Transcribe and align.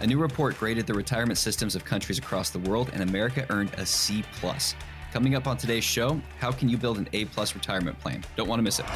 A 0.00 0.06
new 0.06 0.16
report 0.16 0.58
graded 0.58 0.86
the 0.86 0.94
retirement 0.94 1.36
systems 1.36 1.76
of 1.76 1.84
countries 1.84 2.16
across 2.16 2.48
the 2.48 2.58
world, 2.60 2.88
and 2.94 3.02
America 3.02 3.44
earned 3.50 3.70
a 3.74 3.84
C 3.84 4.24
plus. 4.32 4.74
Coming 5.12 5.34
up 5.34 5.46
on 5.46 5.58
today's 5.58 5.84
show, 5.84 6.18
how 6.38 6.50
can 6.50 6.70
you 6.70 6.78
build 6.78 6.96
an 6.96 7.06
A 7.12 7.26
plus 7.26 7.54
retirement 7.54 8.00
plan? 8.00 8.24
Don't 8.34 8.48
want 8.48 8.60
to 8.60 8.62
miss 8.62 8.78
it. 8.78 8.86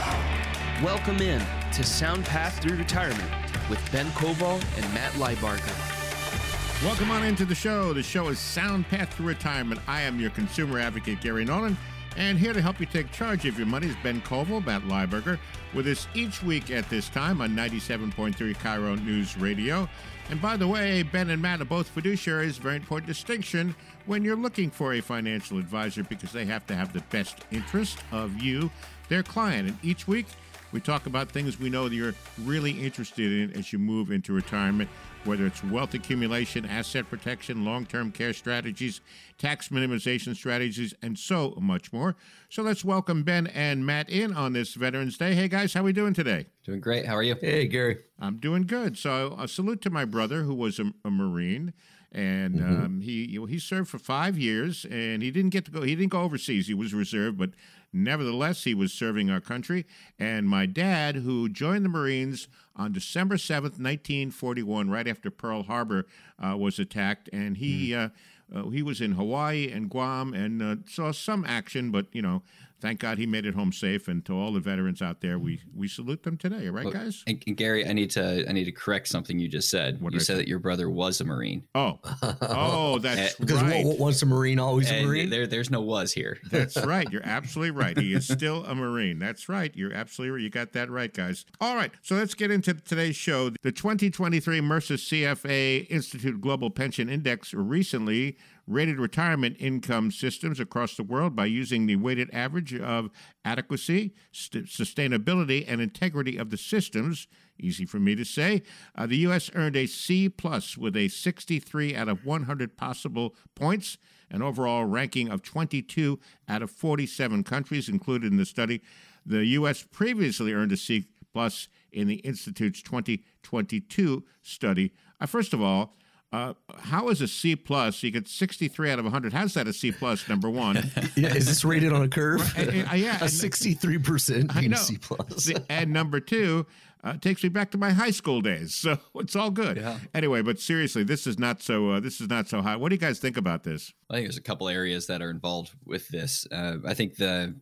Welcome 0.82 1.18
in 1.18 1.42
to 1.74 1.84
Sound 1.84 2.24
Path 2.24 2.58
Through 2.62 2.78
Retirement 2.78 3.30
with 3.68 3.78
Ben 3.92 4.06
Koval 4.12 4.54
and 4.82 4.94
Matt 4.94 5.12
Lieberger. 5.12 6.82
Welcome 6.82 7.10
on 7.10 7.22
into 7.22 7.44
the 7.44 7.54
show. 7.54 7.92
The 7.92 8.02
show 8.02 8.28
is 8.28 8.38
Sound 8.38 8.88
Path 8.88 9.12
Through 9.12 9.26
Retirement. 9.26 9.82
I 9.86 10.00
am 10.00 10.18
your 10.18 10.30
consumer 10.30 10.78
advocate, 10.78 11.20
Gary 11.20 11.44
Nolan, 11.44 11.76
and 12.16 12.38
here 12.38 12.54
to 12.54 12.62
help 12.62 12.80
you 12.80 12.86
take 12.86 13.12
charge 13.12 13.44
of 13.44 13.58
your 13.58 13.66
money 13.66 13.88
is 13.88 13.96
Ben 14.02 14.22
Koval, 14.22 14.64
Matt 14.64 14.82
Lieberger, 14.84 15.38
with 15.74 15.86
us 15.86 16.08
each 16.14 16.42
week 16.42 16.70
at 16.70 16.88
this 16.88 17.10
time 17.10 17.42
on 17.42 17.50
97.3 17.50 18.56
KIRO 18.56 19.04
News 19.04 19.36
Radio. 19.36 19.86
And 20.30 20.40
by 20.40 20.56
the 20.56 20.66
way, 20.66 21.02
Ben 21.02 21.30
and 21.30 21.40
Matt 21.42 21.60
are 21.60 21.66
both 21.66 21.94
fiduciaries, 21.94 22.58
very 22.58 22.76
important 22.76 23.06
distinction 23.06 23.74
when 24.06 24.24
you're 24.24 24.36
looking 24.36 24.70
for 24.70 24.94
a 24.94 25.00
financial 25.00 25.58
advisor 25.58 26.02
because 26.02 26.32
they 26.32 26.46
have 26.46 26.66
to 26.68 26.74
have 26.74 26.92
the 26.92 27.02
best 27.10 27.38
interest 27.50 27.98
of 28.10 28.40
you, 28.40 28.70
their 29.08 29.22
client. 29.22 29.68
And 29.68 29.78
each 29.82 30.08
week, 30.08 30.26
we 30.74 30.80
talk 30.80 31.06
about 31.06 31.30
things 31.30 31.60
we 31.60 31.70
know 31.70 31.88
that 31.88 31.94
you're 31.94 32.16
really 32.42 32.72
interested 32.72 33.30
in 33.30 33.56
as 33.56 33.72
you 33.72 33.78
move 33.78 34.10
into 34.10 34.32
retirement, 34.32 34.90
whether 35.22 35.46
it's 35.46 35.62
wealth 35.62 35.94
accumulation, 35.94 36.66
asset 36.66 37.08
protection, 37.08 37.64
long 37.64 37.86
term 37.86 38.10
care 38.10 38.32
strategies, 38.32 39.00
tax 39.38 39.68
minimization 39.68 40.34
strategies, 40.34 40.92
and 41.00 41.16
so 41.16 41.54
much 41.60 41.92
more. 41.92 42.16
So 42.48 42.64
let's 42.64 42.84
welcome 42.84 43.22
Ben 43.22 43.46
and 43.46 43.86
Matt 43.86 44.10
in 44.10 44.34
on 44.34 44.52
this 44.52 44.74
Veterans 44.74 45.16
Day. 45.16 45.36
Hey 45.36 45.46
guys, 45.46 45.74
how 45.74 45.80
are 45.82 45.84
we 45.84 45.92
doing 45.92 46.12
today? 46.12 46.46
Doing 46.64 46.80
great. 46.80 47.06
How 47.06 47.14
are 47.14 47.22
you? 47.22 47.36
Hey, 47.40 47.68
Gary. 47.68 47.98
I'm 48.18 48.38
doing 48.38 48.62
good. 48.62 48.98
So 48.98 49.36
a 49.38 49.46
salute 49.46 49.80
to 49.82 49.90
my 49.90 50.04
brother 50.04 50.42
who 50.42 50.56
was 50.56 50.80
a, 50.80 50.92
a 51.04 51.10
Marine 51.10 51.72
and 52.10 52.54
Mm-hmm. 52.54 52.84
um, 52.84 53.00
he 53.00 53.38
he 53.48 53.58
served 53.58 53.90
for 53.90 53.98
five 53.98 54.38
years, 54.38 54.86
and 54.88 55.20
he 55.20 55.32
didn't 55.32 55.50
get 55.50 55.64
to 55.64 55.72
go. 55.72 55.82
He 55.82 55.96
didn't 55.96 56.12
go 56.12 56.20
overseas. 56.20 56.68
He 56.68 56.74
was 56.74 56.94
reserved, 56.94 57.36
but 57.36 57.50
nevertheless, 57.94 58.64
he 58.64 58.74
was 58.74 58.92
serving 58.92 59.30
our 59.30 59.40
country. 59.40 59.86
And 60.18 60.48
my 60.48 60.66
dad, 60.66 61.16
who 61.16 61.48
joined 61.48 61.84
the 61.84 61.88
Marines 61.88 62.48
on 62.76 62.92
December 62.92 63.38
seventh, 63.38 63.78
nineteen 63.78 64.30
forty-one, 64.30 64.90
right 64.90 65.08
after 65.08 65.30
Pearl 65.30 65.62
Harbor 65.62 66.06
uh, 66.38 66.56
was 66.56 66.78
attacked, 66.78 67.30
and 67.32 67.56
he. 67.56 67.90
Mm. 67.90 68.06
Uh, 68.06 68.08
uh, 68.54 68.68
he 68.68 68.82
was 68.82 69.00
in 69.00 69.12
Hawaii 69.12 69.70
and 69.72 69.88
Guam 69.88 70.34
and 70.34 70.62
uh, 70.62 70.76
saw 70.86 71.12
some 71.12 71.46
action, 71.46 71.90
but 71.90 72.06
you 72.12 72.20
know, 72.20 72.42
thank 72.84 73.00
God 73.00 73.16
he 73.16 73.24
made 73.24 73.46
it 73.46 73.54
home 73.54 73.72
safe. 73.72 74.08
And 74.08 74.22
to 74.26 74.34
all 74.34 74.52
the 74.52 74.60
veterans 74.60 75.00
out 75.00 75.22
there, 75.22 75.38
we 75.38 75.60
we 75.74 75.88
salute 75.88 76.22
them 76.22 76.36
today, 76.36 76.68
right, 76.68 76.92
guys? 76.92 77.24
And, 77.26 77.42
and 77.46 77.56
Gary, 77.56 77.88
I 77.88 77.94
need 77.94 78.10
to 78.10 78.44
I 78.46 78.52
need 78.52 78.64
to 78.64 78.72
correct 78.72 79.08
something 79.08 79.38
you 79.38 79.48
just 79.48 79.70
said. 79.70 80.02
What 80.02 80.12
you 80.12 80.18
did 80.18 80.24
I 80.24 80.26
said 80.26 80.32
say? 80.34 80.38
that 80.42 80.48
your 80.48 80.58
brother 80.58 80.90
was 80.90 81.20
a 81.22 81.24
Marine. 81.24 81.64
Oh, 81.74 81.98
oh, 82.42 82.98
that's 82.98 83.36
Because 83.36 83.62
right. 83.62 83.86
what, 83.86 83.98
once 83.98 84.22
a 84.22 84.26
Marine, 84.26 84.58
always 84.58 84.90
a 84.90 85.02
Marine. 85.02 85.30
there, 85.30 85.46
there's 85.46 85.70
no 85.70 85.80
was 85.80 86.12
here. 86.12 86.38
That's 86.50 86.76
right. 86.84 87.10
You're 87.10 87.24
absolutely 87.24 87.70
right. 87.70 87.98
He 87.98 88.12
is 88.12 88.26
still 88.28 88.64
a 88.64 88.74
Marine. 88.74 89.18
That's 89.18 89.48
right. 89.48 89.74
You're 89.74 89.92
absolutely 89.92 90.32
right. 90.32 90.42
You 90.42 90.50
got 90.50 90.72
that 90.72 90.90
right, 90.90 91.12
guys. 91.12 91.46
All 91.60 91.74
right. 91.76 91.90
So 92.02 92.16
let's 92.16 92.34
get 92.34 92.50
into 92.50 92.74
today's 92.74 93.16
show. 93.16 93.50
The 93.62 93.72
2023 93.72 94.60
Mercer 94.60 94.94
CFA 94.94 95.86
Institute 95.90 96.40
Global 96.40 96.70
Pension 96.70 97.08
Index 97.08 97.54
recently 97.54 98.36
rated 98.66 98.98
retirement 98.98 99.56
income 99.58 100.10
systems 100.10 100.58
across 100.58 100.96
the 100.96 101.02
world 101.02 101.36
by 101.36 101.46
using 101.46 101.86
the 101.86 101.96
weighted 101.96 102.30
average 102.32 102.74
of 102.74 103.10
adequacy, 103.44 104.14
st- 104.32 104.66
sustainability, 104.66 105.64
and 105.66 105.80
integrity 105.80 106.36
of 106.36 106.50
the 106.50 106.56
systems. 106.56 107.26
Easy 107.58 107.84
for 107.84 107.98
me 107.98 108.14
to 108.14 108.24
say. 108.24 108.62
Uh, 108.94 109.06
the 109.06 109.18
U.S. 109.18 109.50
earned 109.54 109.76
a 109.76 109.86
C 109.86 110.28
plus 110.28 110.76
with 110.76 110.96
a 110.96 111.08
63 111.08 111.94
out 111.94 112.08
of 112.08 112.24
100 112.24 112.76
possible 112.76 113.34
points 113.54 113.98
an 114.30 114.42
overall 114.42 114.84
ranking 114.84 115.28
of 115.28 115.42
22 115.42 116.18
out 116.48 116.62
of 116.62 116.70
47 116.70 117.44
countries 117.44 117.88
included 117.88 118.32
in 118.32 118.38
the 118.38 118.44
study. 118.44 118.82
The 119.24 119.44
U.S. 119.46 119.82
previously 119.82 120.52
earned 120.52 120.72
a 120.72 120.76
C 120.76 121.06
plus 121.32 121.68
in 121.92 122.08
the 122.08 122.16
Institute's 122.16 122.82
2022 122.82 124.24
study. 124.42 124.92
Uh, 125.20 125.26
first 125.26 125.52
of 125.52 125.62
all, 125.62 125.96
uh, 126.34 126.54
how 126.78 127.10
is 127.10 127.20
a 127.20 127.28
C 127.28 127.54
plus? 127.54 128.02
You 128.02 128.10
get 128.10 128.26
63 128.26 128.90
out 128.90 128.98
of 128.98 129.04
100. 129.04 129.32
How's 129.32 129.54
that 129.54 129.68
a 129.68 129.72
C 129.72 129.92
plus? 129.92 130.28
Number 130.28 130.50
one. 130.50 130.76
yeah, 131.16 131.32
is 131.32 131.46
this 131.46 131.64
rated 131.64 131.92
on 131.92 132.02
a 132.02 132.08
curve? 132.08 132.40
Uh, 132.58 132.90
uh, 132.90 132.94
yeah, 132.94 133.18
a 133.22 133.28
sixty-three 133.28 133.98
percent 133.98 134.54
I 134.56 134.66
know. 134.66 134.76
C 134.76 134.98
plus. 134.98 135.52
And 135.68 135.92
number 135.92 136.18
two 136.18 136.66
uh, 137.04 137.16
takes 137.18 137.44
me 137.44 137.50
back 137.50 137.70
to 137.70 137.78
my 137.78 137.90
high 137.90 138.10
school 138.10 138.40
days, 138.40 138.74
so 138.80 138.98
it's 139.14 139.36
all 139.36 139.50
good. 139.50 139.76
Yeah. 139.76 139.98
Anyway, 140.12 140.42
but 140.42 140.58
seriously, 140.58 141.04
this 141.04 141.26
is 141.26 141.38
not 141.38 141.62
so. 141.62 141.90
Uh, 141.90 142.00
this 142.00 142.20
is 142.20 142.28
not 142.28 142.48
so 142.48 142.62
high. 142.62 142.74
What 142.74 142.88
do 142.88 142.96
you 142.96 143.00
guys 143.00 143.20
think 143.20 143.36
about 143.36 143.62
this? 143.62 143.92
I 144.10 144.14
think 144.14 144.26
there's 144.26 144.36
a 144.36 144.42
couple 144.42 144.68
areas 144.68 145.06
that 145.06 145.22
are 145.22 145.30
involved 145.30 145.70
with 145.84 146.08
this. 146.08 146.48
Uh, 146.50 146.78
I 146.84 146.94
think 146.94 147.16
the 147.16 147.54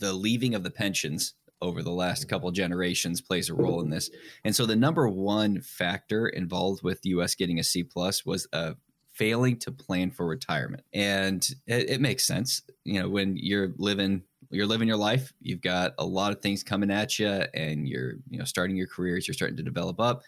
the 0.00 0.12
leaving 0.12 0.56
of 0.56 0.64
the 0.64 0.70
pensions 0.70 1.34
over 1.62 1.82
the 1.82 1.90
last 1.90 2.28
couple 2.28 2.50
generations 2.50 3.20
plays 3.20 3.48
a 3.48 3.54
role 3.54 3.80
in 3.80 3.90
this. 3.90 4.10
And 4.44 4.54
so 4.54 4.66
the 4.66 4.76
number 4.76 5.08
one 5.08 5.60
factor 5.60 6.28
involved 6.28 6.82
with 6.82 7.02
the 7.02 7.10
U.S. 7.10 7.34
getting 7.34 7.58
a 7.58 7.64
C 7.64 7.82
plus 7.82 8.26
was 8.26 8.46
uh, 8.52 8.74
failing 9.12 9.58
to 9.60 9.72
plan 9.72 10.10
for 10.10 10.26
retirement, 10.26 10.84
and 10.92 11.46
it, 11.66 11.90
it 11.90 12.00
makes 12.00 12.26
sense. 12.26 12.62
You 12.84 13.00
know, 13.00 13.08
when 13.08 13.36
you're 13.36 13.72
living 13.78 14.22
you're 14.50 14.66
living 14.66 14.86
your 14.86 14.96
life, 14.96 15.32
you've 15.40 15.60
got 15.60 15.94
a 15.98 16.04
lot 16.04 16.32
of 16.32 16.40
things 16.40 16.62
coming 16.62 16.90
at 16.90 17.18
you, 17.18 17.26
and 17.26 17.88
you're 17.88 18.14
you 18.28 18.38
know 18.38 18.44
starting 18.44 18.76
your 18.76 18.86
careers, 18.86 19.26
you're 19.26 19.34
starting 19.34 19.56
to 19.56 19.62
develop 19.62 20.00
up. 20.00 20.22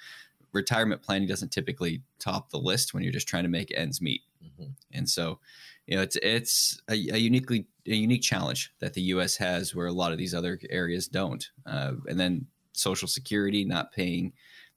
Retirement 0.53 1.03
planning 1.03 1.29
doesn't 1.29 1.53
typically 1.53 2.03
top 2.19 2.51
the 2.51 2.59
list 2.59 2.95
when 2.95 3.03
you're 3.03 3.13
just 3.13 3.29
trying 3.29 3.43
to 3.43 3.51
make 3.51 3.71
ends 3.77 4.01
meet. 4.01 4.23
Mhm. 4.43 4.71
And 4.93 5.09
so, 5.09 5.41
you 5.87 5.97
know, 5.97 6.03
it's 6.03 6.17
it's 6.17 6.81
a, 6.89 6.95
a 6.95 7.19
uniquely 7.19 7.67
a 7.89 7.95
unique 7.95 8.23
challenge 8.23 8.73
that 8.81 8.95
the 8.95 9.03
U.S. 9.03 9.37
has, 9.37 9.75
where 9.75 9.87
a 9.87 9.93
lot 9.93 10.13
of 10.13 10.19
these 10.19 10.35
other 10.35 10.59
areas 10.71 11.09
don't. 11.09 11.49
Uh, 11.67 11.93
and 12.09 12.19
then 12.19 12.47
Social 12.73 13.09
Security 13.09 13.65
not 13.65 13.93
paying 13.93 14.33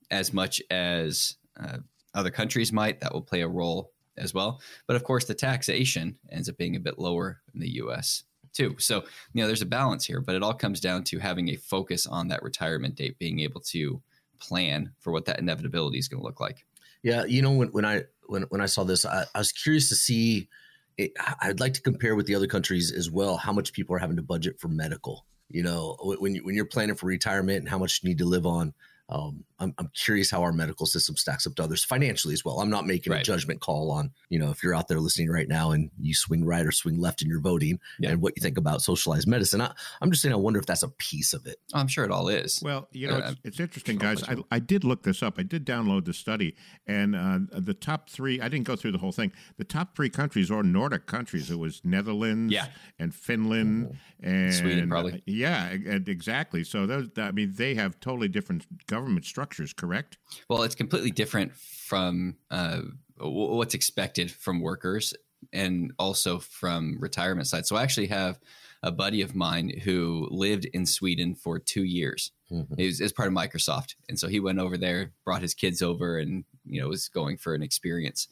as 0.09 0.33
much 0.33 0.61
as 0.69 1.35
uh, 1.59 1.77
other 2.13 2.31
countries 2.31 2.73
might, 2.73 2.99
that 2.99 3.13
will 3.13 3.21
play 3.21 3.41
a 3.41 3.47
role 3.47 3.91
as 4.17 4.33
well. 4.33 4.61
But 4.87 4.95
of 4.95 5.03
course, 5.03 5.25
the 5.25 5.33
taxation 5.33 6.17
ends 6.31 6.49
up 6.49 6.57
being 6.57 6.75
a 6.75 6.79
bit 6.79 6.99
lower 6.99 7.41
in 7.53 7.59
the 7.59 7.75
U.S. 7.75 8.23
too. 8.53 8.75
So, 8.79 9.03
you 9.33 9.41
know, 9.41 9.47
there's 9.47 9.61
a 9.61 9.67
balance 9.67 10.05
here, 10.05 10.21
but 10.21 10.35
it 10.35 10.43
all 10.43 10.53
comes 10.53 10.79
down 10.79 11.03
to 11.05 11.19
having 11.19 11.49
a 11.49 11.55
focus 11.55 12.07
on 12.07 12.27
that 12.27 12.43
retirement 12.43 12.95
date, 12.95 13.17
being 13.19 13.39
able 13.39 13.61
to 13.61 14.01
plan 14.39 14.91
for 14.99 15.11
what 15.11 15.25
that 15.25 15.39
inevitability 15.39 15.97
is 15.97 16.07
going 16.07 16.21
to 16.21 16.25
look 16.25 16.39
like. 16.39 16.65
Yeah, 17.03 17.25
you 17.25 17.41
know 17.41 17.51
when 17.51 17.69
when 17.69 17.85
I 17.85 18.03
when 18.27 18.43
when 18.43 18.61
I 18.61 18.67
saw 18.67 18.83
this, 18.83 19.05
I, 19.05 19.25
I 19.33 19.39
was 19.39 19.51
curious 19.51 19.89
to 19.89 19.95
see. 19.95 20.49
It, 20.97 21.13
I'd 21.41 21.59
like 21.59 21.73
to 21.73 21.81
compare 21.81 22.15
with 22.15 22.27
the 22.27 22.35
other 22.35 22.47
countries 22.47 22.91
as 22.91 23.09
well. 23.09 23.37
How 23.37 23.53
much 23.53 23.73
people 23.73 23.95
are 23.95 23.99
having 23.99 24.17
to 24.17 24.23
budget 24.23 24.59
for 24.59 24.67
medical? 24.67 25.25
You 25.49 25.63
know, 25.63 25.97
when 26.01 26.35
you, 26.35 26.45
when 26.45 26.55
you're 26.55 26.65
planning 26.65 26.95
for 26.95 27.07
retirement 27.07 27.59
and 27.59 27.69
how 27.69 27.77
much 27.77 28.01
you 28.01 28.09
need 28.09 28.19
to 28.19 28.25
live 28.25 28.45
on. 28.45 28.73
Um, 29.09 29.43
I'm, 29.61 29.73
I'm 29.77 29.89
curious 29.93 30.29
how 30.31 30.41
our 30.41 30.51
medical 30.51 30.85
system 30.85 31.15
stacks 31.15 31.47
up 31.47 31.55
to 31.55 31.63
others 31.63 31.83
financially 31.83 32.33
as 32.33 32.43
well. 32.43 32.59
I'm 32.59 32.69
not 32.69 32.85
making 32.85 33.13
a 33.13 33.23
judgment 33.23 33.61
call 33.61 33.91
on, 33.91 34.11
you 34.29 34.39
know, 34.39 34.49
if 34.49 34.63
you're 34.63 34.75
out 34.75 34.87
there 34.87 34.99
listening 34.99 35.29
right 35.29 35.47
now 35.47 35.71
and 35.71 35.89
you 35.99 36.13
swing 36.13 36.43
right 36.43 36.65
or 36.65 36.71
swing 36.71 36.99
left 36.99 37.21
in 37.21 37.29
your 37.29 37.39
voting 37.39 37.79
Yeah. 37.99 38.09
and 38.09 38.21
what 38.21 38.33
you 38.35 38.41
think 38.41 38.57
about 38.57 38.81
socialized 38.81 39.27
medicine. 39.27 39.61
I, 39.61 39.71
I'm 40.01 40.09
just 40.11 40.21
saying, 40.23 40.33
I 40.33 40.37
wonder 40.37 40.59
if 40.59 40.65
that's 40.65 40.83
a 40.83 40.89
piece 40.89 41.33
of 41.33 41.45
it. 41.45 41.57
I'm 41.73 41.87
sure 41.87 42.03
it 42.03 42.11
all 42.11 42.27
is. 42.27 42.59
Well, 42.63 42.87
you 42.91 43.07
know, 43.07 43.17
Uh, 43.17 43.29
it's, 43.31 43.39
it's 43.45 43.59
interesting, 43.59 43.97
guys. 43.97 44.23
I. 44.27 44.35
I 44.51 44.59
did 44.59 44.83
look 44.83 45.03
this 45.03 45.21
up. 45.21 45.35
I 45.37 45.43
did 45.43 45.65
download 45.65 46.05
the 46.05 46.13
study, 46.13 46.55
and 46.87 47.15
uh, 47.15 47.39
the 47.53 47.73
top 47.73 48.09
three. 48.09 48.41
I 48.41 48.49
didn't 48.49 48.65
go 48.65 48.75
through 48.75 48.91
the 48.93 48.97
whole 48.97 49.11
thing. 49.11 49.31
The 49.57 49.63
top 49.63 49.95
three 49.95 50.09
countries 50.09 50.49
are 50.49 50.63
Nordic 50.63 51.05
countries. 51.05 51.51
It 51.51 51.59
was 51.59 51.81
Netherlands, 51.83 52.51
Yeah. 52.51 52.67
and 52.99 53.13
Finland, 53.13 53.97
and 54.21 54.53
Sweden, 54.53 54.89
probably. 54.89 55.13
uh, 55.13 55.17
yeah, 55.25 55.69
exactly. 55.69 56.63
So 56.63 56.85
those, 56.85 57.09
I 57.17 57.31
mean, 57.31 57.53
they 57.55 57.75
have 57.75 57.99
totally 57.99 58.27
different 58.27 58.65
government 58.87 59.25
structures. 59.25 59.50
Correct? 59.75 60.17
Well, 60.49 60.63
it's 60.63 60.75
completely 60.75 61.11
different 61.11 61.55
from 61.55 62.37
uh, 62.49 62.81
what's 63.17 63.73
expected 63.73 64.31
from 64.31 64.61
workers 64.61 65.13
and 65.51 65.91
also 65.97 66.39
from 66.39 66.97
retirement 66.99 67.47
side. 67.47 67.65
So 67.65 67.75
I 67.75 67.83
actually 67.83 68.07
have 68.07 68.39
a 68.83 68.91
buddy 68.91 69.21
of 69.21 69.35
mine 69.35 69.69
who 69.83 70.27
lived 70.31 70.65
in 70.65 70.85
Sweden 70.85 71.35
for 71.35 71.59
two 71.59 71.83
years. 71.83 72.31
Mhm. 72.51 72.77
He 72.77 72.85
was 72.87 73.01
as 73.01 73.11
part 73.11 73.27
of 73.27 73.33
Microsoft, 73.33 73.95
and 74.09 74.19
so 74.19 74.27
he 74.27 74.39
went 74.39 74.59
over 74.59 74.77
there, 74.77 75.13
brought 75.23 75.41
his 75.41 75.53
kids 75.53 75.81
over, 75.81 76.17
and 76.17 76.43
you 76.65 76.81
know 76.81 76.89
was 76.89 77.07
going 77.09 77.37
for 77.37 77.53
an 77.53 77.61
experience. 77.63 78.27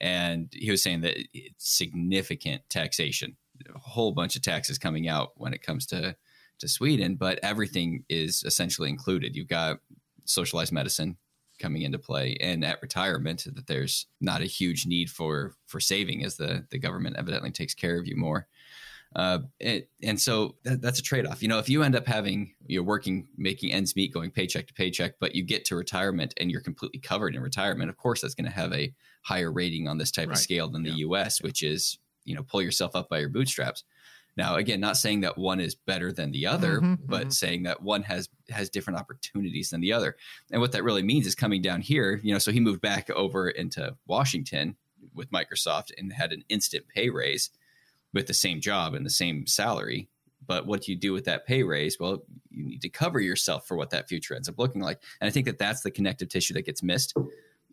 And 0.00 0.48
he 0.52 0.70
was 0.70 0.82
saying 0.82 1.00
that 1.02 1.16
it's 1.32 1.68
significant 1.72 2.68
taxation, 2.68 3.36
a 3.74 3.78
whole 3.78 4.12
bunch 4.12 4.36
of 4.36 4.42
taxes 4.42 4.78
coming 4.78 5.08
out 5.08 5.32
when 5.36 5.54
it 5.54 5.62
comes 5.62 5.86
to 5.86 6.16
to 6.58 6.68
Sweden, 6.68 7.16
but 7.16 7.38
everything 7.42 8.04
is 8.08 8.42
essentially 8.44 8.88
included. 8.88 9.36
You've 9.36 9.48
got 9.48 9.80
socialized 10.26 10.72
medicine 10.72 11.16
coming 11.58 11.82
into 11.82 11.98
play, 11.98 12.36
and 12.40 12.64
at 12.64 12.82
retirement, 12.82 13.44
that 13.46 13.66
there's 13.66 14.06
not 14.20 14.42
a 14.42 14.46
huge 14.46 14.86
need 14.86 15.10
for 15.10 15.54
for 15.66 15.80
saving, 15.80 16.24
as 16.24 16.36
the 16.36 16.66
the 16.70 16.78
government 16.78 17.16
evidently 17.16 17.50
takes 17.50 17.74
care 17.74 17.98
of 17.98 18.06
you 18.06 18.16
more. 18.16 18.46
Uh, 19.14 19.38
and, 19.60 19.84
and 20.02 20.20
so 20.20 20.56
that, 20.64 20.82
that's 20.82 20.98
a 20.98 21.02
trade 21.02 21.26
off. 21.26 21.42
You 21.42 21.48
know, 21.48 21.58
if 21.58 21.68
you 21.68 21.82
end 21.82 21.96
up 21.96 22.06
having 22.06 22.52
you're 22.66 22.82
working, 22.82 23.28
making 23.36 23.72
ends 23.72 23.96
meet, 23.96 24.12
going 24.12 24.30
paycheck 24.30 24.66
to 24.66 24.74
paycheck, 24.74 25.14
but 25.20 25.34
you 25.34 25.42
get 25.42 25.64
to 25.66 25.76
retirement 25.76 26.34
and 26.38 26.50
you're 26.50 26.60
completely 26.60 26.98
covered 26.98 27.34
in 27.34 27.40
retirement, 27.40 27.88
of 27.88 27.96
course, 27.96 28.20
that's 28.20 28.34
going 28.34 28.50
to 28.50 28.50
have 28.50 28.72
a 28.72 28.92
higher 29.22 29.50
rating 29.50 29.88
on 29.88 29.96
this 29.96 30.10
type 30.10 30.28
right. 30.28 30.36
of 30.36 30.42
scale 30.42 30.68
than 30.68 30.82
the 30.82 30.90
yeah. 30.90 30.96
U.S., 30.96 31.40
which 31.40 31.62
is 31.62 31.98
you 32.24 32.34
know 32.34 32.42
pull 32.42 32.60
yourself 32.60 32.94
up 32.94 33.08
by 33.08 33.18
your 33.18 33.28
bootstraps. 33.28 33.84
Now, 34.36 34.56
again, 34.56 34.80
not 34.80 34.98
saying 34.98 35.22
that 35.22 35.38
one 35.38 35.60
is 35.60 35.74
better 35.74 36.12
than 36.12 36.30
the 36.30 36.46
other, 36.46 36.80
mm-hmm, 36.80 36.94
but 37.06 37.22
mm-hmm. 37.22 37.30
saying 37.30 37.62
that 37.62 37.82
one 37.82 38.02
has 38.02 38.28
has 38.50 38.70
different 38.70 38.98
opportunities 38.98 39.70
than 39.70 39.80
the 39.80 39.92
other. 39.92 40.16
And 40.50 40.60
what 40.60 40.72
that 40.72 40.84
really 40.84 41.02
means 41.02 41.26
is 41.26 41.34
coming 41.34 41.62
down 41.62 41.80
here, 41.80 42.20
you 42.22 42.32
know, 42.32 42.38
so 42.38 42.52
he 42.52 42.60
moved 42.60 42.80
back 42.80 43.10
over 43.10 43.48
into 43.48 43.96
Washington 44.06 44.76
with 45.14 45.30
Microsoft 45.30 45.90
and 45.96 46.12
had 46.12 46.32
an 46.32 46.44
instant 46.48 46.86
pay 46.88 47.10
raise 47.10 47.50
with 48.12 48.26
the 48.26 48.34
same 48.34 48.60
job 48.60 48.94
and 48.94 49.04
the 49.04 49.10
same 49.10 49.46
salary. 49.46 50.08
But 50.46 50.66
what 50.66 50.82
do 50.82 50.92
you 50.92 50.98
do 50.98 51.12
with 51.12 51.24
that 51.24 51.46
pay 51.46 51.64
raise? 51.64 51.98
Well, 51.98 52.22
you 52.50 52.64
need 52.64 52.82
to 52.82 52.88
cover 52.88 53.20
yourself 53.20 53.66
for 53.66 53.76
what 53.76 53.90
that 53.90 54.08
future 54.08 54.34
ends 54.34 54.48
up 54.48 54.58
looking 54.58 54.80
like. 54.80 55.00
And 55.20 55.26
I 55.26 55.30
think 55.30 55.46
that 55.46 55.58
that's 55.58 55.82
the 55.82 55.90
connective 55.90 56.28
tissue 56.28 56.54
that 56.54 56.66
gets 56.66 56.82
missed 56.82 57.14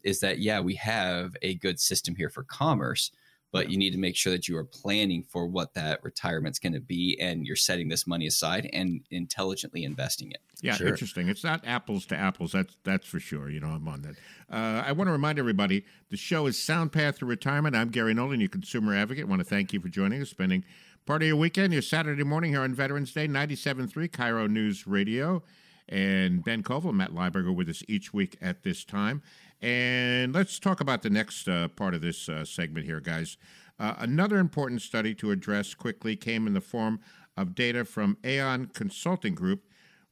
is 0.03 0.19
that, 0.21 0.39
yeah, 0.39 0.59
we 0.59 0.75
have 0.75 1.35
a 1.41 1.55
good 1.55 1.79
system 1.79 2.15
here 2.15 2.29
for 2.29 2.43
commerce, 2.43 3.11
but 3.53 3.69
you 3.69 3.77
need 3.77 3.91
to 3.91 3.99
make 3.99 4.15
sure 4.15 4.33
that 4.33 4.47
you 4.47 4.57
are 4.57 4.63
planning 4.65 5.23
for 5.23 5.45
what 5.45 5.75
that 5.75 6.03
retirement's 6.03 6.57
going 6.57 6.73
to 6.73 6.81
be 6.81 7.15
and 7.21 7.45
you're 7.45 7.55
setting 7.55 7.87
this 7.87 8.07
money 8.07 8.25
aside 8.25 8.67
and 8.73 9.01
intelligently 9.11 9.83
investing 9.83 10.31
it. 10.31 10.39
Yeah, 10.61 10.73
sure. 10.73 10.87
interesting. 10.87 11.29
It's 11.29 11.43
not 11.43 11.61
apples 11.63 12.07
to 12.07 12.17
apples. 12.17 12.53
That's 12.53 12.75
that's 12.83 13.05
for 13.05 13.19
sure. 13.19 13.49
You 13.49 13.59
know, 13.59 13.67
I'm 13.67 13.87
on 13.87 14.01
that. 14.01 14.15
Uh, 14.51 14.83
I 14.83 14.91
want 14.91 15.07
to 15.07 15.11
remind 15.11 15.37
everybody 15.37 15.85
the 16.09 16.17
show 16.17 16.47
is 16.47 16.61
Sound 16.61 16.91
Path 16.91 17.19
to 17.19 17.27
Retirement. 17.27 17.75
I'm 17.75 17.89
Gary 17.89 18.15
Nolan, 18.15 18.39
your 18.39 18.49
consumer 18.49 18.95
advocate. 18.95 19.25
I 19.25 19.29
want 19.29 19.41
to 19.41 19.47
thank 19.47 19.71
you 19.71 19.79
for 19.79 19.87
joining 19.87 20.21
us, 20.21 20.31
spending 20.31 20.65
part 21.05 21.21
of 21.21 21.27
your 21.27 21.37
weekend, 21.37 21.73
your 21.73 21.83
Saturday 21.83 22.23
morning 22.23 22.51
here 22.51 22.61
on 22.61 22.73
Veterans 22.73 23.13
Day, 23.13 23.27
97.3 23.27 24.09
KIRO 24.09 24.49
News 24.49 24.87
Radio. 24.87 25.43
And 25.89 26.43
Ben 26.43 26.63
Koval, 26.63 26.93
Matt 26.93 27.11
Lieberger 27.11 27.53
with 27.53 27.67
us 27.67 27.83
each 27.89 28.13
week 28.13 28.37
at 28.41 28.63
this 28.63 28.85
time. 28.85 29.21
And 29.63 30.35
let's 30.35 30.59
talk 30.59 30.81
about 30.81 31.03
the 31.03 31.09
next 31.09 31.47
uh, 31.47 31.69
part 31.69 31.93
of 31.93 32.01
this 32.01 32.27
uh, 32.27 32.43
segment 32.43 32.85
here, 32.85 32.99
guys. 32.99 33.37
Uh, 33.79 33.93
another 33.97 34.37
important 34.37 34.81
study 34.81 35.15
to 35.15 35.31
address 35.31 35.73
quickly 35.73 36.17
came 36.17 36.45
in 36.47 36.53
the 36.53 36.59
form 36.59 36.99
of 37.37 37.55
data 37.55 37.85
from 37.85 38.17
Aon 38.25 38.65
Consulting 38.73 39.33
Group, 39.33 39.63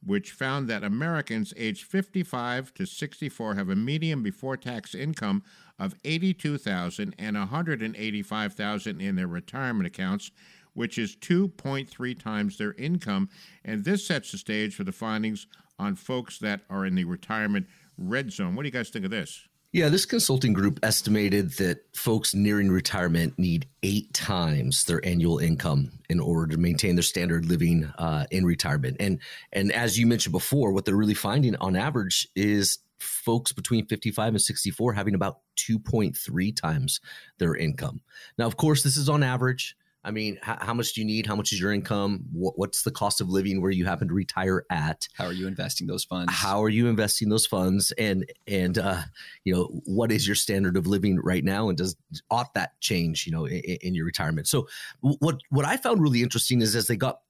which 0.02 0.32
found 0.32 0.68
that 0.68 0.82
Americans 0.82 1.52
aged 1.58 1.84
55 1.84 2.72
to 2.72 2.86
64 2.86 3.54
have 3.54 3.68
a 3.68 3.76
median 3.76 4.22
before 4.22 4.56
tax 4.56 4.94
income 4.94 5.42
of 5.78 5.94
82,000 6.02 7.14
and 7.18 7.36
185,000 7.36 9.00
in 9.02 9.16
their 9.16 9.26
retirement 9.26 9.86
accounts, 9.86 10.30
which 10.72 10.96
is 10.96 11.14
2.3 11.14 12.18
times 12.18 12.56
their 12.56 12.72
income. 12.72 13.28
And 13.66 13.84
this 13.84 14.06
sets 14.06 14.32
the 14.32 14.38
stage 14.38 14.74
for 14.74 14.84
the 14.84 14.92
findings 14.92 15.46
on 15.78 15.96
folks 15.96 16.38
that 16.38 16.62
are 16.70 16.86
in 16.86 16.94
the 16.94 17.04
retirement 17.04 17.66
red 17.98 18.32
zone. 18.32 18.54
What 18.54 18.62
do 18.62 18.68
you 18.68 18.72
guys 18.72 18.90
think 18.90 19.04
of 19.04 19.10
this? 19.10 19.48
Yeah, 19.72 19.88
this 19.88 20.04
consulting 20.04 20.52
group 20.52 20.80
estimated 20.82 21.52
that 21.52 21.86
folks 21.96 22.34
nearing 22.34 22.70
retirement 22.70 23.38
need 23.38 23.66
eight 23.82 24.12
times 24.12 24.84
their 24.84 25.02
annual 25.04 25.38
income 25.38 25.92
in 26.10 26.20
order 26.20 26.54
to 26.54 26.60
maintain 26.60 26.94
their 26.94 27.02
standard 27.02 27.46
living 27.46 27.90
uh, 27.96 28.26
in 28.30 28.44
retirement. 28.44 28.98
And 29.00 29.18
and 29.50 29.72
as 29.72 29.98
you 29.98 30.06
mentioned 30.06 30.32
before, 30.32 30.72
what 30.72 30.84
they're 30.84 30.94
really 30.94 31.14
finding 31.14 31.56
on 31.56 31.74
average 31.74 32.28
is 32.36 32.80
folks 33.00 33.52
between 33.52 33.86
55 33.86 34.34
and 34.34 34.42
64 34.42 34.92
having 34.92 35.14
about 35.14 35.38
2.3 35.56 36.56
times 36.56 37.00
their 37.38 37.56
income. 37.56 38.02
Now, 38.36 38.46
of 38.46 38.58
course, 38.58 38.82
this 38.82 38.98
is 38.98 39.08
on 39.08 39.22
average. 39.22 39.74
I 40.04 40.10
mean, 40.10 40.38
how, 40.42 40.58
how, 40.60 40.74
much 40.74 40.94
do 40.94 41.00
you 41.00 41.06
need? 41.06 41.26
How 41.26 41.36
much 41.36 41.52
is 41.52 41.60
your 41.60 41.72
income? 41.72 42.24
What, 42.32 42.58
what's 42.58 42.82
the 42.82 42.90
cost 42.90 43.20
of 43.20 43.28
living 43.28 43.62
where 43.62 43.70
you 43.70 43.84
happen 43.84 44.08
to 44.08 44.14
retire 44.14 44.64
at? 44.68 45.06
How 45.14 45.26
are 45.26 45.32
you 45.32 45.46
investing 45.46 45.86
those 45.86 46.04
funds? 46.04 46.32
How 46.34 46.62
are 46.62 46.68
you 46.68 46.88
investing 46.88 47.28
those 47.28 47.46
funds? 47.46 47.92
And 47.92 48.24
and 48.46 48.78
uh, 48.78 49.02
you 49.44 49.54
know, 49.54 49.64
what 49.84 50.10
is 50.10 50.26
your 50.26 50.34
standard 50.34 50.76
of 50.76 50.86
living 50.86 51.20
right 51.22 51.44
now? 51.44 51.68
And 51.68 51.78
does 51.78 51.96
ought 52.30 52.52
that 52.54 52.80
change? 52.80 53.26
You 53.26 53.32
know, 53.32 53.46
in, 53.46 53.60
in 53.60 53.94
your 53.94 54.04
retirement. 54.06 54.48
So 54.48 54.66
what 55.00 55.40
what 55.50 55.64
I 55.64 55.76
found 55.76 56.02
really 56.02 56.22
interesting 56.22 56.62
is 56.62 56.74
as 56.74 56.88
they 56.88 56.96
got 56.96 57.20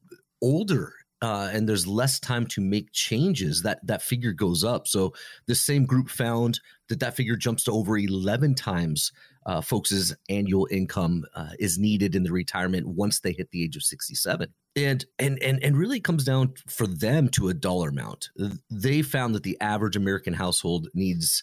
older 0.41 0.95
uh, 1.23 1.49
and 1.53 1.69
there's 1.69 1.87
less 1.87 2.19
time 2.19 2.47
to 2.49 2.61
make 2.61 2.91
changes, 2.93 3.63
that 3.63 3.87
that 3.87 4.03
figure 4.03 4.33
goes 4.33 4.65
up. 4.65 4.89
So 4.89 5.15
the 5.47 5.55
same 5.55 5.87
group 5.87 6.09
found 6.11 6.59
that 6.89 6.99
that 7.01 7.15
figure 7.15 7.37
jumps 7.37 7.65
to 7.65 7.73
over 7.73 7.97
11 7.97 8.57
times 8.57 9.13
uh, 9.47 9.61
folks' 9.61 10.15
annual 10.29 10.69
income 10.71 11.25
uh, 11.35 11.51
is 11.59 11.79
needed 11.79 12.15
in 12.15 12.23
the 12.23 12.33
retirement 12.33 12.87
once 12.87 13.21
they 13.21 13.33
hit 13.33 13.51
the 13.51 13.63
age 13.65 13.77
of 13.77 13.83
67 13.83 14.53
and 14.75 15.05
and 15.19 15.43
and 15.43 15.63
and 15.63 15.77
really 15.77 16.01
comes 16.01 16.25
down 16.25 16.55
for 16.67 16.87
them 16.87 17.29
to 17.29 17.49
a 17.49 17.55
dollar 17.55 17.91
amount. 17.91 18.31
They 18.71 19.03
found 19.03 19.35
that 19.35 19.43
the 19.43 19.61
average 19.61 19.97
american 19.97 20.33
household 20.35 20.89
needs 20.95 21.43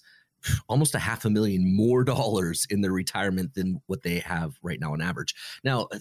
almost 0.68 0.96
a 0.96 1.00
half 1.00 1.26
a 1.26 1.30
million 1.30 1.76
more 1.76 2.04
dollars 2.10 2.66
in 2.70 2.82
their 2.82 2.92
retirement 2.92 3.54
than 3.54 3.82
what 3.88 4.04
they 4.04 4.20
have 4.20 4.58
right 4.62 4.80
now 4.80 4.94
on 4.94 5.02
average. 5.02 5.36
Now, 5.64 5.88
uh, 5.92 6.00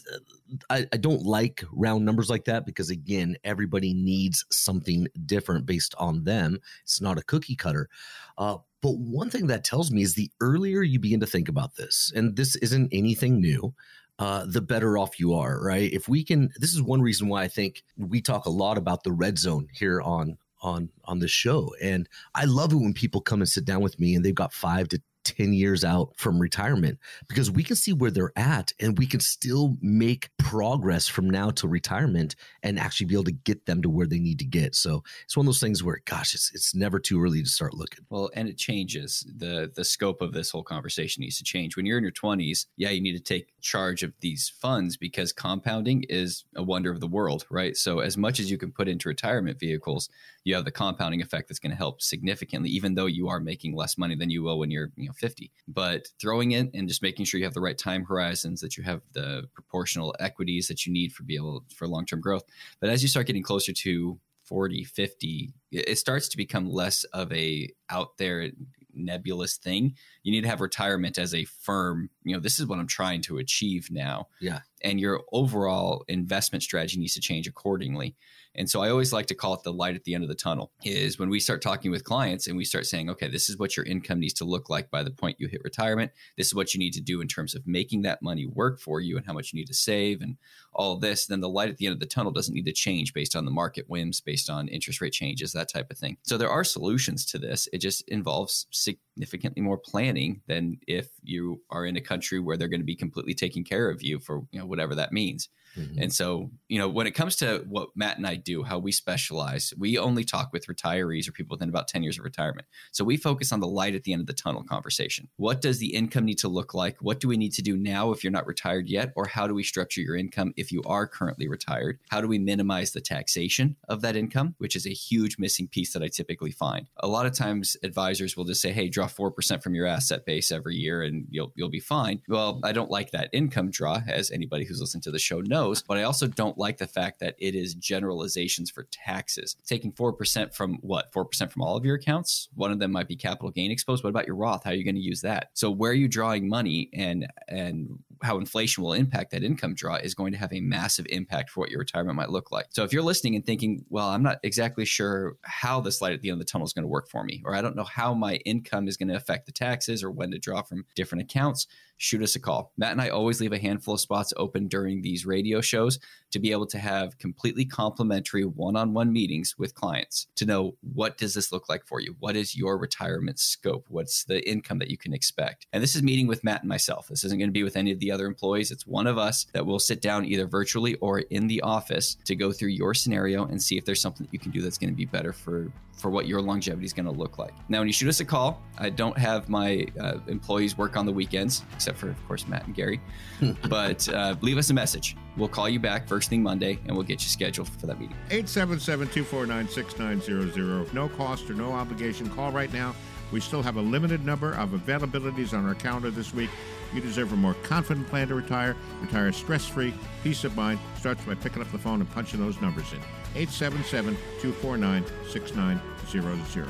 I, 0.70 0.86
I, 0.92 0.96
don't 0.96 1.22
like 1.22 1.64
round 1.72 2.04
numbers 2.04 2.30
like 2.30 2.44
that 2.46 2.66
because, 2.66 2.90
again, 2.90 3.36
everybody 3.44 3.94
needs 3.94 4.44
something 4.50 5.08
different 5.26 5.66
based 5.66 5.94
on 5.98 6.24
them. 6.24 6.58
It's 6.82 7.00
not 7.00 7.18
a 7.18 7.22
cookie 7.22 7.56
cutter. 7.56 7.88
Uh, 8.36 8.58
but 8.80 8.96
one 8.98 9.30
thing 9.30 9.48
that 9.48 9.64
tells 9.64 9.90
me 9.90 10.02
is 10.02 10.14
the 10.14 10.30
earlier 10.40 10.82
you 10.82 11.00
begin 11.00 11.20
to 11.20 11.26
think 11.26 11.48
about 11.48 11.76
this, 11.76 12.12
and 12.14 12.36
this 12.36 12.54
isn't 12.56 12.88
anything 12.92 13.40
new. 13.40 13.74
Uh, 14.20 14.44
the 14.46 14.60
better 14.60 14.98
off 14.98 15.20
you 15.20 15.34
are, 15.34 15.60
right? 15.62 15.92
If 15.92 16.08
we 16.08 16.24
can, 16.24 16.50
this 16.56 16.74
is 16.74 16.82
one 16.82 17.00
reason 17.00 17.28
why 17.28 17.44
I 17.44 17.48
think 17.48 17.84
we 17.96 18.20
talk 18.20 18.46
a 18.46 18.50
lot 18.50 18.76
about 18.76 19.04
the 19.04 19.12
red 19.12 19.38
zone 19.38 19.68
here 19.72 20.00
on 20.00 20.38
on 20.60 20.88
on 21.04 21.18
the 21.18 21.28
show 21.28 21.72
and 21.82 22.08
i 22.34 22.44
love 22.44 22.72
it 22.72 22.76
when 22.76 22.92
people 22.92 23.20
come 23.20 23.40
and 23.40 23.48
sit 23.48 23.64
down 23.64 23.80
with 23.80 23.98
me 24.00 24.14
and 24.14 24.24
they've 24.24 24.34
got 24.34 24.52
five 24.52 24.88
to 24.88 25.00
10 25.36 25.52
years 25.52 25.84
out 25.84 26.12
from 26.16 26.40
retirement 26.40 26.98
because 27.28 27.50
we 27.50 27.62
can 27.62 27.76
see 27.76 27.92
where 27.92 28.10
they're 28.10 28.32
at 28.36 28.72
and 28.80 28.98
we 28.98 29.06
can 29.06 29.20
still 29.20 29.76
make 29.80 30.30
progress 30.38 31.06
from 31.06 31.28
now 31.28 31.50
to 31.50 31.68
retirement 31.68 32.34
and 32.62 32.78
actually 32.78 33.06
be 33.06 33.14
able 33.14 33.24
to 33.24 33.32
get 33.32 33.66
them 33.66 33.82
to 33.82 33.90
where 33.90 34.06
they 34.06 34.18
need 34.18 34.38
to 34.38 34.44
get. 34.44 34.74
So 34.74 35.02
it's 35.24 35.36
one 35.36 35.44
of 35.44 35.48
those 35.48 35.60
things 35.60 35.82
where, 35.82 36.00
gosh, 36.06 36.34
it's, 36.34 36.50
it's 36.54 36.74
never 36.74 36.98
too 36.98 37.22
early 37.22 37.42
to 37.42 37.48
start 37.48 37.74
looking. 37.74 38.04
Well, 38.08 38.30
and 38.34 38.48
it 38.48 38.56
changes. 38.56 39.26
The, 39.36 39.70
the 39.74 39.84
scope 39.84 40.22
of 40.22 40.32
this 40.32 40.50
whole 40.50 40.62
conversation 40.62 41.20
needs 41.20 41.38
to 41.38 41.44
change. 41.44 41.76
When 41.76 41.84
you're 41.84 41.98
in 41.98 42.04
your 42.04 42.12
20s, 42.12 42.66
yeah, 42.76 42.90
you 42.90 43.00
need 43.00 43.16
to 43.16 43.22
take 43.22 43.48
charge 43.60 44.02
of 44.02 44.12
these 44.20 44.50
funds 44.60 44.96
because 44.96 45.32
compounding 45.32 46.04
is 46.08 46.44
a 46.56 46.62
wonder 46.62 46.90
of 46.90 47.00
the 47.00 47.06
world, 47.06 47.46
right? 47.50 47.76
So 47.76 48.00
as 48.00 48.16
much 48.16 48.40
as 48.40 48.50
you 48.50 48.56
can 48.56 48.72
put 48.72 48.88
into 48.88 49.08
retirement 49.08 49.60
vehicles, 49.60 50.08
you 50.44 50.54
have 50.54 50.64
the 50.64 50.70
compounding 50.70 51.20
effect 51.20 51.48
that's 51.48 51.58
going 51.58 51.70
to 51.70 51.76
help 51.76 52.00
significantly, 52.00 52.70
even 52.70 52.94
though 52.94 53.06
you 53.06 53.28
are 53.28 53.40
making 53.40 53.74
less 53.74 53.98
money 53.98 54.14
than 54.14 54.30
you 54.30 54.42
will 54.42 54.58
when 54.58 54.70
you're, 54.70 54.90
you 54.96 55.06
know, 55.06 55.12
50. 55.12 55.50
But 55.66 56.08
throwing 56.20 56.52
it 56.52 56.70
and 56.74 56.88
just 56.88 57.02
making 57.02 57.26
sure 57.26 57.38
you 57.38 57.44
have 57.44 57.54
the 57.54 57.60
right 57.60 57.76
time 57.76 58.04
horizons, 58.04 58.60
that 58.60 58.76
you 58.76 58.82
have 58.84 59.02
the 59.12 59.48
proportional 59.54 60.14
equities 60.20 60.68
that 60.68 60.86
you 60.86 60.92
need 60.92 61.12
for 61.12 61.22
be 61.22 61.36
able 61.36 61.64
for 61.74 61.86
long-term 61.86 62.20
growth. 62.20 62.44
But 62.80 62.90
as 62.90 63.02
you 63.02 63.08
start 63.08 63.26
getting 63.26 63.42
closer 63.42 63.72
to 63.72 64.18
40, 64.44 64.84
50, 64.84 65.52
it 65.72 65.98
starts 65.98 66.28
to 66.28 66.36
become 66.36 66.70
less 66.70 67.04
of 67.04 67.30
a 67.32 67.68
out 67.90 68.16
there 68.16 68.50
nebulous 68.94 69.58
thing. 69.58 69.94
You 70.22 70.32
need 70.32 70.40
to 70.42 70.48
have 70.48 70.60
retirement 70.60 71.18
as 71.18 71.34
a 71.34 71.44
firm, 71.44 72.10
you 72.24 72.34
know, 72.34 72.40
this 72.40 72.58
is 72.58 72.66
what 72.66 72.78
I'm 72.78 72.86
trying 72.86 73.20
to 73.22 73.38
achieve 73.38 73.90
now. 73.90 74.28
Yeah. 74.40 74.60
And 74.82 74.98
your 74.98 75.20
overall 75.32 76.04
investment 76.08 76.62
strategy 76.62 76.98
needs 76.98 77.14
to 77.14 77.20
change 77.20 77.46
accordingly. 77.46 78.16
And 78.54 78.68
so 78.68 78.80
I 78.80 78.90
always 78.90 79.12
like 79.12 79.26
to 79.26 79.34
call 79.34 79.54
it 79.54 79.62
the 79.62 79.72
light 79.72 79.94
at 79.94 80.04
the 80.04 80.14
end 80.14 80.24
of 80.24 80.28
the 80.28 80.34
tunnel 80.34 80.72
is 80.84 81.18
when 81.18 81.30
we 81.30 81.40
start 81.40 81.62
talking 81.62 81.90
with 81.90 82.04
clients 82.04 82.46
and 82.46 82.56
we 82.56 82.64
start 82.64 82.86
saying, 82.86 83.08
okay, 83.10 83.28
this 83.28 83.48
is 83.48 83.58
what 83.58 83.76
your 83.76 83.86
income 83.86 84.18
needs 84.20 84.34
to 84.34 84.44
look 84.44 84.68
like 84.68 84.90
by 84.90 85.02
the 85.02 85.10
point 85.10 85.36
you 85.38 85.48
hit 85.48 85.62
retirement. 85.62 86.10
This 86.36 86.48
is 86.48 86.54
what 86.54 86.74
you 86.74 86.78
need 86.78 86.92
to 86.94 87.00
do 87.00 87.20
in 87.20 87.28
terms 87.28 87.54
of 87.54 87.66
making 87.66 88.02
that 88.02 88.22
money 88.22 88.46
work 88.46 88.80
for 88.80 89.00
you 89.00 89.16
and 89.16 89.26
how 89.26 89.32
much 89.32 89.52
you 89.52 89.58
need 89.58 89.68
to 89.68 89.74
save 89.74 90.20
and 90.20 90.36
all 90.72 90.96
this. 90.96 91.26
Then 91.26 91.40
the 91.40 91.48
light 91.48 91.68
at 91.68 91.76
the 91.76 91.86
end 91.86 91.92
of 91.92 92.00
the 92.00 92.06
tunnel 92.06 92.32
doesn't 92.32 92.54
need 92.54 92.66
to 92.66 92.72
change 92.72 93.14
based 93.14 93.36
on 93.36 93.44
the 93.44 93.50
market 93.50 93.88
whims, 93.88 94.20
based 94.20 94.50
on 94.50 94.68
interest 94.68 95.00
rate 95.00 95.12
changes, 95.12 95.52
that 95.52 95.70
type 95.70 95.90
of 95.90 95.98
thing. 95.98 96.16
So 96.22 96.36
there 96.36 96.50
are 96.50 96.64
solutions 96.64 97.24
to 97.26 97.38
this. 97.38 97.68
It 97.72 97.78
just 97.78 98.08
involves 98.08 98.66
significantly 98.70 99.62
more 99.62 99.78
planning 99.78 100.42
than 100.46 100.78
if 100.86 101.08
you 101.22 101.62
are 101.70 101.84
in 101.84 101.96
a 101.96 102.00
country 102.00 102.40
where 102.40 102.56
they're 102.56 102.68
going 102.68 102.80
to 102.80 102.84
be 102.84 102.96
completely 102.96 103.34
taking 103.34 103.64
care 103.64 103.90
of 103.90 104.02
you 104.02 104.18
for 104.18 104.42
you 104.50 104.58
know 104.58 104.66
whatever 104.66 104.94
that 104.94 105.12
means. 105.12 105.48
Mm-hmm. 105.76 106.02
And 106.02 106.12
so, 106.12 106.50
you 106.68 106.78
know, 106.78 106.88
when 106.88 107.06
it 107.06 107.12
comes 107.12 107.36
to 107.36 107.64
what 107.68 107.90
Matt 107.94 108.18
and 108.18 108.26
I 108.26 108.36
do, 108.36 108.62
how 108.62 108.78
we 108.78 108.92
specialize, 108.92 109.72
we 109.76 109.98
only 109.98 110.24
talk 110.24 110.52
with 110.52 110.66
retirees 110.66 111.28
or 111.28 111.32
people 111.32 111.54
within 111.54 111.68
about 111.68 111.88
10 111.88 112.02
years 112.02 112.18
of 112.18 112.24
retirement. 112.24 112.66
So 112.92 113.04
we 113.04 113.16
focus 113.16 113.52
on 113.52 113.60
the 113.60 113.66
light 113.66 113.94
at 113.94 114.04
the 114.04 114.12
end 114.12 114.20
of 114.20 114.26
the 114.26 114.32
tunnel 114.32 114.64
conversation. 114.64 115.28
What 115.36 115.60
does 115.60 115.78
the 115.78 115.94
income 115.94 116.24
need 116.24 116.38
to 116.38 116.48
look 116.48 116.74
like? 116.74 116.96
What 117.00 117.20
do 117.20 117.28
we 117.28 117.36
need 117.36 117.52
to 117.54 117.62
do 117.62 117.76
now 117.76 118.12
if 118.12 118.24
you're 118.24 118.30
not 118.30 118.46
retired 118.46 118.88
yet? 118.88 119.12
Or 119.16 119.26
how 119.26 119.46
do 119.46 119.54
we 119.54 119.62
structure 119.62 120.00
your 120.00 120.16
income 120.16 120.52
if 120.56 120.72
you 120.72 120.82
are 120.84 121.06
currently 121.06 121.48
retired? 121.48 121.98
How 122.10 122.20
do 122.20 122.28
we 122.28 122.38
minimize 122.38 122.92
the 122.92 123.00
taxation 123.00 123.76
of 123.88 124.00
that 124.02 124.16
income, 124.16 124.54
which 124.58 124.76
is 124.76 124.86
a 124.86 124.90
huge 124.90 125.38
missing 125.38 125.68
piece 125.68 125.92
that 125.92 126.02
I 126.02 126.08
typically 126.08 126.52
find? 126.52 126.88
A 126.98 127.08
lot 127.08 127.26
of 127.26 127.32
times 127.32 127.76
advisors 127.82 128.36
will 128.36 128.44
just 128.44 128.60
say, 128.60 128.72
hey, 128.72 128.88
draw 128.88 129.06
4% 129.06 129.62
from 129.62 129.74
your 129.74 129.86
asset 129.86 130.24
base 130.24 130.50
every 130.50 130.76
year 130.76 131.02
and 131.02 131.26
you'll 131.30 131.52
you'll 131.54 131.68
be 131.68 131.80
fine. 131.80 132.22
Well, 132.28 132.60
I 132.64 132.72
don't 132.72 132.90
like 132.90 133.10
that 133.10 133.30
income 133.32 133.70
draw, 133.70 134.00
as 134.06 134.30
anybody 134.30 134.64
who's 134.64 134.80
listened 134.80 135.02
to 135.04 135.10
the 135.10 135.18
show 135.18 135.40
knows, 135.40 135.57
but 135.86 135.98
I 135.98 136.02
also 136.02 136.26
don't 136.26 136.58
like 136.58 136.78
the 136.78 136.86
fact 136.86 137.20
that 137.20 137.36
it 137.38 137.54
is 137.54 137.74
generalizations 137.74 138.70
for 138.70 138.86
taxes. 138.90 139.56
Taking 139.66 139.92
4% 139.92 140.54
from 140.54 140.78
what? 140.80 141.12
4% 141.12 141.50
from 141.50 141.62
all 141.62 141.76
of 141.76 141.84
your 141.84 141.96
accounts? 141.96 142.48
One 142.54 142.72
of 142.72 142.78
them 142.78 142.92
might 142.92 143.08
be 143.08 143.16
capital 143.16 143.50
gain 143.50 143.70
exposed. 143.70 144.04
What 144.04 144.10
about 144.10 144.26
your 144.26 144.36
Roth? 144.36 144.64
How 144.64 144.70
are 144.70 144.74
you 144.74 144.84
going 144.84 144.94
to 144.94 145.00
use 145.00 145.20
that? 145.22 145.50
So 145.54 145.70
where 145.70 145.90
are 145.90 145.94
you 145.94 146.08
drawing 146.08 146.48
money 146.48 146.90
and 146.92 147.26
and 147.48 147.98
how 148.22 148.38
inflation 148.38 148.82
will 148.82 148.92
impact 148.92 149.30
that 149.30 149.44
income 149.44 149.74
draw 149.74 149.96
is 149.96 150.14
going 150.14 150.32
to 150.32 150.38
have 150.38 150.52
a 150.52 150.60
massive 150.60 151.06
impact 151.08 151.50
for 151.50 151.60
what 151.60 151.70
your 151.70 151.78
retirement 151.78 152.16
might 152.16 152.30
look 152.30 152.50
like. 152.50 152.66
So 152.70 152.82
if 152.84 152.92
you're 152.92 153.02
listening 153.02 153.36
and 153.36 153.44
thinking, 153.44 153.84
well, 153.88 154.08
I'm 154.08 154.22
not 154.22 154.38
exactly 154.42 154.84
sure 154.84 155.36
how 155.42 155.80
this 155.80 156.00
light 156.00 156.12
at 156.12 156.20
the 156.20 156.30
end 156.30 156.40
of 156.40 156.46
the 156.46 156.50
tunnel 156.50 156.66
is 156.66 156.72
going 156.72 156.84
to 156.84 156.88
work 156.88 157.08
for 157.08 157.24
me, 157.24 157.42
or 157.44 157.54
I 157.54 157.62
don't 157.62 157.76
know 157.76 157.84
how 157.84 158.14
my 158.14 158.36
income 158.36 158.88
is 158.88 158.96
going 158.96 159.08
to 159.08 159.16
affect 159.16 159.46
the 159.46 159.52
taxes 159.52 160.02
or 160.02 160.10
when 160.10 160.30
to 160.32 160.38
draw 160.38 160.62
from 160.62 160.84
different 160.94 161.22
accounts, 161.22 161.66
shoot 161.98 162.22
us 162.22 162.36
a 162.36 162.40
call. 162.40 162.72
Matt 162.76 162.92
and 162.92 163.00
I 163.00 163.08
always 163.08 163.40
leave 163.40 163.52
a 163.52 163.58
handful 163.58 163.94
of 163.94 164.00
spots 164.00 164.32
open 164.36 164.68
during 164.68 165.02
these 165.02 165.26
radio 165.26 165.60
shows 165.60 165.98
to 166.30 166.38
be 166.38 166.52
able 166.52 166.66
to 166.66 166.78
have 166.78 167.18
completely 167.18 167.64
complimentary 167.64 168.44
one-on-one 168.44 169.12
meetings 169.12 169.56
with 169.58 169.74
clients 169.74 170.28
to 170.36 170.46
know 170.46 170.76
what 170.94 171.18
does 171.18 171.34
this 171.34 171.52
look 171.52 171.68
like 171.68 171.86
for 171.86 172.00
you? 172.00 172.14
What 172.20 172.36
is 172.36 172.56
your 172.56 172.78
retirement 172.78 173.38
scope? 173.38 173.86
What's 173.88 174.24
the 174.24 174.48
income 174.48 174.78
that 174.78 174.90
you 174.90 174.96
can 174.96 175.12
expect? 175.12 175.66
And 175.72 175.82
this 175.82 175.96
is 175.96 176.02
meeting 176.02 176.26
with 176.26 176.44
Matt 176.44 176.62
and 176.62 176.68
myself. 176.68 177.08
This 177.08 177.24
isn't 177.24 177.38
going 177.38 177.48
to 177.48 177.52
be 177.52 177.62
with 177.62 177.76
any 177.76 177.90
of 177.90 177.98
the 177.98 178.12
other 178.12 178.26
employees. 178.26 178.70
It's 178.70 178.86
one 178.86 179.06
of 179.06 179.18
us 179.18 179.46
that 179.52 179.66
will 179.66 179.78
sit 179.78 180.00
down 180.00 180.24
either 180.24 180.46
virtually 180.46 180.94
or 180.96 181.20
in 181.20 181.46
the 181.46 181.60
office 181.62 182.16
to 182.24 182.36
go 182.36 182.52
through 182.52 182.70
your 182.70 182.94
scenario 182.94 183.46
and 183.46 183.60
see 183.62 183.76
if 183.76 183.84
there's 183.84 184.00
something 184.00 184.26
that 184.26 184.32
you 184.32 184.38
can 184.38 184.52
do 184.52 184.62
that's 184.62 184.78
going 184.78 184.90
to 184.90 184.96
be 184.96 185.04
better 185.04 185.32
for 185.32 185.72
for 185.98 186.10
what 186.10 186.28
your 186.28 186.40
longevity 186.40 186.84
is 186.84 186.92
going 186.92 187.06
to 187.06 187.10
look 187.10 187.38
like. 187.38 187.52
Now, 187.68 187.80
when 187.80 187.88
you 187.88 187.92
shoot 187.92 188.08
us 188.08 188.20
a 188.20 188.24
call, 188.24 188.62
I 188.78 188.88
don't 188.88 189.18
have 189.18 189.48
my 189.48 189.84
uh, 190.00 190.18
employees 190.28 190.78
work 190.78 190.96
on 190.96 191.06
the 191.06 191.12
weekends, 191.12 191.64
except 191.88 191.98
for, 191.98 192.10
of 192.10 192.28
course, 192.28 192.46
Matt 192.46 192.66
and 192.66 192.74
Gary. 192.74 193.00
but 193.68 194.08
uh, 194.10 194.34
leave 194.42 194.58
us 194.58 194.70
a 194.70 194.74
message. 194.74 195.16
We'll 195.36 195.48
call 195.48 195.68
you 195.68 195.80
back 195.80 196.06
first 196.06 196.28
thing 196.28 196.42
Monday 196.42 196.78
and 196.86 196.94
we'll 196.94 197.06
get 197.06 197.22
you 197.22 197.28
scheduled 197.28 197.68
for 197.68 197.86
that 197.86 197.98
meeting. 197.98 198.16
877 198.30 199.08
249 199.08 199.68
6900. 199.68 200.92
No 200.92 201.08
cost 201.08 201.48
or 201.48 201.54
no 201.54 201.72
obligation. 201.72 202.28
Call 202.30 202.52
right 202.52 202.72
now. 202.72 202.94
We 203.32 203.40
still 203.40 203.62
have 203.62 203.76
a 203.76 203.82
limited 203.82 204.24
number 204.24 204.52
of 204.54 204.70
availabilities 204.70 205.56
on 205.56 205.66
our 205.66 205.74
calendar 205.74 206.10
this 206.10 206.32
week. 206.32 206.50
You 206.94 207.00
deserve 207.02 207.32
a 207.32 207.36
more 207.36 207.54
confident 207.62 208.08
plan 208.08 208.28
to 208.28 208.34
retire. 208.34 208.74
Retire 209.02 209.32
stress 209.32 209.66
free, 209.66 209.92
peace 210.24 210.44
of 210.44 210.56
mind 210.56 210.78
starts 210.98 211.22
by 211.24 211.34
picking 211.34 211.60
up 211.60 211.70
the 211.70 211.78
phone 211.78 212.00
and 212.00 212.10
punching 212.10 212.40
those 212.40 212.60
numbers 212.62 212.90
in. 212.92 213.00
877 213.34 214.14
249 214.40 215.04
6900. 215.30 216.68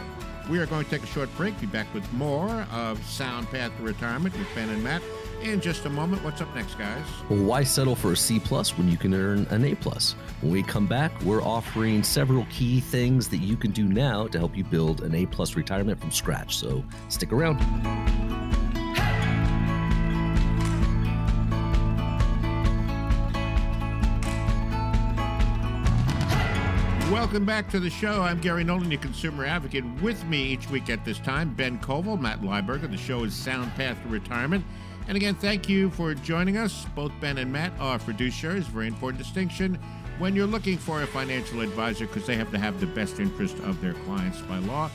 We 0.49 0.59
are 0.59 0.67
going 0.67 0.85
to 0.85 0.91
take 0.91 1.03
a 1.03 1.07
short 1.07 1.29
break. 1.37 1.61
Be 1.61 1.67
back 1.67 1.93
with 1.93 2.11
more 2.15 2.67
of 2.73 3.05
Sound 3.05 3.51
Path 3.51 3.77
to 3.77 3.83
Retirement 3.83 4.37
with 4.39 4.47
Ben 4.55 4.71
and 4.71 4.83
Matt 4.83 5.03
in 5.43 5.61
just 5.61 5.85
a 5.85 5.91
moment. 5.91 6.25
What's 6.25 6.41
up 6.41 6.53
next, 6.55 6.79
guys? 6.79 7.05
Well, 7.29 7.45
why 7.45 7.63
settle 7.65 7.95
for 7.95 8.13
a 8.13 8.17
C 8.17 8.41
plus 8.41 8.77
when 8.79 8.89
you 8.89 8.97
can 8.97 9.13
earn 9.13 9.47
an 9.51 9.65
A 9.65 9.75
plus? 9.75 10.13
When 10.41 10.51
we 10.51 10.63
come 10.63 10.87
back, 10.87 11.13
we're 11.23 11.43
offering 11.43 12.03
several 12.03 12.47
key 12.51 12.81
things 12.81 13.29
that 13.29 13.39
you 13.39 13.57
can 13.57 13.73
do 13.73 13.85
now 13.85 14.27
to 14.29 14.39
help 14.39 14.57
you 14.57 14.65
build 14.65 15.03
an 15.03 15.15
A 15.15 15.27
plus 15.27 15.55
retirement 15.55 16.01
from 16.01 16.11
scratch. 16.11 16.57
So 16.57 16.83
stick 17.09 17.33
around. 17.33 17.59
Welcome 27.29 27.45
back 27.45 27.69
to 27.73 27.79
the 27.79 27.91
show. 27.91 28.23
I'm 28.23 28.41
Gary 28.41 28.65
Nolan, 28.65 28.91
your 28.91 29.03
consumer 29.03 29.45
advocate. 29.45 29.85
With 30.01 30.25
me 30.25 30.45
each 30.45 30.71
week 30.71 30.89
at 30.89 31.05
this 31.05 31.19
time, 31.19 31.53
Ben 31.53 31.79
Koval, 31.79 32.19
Matt 32.19 32.41
Lieberger. 32.41 32.91
The 32.91 32.97
show 32.97 33.23
is 33.25 33.35
Sound 33.35 33.71
Path 33.75 34.03
to 34.03 34.09
Retirement. 34.09 34.65
And 35.09 35.15
again, 35.15 35.35
thank 35.35 35.69
you 35.69 35.91
for 35.91 36.15
joining 36.15 36.57
us. 36.57 36.87
Both 36.95 37.13
Ben 37.21 37.37
and 37.37 37.53
Matt 37.53 37.75
are 37.81 37.99
fiduciaries, 37.99 38.63
very 38.63 38.87
important 38.87 39.23
distinction 39.23 39.79
when 40.19 40.35
you're 40.35 40.47
looking 40.47 40.79
for 40.79 41.03
a 41.03 41.07
financial 41.07 41.61
advisor 41.61 42.07
because 42.07 42.27
they 42.27 42.35
have 42.35 42.51
to 42.51 42.59
have 42.59 42.81
the 42.81 42.87
best 42.87 43.21
interest 43.21 43.59
of 43.59 43.79
their 43.83 43.93
clients 43.93 44.41
by 44.41 44.57
law. 44.61 44.91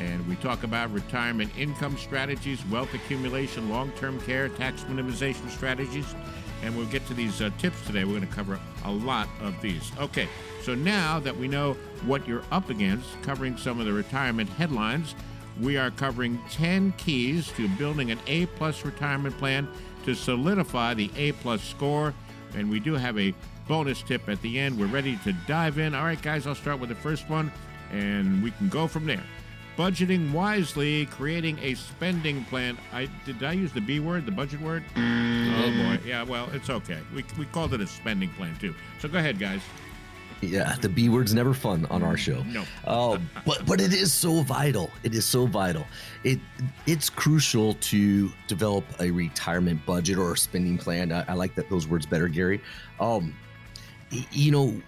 And 0.00 0.26
we 0.26 0.36
talk 0.36 0.62
about 0.62 0.92
retirement 0.92 1.52
income 1.58 1.96
strategies, 1.98 2.64
wealth 2.66 2.92
accumulation, 2.94 3.68
long 3.68 3.92
term 3.92 4.18
care, 4.22 4.48
tax 4.48 4.82
minimization 4.84 5.48
strategies. 5.50 6.14
And 6.62 6.76
we'll 6.76 6.86
get 6.86 7.06
to 7.06 7.14
these 7.14 7.40
uh, 7.40 7.50
tips 7.58 7.86
today. 7.86 8.04
We're 8.04 8.18
going 8.18 8.28
to 8.28 8.34
cover 8.34 8.58
a 8.84 8.90
lot 8.90 9.28
of 9.40 9.60
these. 9.60 9.92
Okay, 9.98 10.28
so 10.62 10.74
now 10.74 11.18
that 11.20 11.36
we 11.36 11.48
know 11.48 11.74
what 12.04 12.26
you're 12.26 12.44
up 12.50 12.70
against, 12.70 13.08
covering 13.22 13.56
some 13.56 13.80
of 13.80 13.86
the 13.86 13.92
retirement 13.92 14.48
headlines, 14.50 15.14
we 15.60 15.76
are 15.76 15.90
covering 15.90 16.38
10 16.50 16.92
keys 16.96 17.48
to 17.52 17.68
building 17.68 18.10
an 18.10 18.18
A 18.26 18.46
plus 18.46 18.84
retirement 18.84 19.36
plan 19.38 19.68
to 20.04 20.14
solidify 20.14 20.94
the 20.94 21.10
A 21.16 21.32
plus 21.32 21.62
score. 21.62 22.14
And 22.54 22.70
we 22.70 22.80
do 22.80 22.94
have 22.94 23.18
a 23.18 23.34
bonus 23.68 24.02
tip 24.02 24.28
at 24.28 24.40
the 24.42 24.58
end. 24.58 24.78
We're 24.78 24.86
ready 24.86 25.16
to 25.24 25.32
dive 25.46 25.78
in. 25.78 25.94
All 25.94 26.04
right, 26.04 26.20
guys, 26.20 26.46
I'll 26.46 26.54
start 26.54 26.80
with 26.80 26.88
the 26.88 26.94
first 26.94 27.28
one 27.28 27.52
and 27.92 28.42
we 28.42 28.50
can 28.52 28.68
go 28.68 28.86
from 28.86 29.06
there. 29.06 29.22
Budgeting 29.80 30.30
wisely, 30.32 31.06
creating 31.06 31.58
a 31.62 31.72
spending 31.72 32.44
plan. 32.44 32.76
I 32.92 33.08
did 33.24 33.42
I 33.42 33.52
use 33.52 33.72
the 33.72 33.80
B 33.80 33.98
word, 33.98 34.26
the 34.26 34.30
budget 34.30 34.60
word? 34.60 34.84
Oh 34.94 35.00
boy. 35.00 35.98
Yeah, 36.04 36.22
well, 36.22 36.50
it's 36.52 36.68
okay. 36.68 36.98
We, 37.14 37.24
we 37.38 37.46
called 37.46 37.72
it 37.72 37.80
a 37.80 37.86
spending 37.86 38.28
plan 38.34 38.54
too. 38.60 38.74
So 38.98 39.08
go 39.08 39.16
ahead, 39.16 39.38
guys. 39.38 39.62
Yeah, 40.42 40.76
the 40.82 40.90
B 40.90 41.08
word's 41.08 41.32
never 41.32 41.54
fun 41.54 41.86
on 41.86 42.02
our 42.02 42.18
show. 42.18 42.42
No. 42.42 42.64
Oh, 42.86 43.18
but 43.46 43.64
but 43.64 43.80
it 43.80 43.94
is 43.94 44.12
so 44.12 44.42
vital. 44.42 44.90
It 45.02 45.14
is 45.14 45.24
so 45.24 45.46
vital. 45.46 45.86
It 46.24 46.40
it's 46.84 47.08
crucial 47.08 47.72
to 47.72 48.30
develop 48.48 48.84
a 49.00 49.10
retirement 49.10 49.86
budget 49.86 50.18
or 50.18 50.34
a 50.34 50.36
spending 50.36 50.76
plan. 50.76 51.10
I, 51.10 51.24
I 51.26 51.32
like 51.32 51.54
that 51.54 51.70
those 51.70 51.88
words 51.88 52.04
better, 52.04 52.28
Gary. 52.28 52.60
Um, 53.00 53.34
you 54.30 54.50
know, 54.52 54.78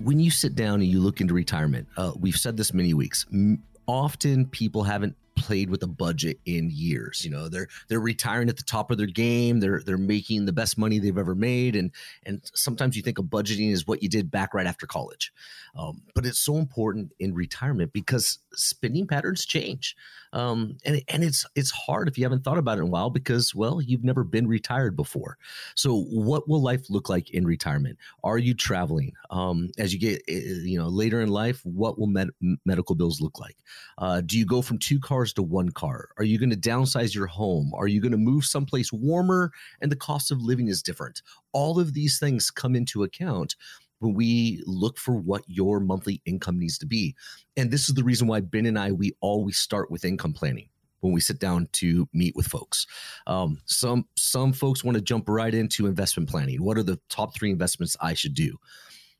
when 0.00 0.20
you 0.20 0.30
sit 0.30 0.54
down 0.54 0.74
and 0.74 0.84
you 0.84 1.00
look 1.00 1.20
into 1.20 1.34
retirement, 1.34 1.88
uh, 1.96 2.12
we've 2.16 2.36
said 2.36 2.56
this 2.56 2.72
many 2.72 2.94
weeks. 2.94 3.26
M- 3.32 3.60
often 3.86 4.46
people 4.46 4.84
haven't 4.84 5.16
played 5.34 5.70
with 5.70 5.82
a 5.82 5.86
budget 5.86 6.38
in 6.46 6.70
years. 6.70 7.24
You 7.24 7.30
know, 7.30 7.48
they're 7.48 7.68
they're 7.88 8.00
retiring 8.00 8.48
at 8.48 8.56
the 8.56 8.62
top 8.62 8.90
of 8.90 8.98
their 8.98 9.06
game. 9.06 9.60
They're 9.60 9.82
they're 9.84 9.98
making 9.98 10.44
the 10.44 10.52
best 10.52 10.78
money 10.78 10.98
they've 10.98 11.18
ever 11.18 11.34
made, 11.34 11.74
and 11.76 11.90
and 12.24 12.40
sometimes 12.54 12.96
you 12.96 13.02
think 13.02 13.18
of 13.18 13.26
budgeting 13.26 13.72
is 13.72 13.86
what 13.86 14.02
you 14.02 14.08
did 14.08 14.30
back 14.30 14.54
right 14.54 14.66
after 14.66 14.86
college, 14.86 15.32
um, 15.76 16.02
but 16.14 16.26
it's 16.26 16.38
so 16.38 16.56
important 16.56 17.12
in 17.18 17.34
retirement 17.34 17.92
because 17.92 18.38
spending 18.54 19.06
patterns 19.06 19.44
change, 19.44 19.96
um, 20.32 20.76
and 20.84 21.02
and 21.08 21.22
it's 21.24 21.44
it's 21.54 21.70
hard 21.70 22.08
if 22.08 22.16
you 22.16 22.24
haven't 22.24 22.44
thought 22.44 22.58
about 22.58 22.78
it 22.78 22.82
in 22.82 22.88
a 22.88 22.90
while 22.90 23.10
because 23.10 23.54
well 23.54 23.80
you've 23.80 24.04
never 24.04 24.24
been 24.24 24.46
retired 24.46 24.96
before. 24.96 25.36
So 25.74 26.02
what 26.04 26.48
will 26.48 26.62
life 26.62 26.88
look 26.88 27.08
like 27.08 27.30
in 27.30 27.44
retirement? 27.44 27.98
Are 28.24 28.38
you 28.38 28.54
traveling? 28.54 29.12
Um, 29.30 29.70
as 29.78 29.92
you 29.92 30.00
get 30.00 30.22
eh, 30.28 30.40
you 30.62 30.78
know 30.78 30.88
later 30.88 31.20
in 31.20 31.28
life, 31.28 31.60
what 31.64 31.98
will 31.98 32.06
med- 32.06 32.30
medical 32.64 32.94
bills 32.94 33.20
look 33.20 33.38
like? 33.38 33.56
Uh, 33.98 34.20
do 34.20 34.38
you 34.38 34.46
go 34.46 34.62
from 34.62 34.78
two 34.78 34.98
cars 34.98 35.32
to 35.34 35.42
one 35.42 35.70
car? 35.70 36.08
Are 36.18 36.24
you 36.24 36.38
going 36.38 36.50
to 36.50 36.56
downsize 36.56 37.14
your 37.14 37.26
home? 37.26 37.72
Are 37.74 37.88
you 37.88 38.00
going 38.00 38.12
to 38.12 38.18
move 38.18 38.44
someplace 38.44 38.92
warmer 38.92 39.52
and 39.80 39.92
the 39.92 39.96
cost 39.96 40.30
of 40.30 40.40
living 40.42 40.68
is 40.68 40.82
different? 40.82 41.22
All 41.52 41.78
of 41.78 41.92
these 41.92 42.18
things 42.18 42.50
come 42.50 42.74
into 42.74 43.02
account 43.02 43.56
when 44.02 44.14
we 44.14 44.62
look 44.66 44.98
for 44.98 45.14
what 45.14 45.44
your 45.46 45.78
monthly 45.78 46.20
income 46.26 46.58
needs 46.58 46.76
to 46.78 46.86
be. 46.86 47.14
And 47.56 47.70
this 47.70 47.88
is 47.88 47.94
the 47.94 48.02
reason 48.02 48.26
why 48.26 48.40
Ben 48.40 48.66
and 48.66 48.78
I, 48.78 48.90
we 48.90 49.12
always 49.20 49.58
start 49.58 49.90
with 49.90 50.04
income 50.04 50.32
planning 50.32 50.68
when 51.00 51.12
we 51.12 51.20
sit 51.20 51.38
down 51.38 51.68
to 51.72 52.08
meet 52.12 52.34
with 52.34 52.46
folks. 52.46 52.86
Um, 53.28 53.60
some 53.66 54.06
some 54.16 54.52
folks 54.52 54.82
want 54.82 54.96
to 54.96 55.00
jump 55.00 55.28
right 55.28 55.54
into 55.54 55.86
investment 55.86 56.28
planning. 56.28 56.62
What 56.62 56.76
are 56.78 56.82
the 56.82 57.00
top 57.08 57.34
three 57.34 57.50
investments 57.50 57.96
I 58.00 58.14
should 58.14 58.34
do? 58.34 58.56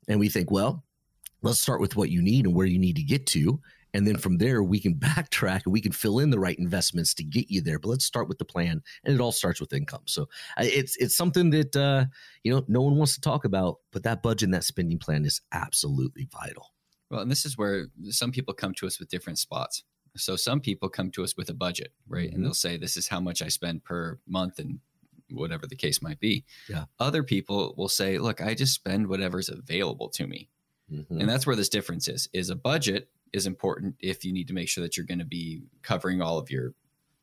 And 0.09 0.19
we 0.19 0.29
think, 0.29 0.51
well, 0.51 0.85
let's 1.43 1.61
start 1.61 1.81
with 1.81 1.95
what 1.95 2.11
you 2.11 2.21
need 2.21 2.47
and 2.47 2.55
where 2.55 2.67
you 2.67 2.79
need 2.79 2.97
to 2.97 3.03
get 3.03 3.27
to 3.29 3.61
and 3.95 4.07
then 4.07 4.17
from 4.17 4.39
there 4.39 4.63
we 4.63 4.81
can 4.81 4.95
backtrack 4.95 5.63
and 5.65 5.73
we 5.73 5.81
can 5.81 5.93
fill 5.93 6.19
in 6.19 6.31
the 6.31 6.39
right 6.39 6.59
investments 6.59 7.15
to 7.15 7.25
get 7.25 7.51
you 7.51 7.61
there 7.61 7.79
but 7.79 7.89
let's 7.89 8.05
start 8.05 8.29
with 8.29 8.39
the 8.39 8.45
plan 8.45 8.83
and 9.05 9.15
it 9.15 9.21
all 9.21 9.33
starts 9.33 9.61
with 9.61 9.73
income 9.73 10.03
so 10.07 10.29
it's 10.59 10.97
it's 10.97 11.17
something 11.17 11.51
that 11.51 11.75
uh, 11.77 12.05
you 12.45 12.53
know 12.53 12.65
no 12.69 12.81
one 12.83 12.97
wants 12.97 13.15
to 13.15 13.21
talk 13.21 13.45
about 13.45 13.79
but 13.93 14.03
that 14.03 14.23
budget 14.23 14.47
and 14.47 14.55
that 14.55 14.65
spending 14.65 14.99
plan 14.99 15.25
is 15.25 15.41
absolutely 15.53 16.29
vital 16.33 16.73
Well, 17.11 17.21
and 17.21 17.31
this 17.31 17.45
is 17.45 17.59
where 17.59 17.89
some 18.11 18.33
people 18.33 18.55
come 18.55 18.75
to 18.75 18.87
us 18.87 18.99
with 18.99 19.09
different 19.11 19.39
spots. 19.39 19.85
So 20.17 20.37
some 20.37 20.61
people 20.61 20.89
come 20.91 21.11
to 21.13 21.25
us 21.25 21.37
with 21.39 21.49
a 21.51 21.55
budget, 21.55 21.93
right? 22.07 22.31
Mhm. 22.31 22.35
And 22.35 22.45
they'll 22.45 22.55
say, 22.67 22.77
this 22.77 22.97
is 22.99 23.09
how 23.09 23.19
much 23.21 23.41
I 23.43 23.49
spend 23.49 23.83
per 23.85 24.19
month 24.27 24.59
and 24.59 24.79
whatever 25.31 25.67
the 25.67 25.77
case 25.77 26.03
might 26.03 26.21
be. 26.21 26.45
Yeah. 26.69 26.85
Other 26.99 27.23
people 27.23 27.75
will 27.79 27.89
say, 27.89 28.19
look, 28.19 28.41
I 28.43 28.55
just 28.55 28.75
spend 28.75 29.07
whatever's 29.07 29.49
available 29.49 30.11
to 30.11 30.27
me. 30.27 30.51
Mhm. 30.91 31.21
And 31.21 31.29
that's 31.29 31.47
where 31.47 31.57
this 31.57 31.71
difference 31.71 32.09
is. 32.09 32.29
Is 32.35 32.51
a 32.51 32.55
budget 32.57 33.09
is 33.33 33.47
important 33.47 33.95
if 34.01 34.25
you 34.25 34.33
need 34.33 34.49
to 34.49 34.55
make 34.55 34.69
sure 34.69 34.83
that 34.83 34.97
you're 34.97 35.07
going 35.07 35.19
to 35.19 35.25
be 35.25 35.63
covering 35.83 36.21
all 36.21 36.39
of 36.39 36.51
your 36.51 36.75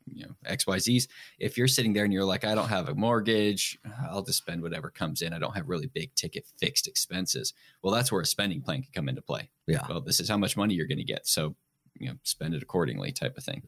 you 0.06 0.24
know 0.24 0.34
xyz's 0.50 1.06
if 1.38 1.56
you're 1.56 1.68
sitting 1.68 1.92
there 1.92 2.04
and 2.04 2.12
you're 2.12 2.24
like 2.24 2.44
i 2.44 2.54
don't 2.54 2.68
have 2.68 2.88
a 2.88 2.94
mortgage 2.94 3.78
i'll 4.08 4.22
just 4.22 4.38
spend 4.38 4.60
whatever 4.62 4.90
comes 4.90 5.22
in 5.22 5.32
i 5.32 5.38
don't 5.38 5.54
have 5.54 5.68
really 5.68 5.86
big 5.88 6.12
ticket 6.14 6.44
fixed 6.58 6.88
expenses 6.88 7.52
well 7.82 7.92
that's 7.92 8.10
where 8.10 8.22
a 8.22 8.26
spending 8.26 8.60
plan 8.60 8.82
can 8.82 8.90
come 8.94 9.08
into 9.08 9.22
play 9.22 9.48
Yeah. 9.66 9.86
well 9.88 10.00
this 10.00 10.18
is 10.18 10.28
how 10.28 10.38
much 10.38 10.56
money 10.56 10.74
you're 10.74 10.86
going 10.88 10.98
to 10.98 11.04
get 11.04 11.26
so 11.26 11.54
you 11.98 12.08
know 12.08 12.14
spend 12.22 12.54
it 12.54 12.62
accordingly 12.62 13.12
type 13.12 13.36
of 13.36 13.44
thing. 13.44 13.62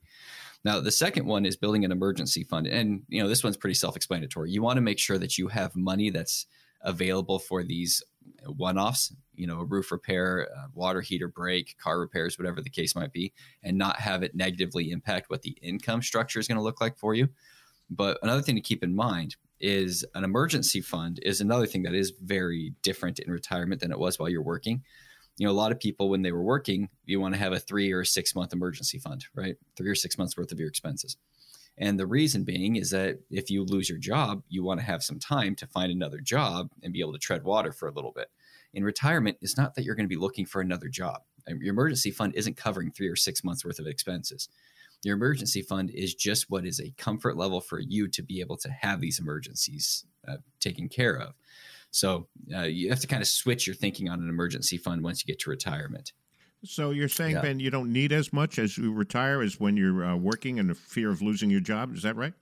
Now, 0.65 0.79
the 0.81 0.93
second 0.93 1.27
one 1.27 1.45
is 1.45 1.57
building 1.57 1.85
an 1.85 1.91
emergency 1.91 2.45
fund. 2.45 2.69
And, 2.69 3.03
you 3.09 3.21
know, 3.21 3.29
this 3.29 3.43
one's 3.43 3.57
pretty 3.57 3.75
self 3.75 3.97
explanatory. 3.97 4.49
You 4.53 4.63
want 4.63 4.77
to 4.77 4.81
make 4.81 5.01
sure 5.01 5.19
that 5.19 5.37
you 5.37 5.49
have 5.49 5.75
money 5.75 6.09
that's 6.09 6.47
available 6.83 7.41
for 7.41 7.65
these 7.65 8.01
one 8.47 8.79
offs, 8.79 9.15
you 9.35 9.47
know, 9.47 9.61
a 9.61 9.65
roof 9.65 9.93
repair, 9.93 10.49
water 10.75 11.01
heater 11.01 11.29
break, 11.29 11.77
car 11.79 11.99
repairs, 12.01 12.39
whatever 12.39 12.61
the 12.61 12.71
case 12.71 12.95
might 12.95 13.13
be, 13.13 13.33
and 13.63 13.79
not 13.79 13.97
have 13.97 14.23
it 14.23 14.35
negatively 14.35 14.91
impact 14.91 15.31
what 15.31 15.43
the 15.43 15.57
income 15.63 16.03
structure 16.03 16.39
is 16.39 16.49
going 16.49 16.59
to 16.59 16.63
look 16.65 16.81
like 16.81 16.99
for 16.99 17.15
you. 17.15 17.29
But 17.91 18.19
another 18.23 18.43
thing 18.43 18.55
to 18.55 18.61
keep 18.61 18.83
in 18.83 18.95
mind 18.95 19.37
is 19.61 20.05
an 20.15 20.25
emergency 20.25 20.81
fund 20.81 21.21
is 21.23 21.41
another 21.41 21.67
thing 21.67 21.83
that 21.85 21.95
is 21.95 22.13
very 22.23 22.75
different 22.83 23.19
in 23.21 23.31
retirement 23.31 23.81
than 23.81 23.93
it 23.93 23.99
was 23.99 24.19
while 24.19 24.29
you're 24.29 24.43
working 24.43 24.83
you 25.39 25.47
know, 25.47 25.53
a 25.53 25.55
lot 25.55 25.73
of 25.73 25.81
people 25.81 26.11
when 26.11 26.23
they 26.23 26.33
were 26.33 26.43
working, 26.43 26.89
you 27.07 27.21
want 27.21 27.35
to 27.35 27.41
have 27.41 27.53
a 27.53 27.59
three 27.59 27.93
or 27.93 28.05
six 28.05 28.35
month 28.35 28.53
emergency 28.53 28.99
fund, 28.99 29.25
right? 29.35 29.57
Three 29.77 29.89
or 29.89 29.95
six 29.95 30.19
months 30.19 30.37
worth 30.37 30.53
of 30.53 30.59
your 30.59 30.69
expenses. 30.69 31.17
And 31.79 31.99
the 31.99 32.07
reason 32.07 32.45
being 32.45 32.77
is 32.77 32.91
that 32.91 33.21
if 33.31 33.51
you 33.51 33.65
lose 33.65 33.89
your 33.89 33.99
job, 33.99 34.43
you 34.49 34.63
want 34.63 34.81
to 34.81 34.87
have 34.87 35.03
some 35.03 35.19
time 35.19 35.55
to 35.57 35.67
find 35.67 35.91
another 35.91 36.21
job 36.21 36.71
and 36.83 36.93
be 36.93 37.01
able 37.01 37.13
to 37.15 37.19
tread 37.19 37.45
water 37.45 37.73
for 37.73 37.89
a 37.89 37.93
little 37.93 38.13
bit. 38.13 38.29
In 38.75 38.85
retirement, 38.85 39.39
it's 39.41 39.57
not 39.57 39.75
that 39.75 39.85
you're 39.85 39.95
going 39.95 40.07
to 40.07 40.15
be 40.15 40.21
looking 40.21 40.47
for 40.47 40.61
another 40.61 40.89
job. 40.89 41.23
Your 41.49 41.73
emergency 41.73 42.11
fund 42.11 42.35
isn't 42.37 42.57
covering 42.57 42.91
three 42.91 43.09
or 43.09 43.17
six 43.17 43.43
months 43.43 43.65
worth 43.65 43.79
of 43.79 43.87
expenses. 43.87 44.49
Your 45.03 45.17
emergency 45.17 45.63
fund 45.63 45.91
is 45.91 46.15
just 46.15 46.51
what 46.51 46.65
is 46.65 46.79
a 46.79 46.93
comfort 46.97 47.37
level 47.37 47.61
for 47.61 47.81
you 47.81 48.07
to 48.09 48.23
be 48.23 48.41
able 48.41 48.57
to 48.59 48.71
have 48.71 49.01
these 49.01 49.19
emergencies 49.19 50.05
uh, 50.29 50.37
taken 50.61 50.89
care 50.89 51.19
of. 51.19 51.35
So 51.91 52.29
uh, 52.55 52.63
you 52.63 52.89
have 52.91 53.01
to 53.01 53.07
kind 53.07 53.21
of 53.21 53.29
switch 53.29 53.67
your 53.67 53.75
thinking 53.75 54.09
on 54.09 54.21
an 54.21 54.29
emergency 54.29 54.79
fund 54.79 55.03
once 55.03 55.23
you 55.23 55.27
get 55.27 55.41
to 55.41 55.51
retirement. 55.51 56.13
So 56.65 56.91
you're 56.91 57.09
saying, 57.09 57.37
yeah. 57.37 57.43
Ben, 57.43 57.61
you 57.61 57.71
don't 57.71 57.93
need 57.93 58.13
as 58.13 58.33
much 58.33 58.59
as 58.59 58.79
you 58.79 58.93
retire 58.93 59.43
as 59.43 59.59
when 59.59 59.77
you're 59.77 60.05
uh, 60.05 60.17
working 60.17 60.59
and 60.59 60.71
the 60.71 60.75
fear 60.75 61.11
of 61.11 61.21
losing 61.21 61.51
your 61.51 61.61
job. 61.61 61.95
Is 61.95 62.03
that 62.03 62.17
right? 62.17 62.35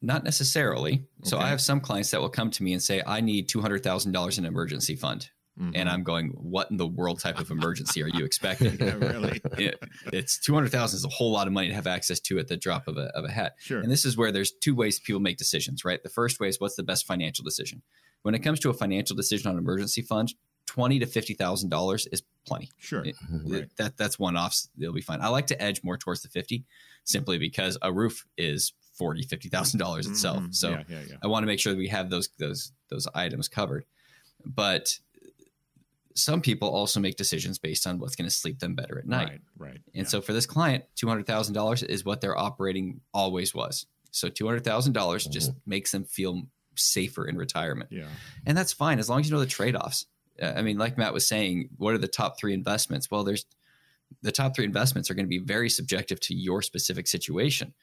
Not 0.00 0.24
necessarily. 0.24 0.92
Okay. 0.92 1.30
So 1.30 1.38
I 1.38 1.48
have 1.48 1.60
some 1.60 1.80
clients 1.80 2.10
that 2.10 2.20
will 2.20 2.28
come 2.28 2.50
to 2.50 2.62
me 2.62 2.72
and 2.72 2.82
say, 2.82 3.02
"I 3.06 3.20
need 3.20 3.48
two 3.48 3.60
hundred 3.60 3.82
thousand 3.82 4.12
dollars 4.12 4.38
in 4.38 4.44
emergency 4.44 4.94
fund." 4.94 5.30
Mm-hmm. 5.58 5.72
And 5.74 5.88
I'm 5.88 6.02
going, 6.02 6.28
what 6.36 6.70
in 6.70 6.76
the 6.76 6.86
world 6.86 7.20
type 7.20 7.40
of 7.40 7.50
emergency 7.50 8.02
are 8.02 8.08
you 8.08 8.24
expecting? 8.24 8.76
yeah, 8.80 8.94
really? 8.94 9.40
It, 9.56 9.82
it's 10.12 10.38
200,000 10.40 10.98
is 10.98 11.04
a 11.04 11.08
whole 11.08 11.32
lot 11.32 11.46
of 11.46 11.52
money 11.54 11.68
to 11.68 11.74
have 11.74 11.86
access 11.86 12.20
to 12.20 12.38
at 12.38 12.48
the 12.48 12.58
drop 12.58 12.88
of 12.88 12.98
a, 12.98 13.06
of 13.16 13.24
a 13.24 13.30
hat. 13.30 13.54
Sure. 13.58 13.80
And 13.80 13.90
this 13.90 14.04
is 14.04 14.18
where 14.18 14.30
there's 14.30 14.52
two 14.52 14.74
ways 14.74 15.00
people 15.00 15.20
make 15.20 15.38
decisions, 15.38 15.82
right? 15.82 16.02
The 16.02 16.10
first 16.10 16.40
way 16.40 16.48
is 16.48 16.60
what's 16.60 16.76
the 16.76 16.82
best 16.82 17.06
financial 17.06 17.42
decision? 17.42 17.80
When 18.20 18.34
it 18.34 18.40
comes 18.40 18.60
to 18.60 18.70
a 18.70 18.74
financial 18.74 19.16
decision 19.16 19.50
on 19.50 19.56
emergency 19.56 20.02
fund, 20.02 20.34
twenty 20.66 20.98
to 20.98 21.06
fifty 21.06 21.34
thousand 21.34 21.70
dollars 21.70 22.06
is 22.06 22.22
plenty. 22.46 22.70
Sure, 22.78 23.04
it, 23.04 23.16
right. 23.44 23.68
that 23.76 23.96
that's 23.96 24.18
one 24.18 24.36
offs. 24.36 24.68
They'll 24.76 24.92
be 24.92 25.00
fine. 25.00 25.20
I 25.20 25.28
like 25.28 25.48
to 25.48 25.62
edge 25.62 25.82
more 25.82 25.96
towards 25.96 26.22
the 26.22 26.28
fifty, 26.28 26.64
simply 27.04 27.38
because 27.38 27.78
a 27.82 27.92
roof 27.92 28.24
is 28.36 28.72
forty, 28.94 29.22
fifty 29.22 29.48
thousand 29.48 29.78
dollars 29.78 30.06
itself. 30.06 30.38
Mm-hmm. 30.38 30.52
So 30.52 30.70
yeah, 30.70 30.82
yeah, 30.88 31.00
yeah. 31.10 31.16
I 31.22 31.26
want 31.26 31.42
to 31.42 31.46
make 31.46 31.60
sure 31.60 31.72
that 31.72 31.78
we 31.78 31.88
have 31.88 32.10
those 32.10 32.28
those 32.38 32.72
those 32.88 33.06
items 33.14 33.48
covered. 33.48 33.84
But 34.44 34.98
some 36.14 36.40
people 36.40 36.68
also 36.68 36.98
make 36.98 37.16
decisions 37.16 37.58
based 37.58 37.86
on 37.86 37.98
what's 37.98 38.16
going 38.16 38.28
to 38.28 38.34
sleep 38.34 38.58
them 38.58 38.74
better 38.74 38.98
at 38.98 39.06
night. 39.06 39.40
Right, 39.56 39.70
right. 39.70 39.80
And 39.94 40.08
so 40.08 40.20
for 40.20 40.32
this 40.32 40.46
client, 40.46 40.84
two 40.94 41.08
hundred 41.08 41.26
thousand 41.26 41.54
dollars 41.54 41.82
is 41.82 42.04
what 42.04 42.20
their 42.20 42.36
operating 42.36 43.00
always 43.12 43.54
was. 43.54 43.86
So 44.10 44.28
two 44.28 44.46
hundred 44.46 44.64
thousand 44.64 44.94
dollars 44.94 45.24
just 45.26 45.50
mm-hmm. 45.50 45.70
makes 45.70 45.92
them 45.92 46.04
feel 46.04 46.42
safer 46.74 47.26
in 47.26 47.36
retirement. 47.36 47.90
Yeah. 47.92 48.06
And 48.46 48.56
that's 48.56 48.72
fine 48.72 48.98
as 48.98 49.08
long 49.08 49.20
as 49.20 49.28
you 49.28 49.34
know 49.34 49.40
the 49.40 49.46
trade 49.46 49.76
offs. 49.76 50.06
I 50.42 50.62
mean, 50.62 50.78
like 50.78 50.98
Matt 50.98 51.14
was 51.14 51.26
saying, 51.26 51.70
what 51.76 51.94
are 51.94 51.98
the 51.98 52.08
top 52.08 52.38
three 52.38 52.54
investments? 52.54 53.10
Well, 53.10 53.24
there's 53.24 53.46
the 54.22 54.32
top 54.32 54.54
three 54.54 54.64
investments 54.64 55.10
are 55.10 55.14
going 55.14 55.26
to 55.26 55.30
be 55.30 55.38
very 55.38 55.68
subjective 55.68 56.20
to 56.20 56.34
your 56.34 56.62
specific 56.62 57.06
situation. 57.06 57.74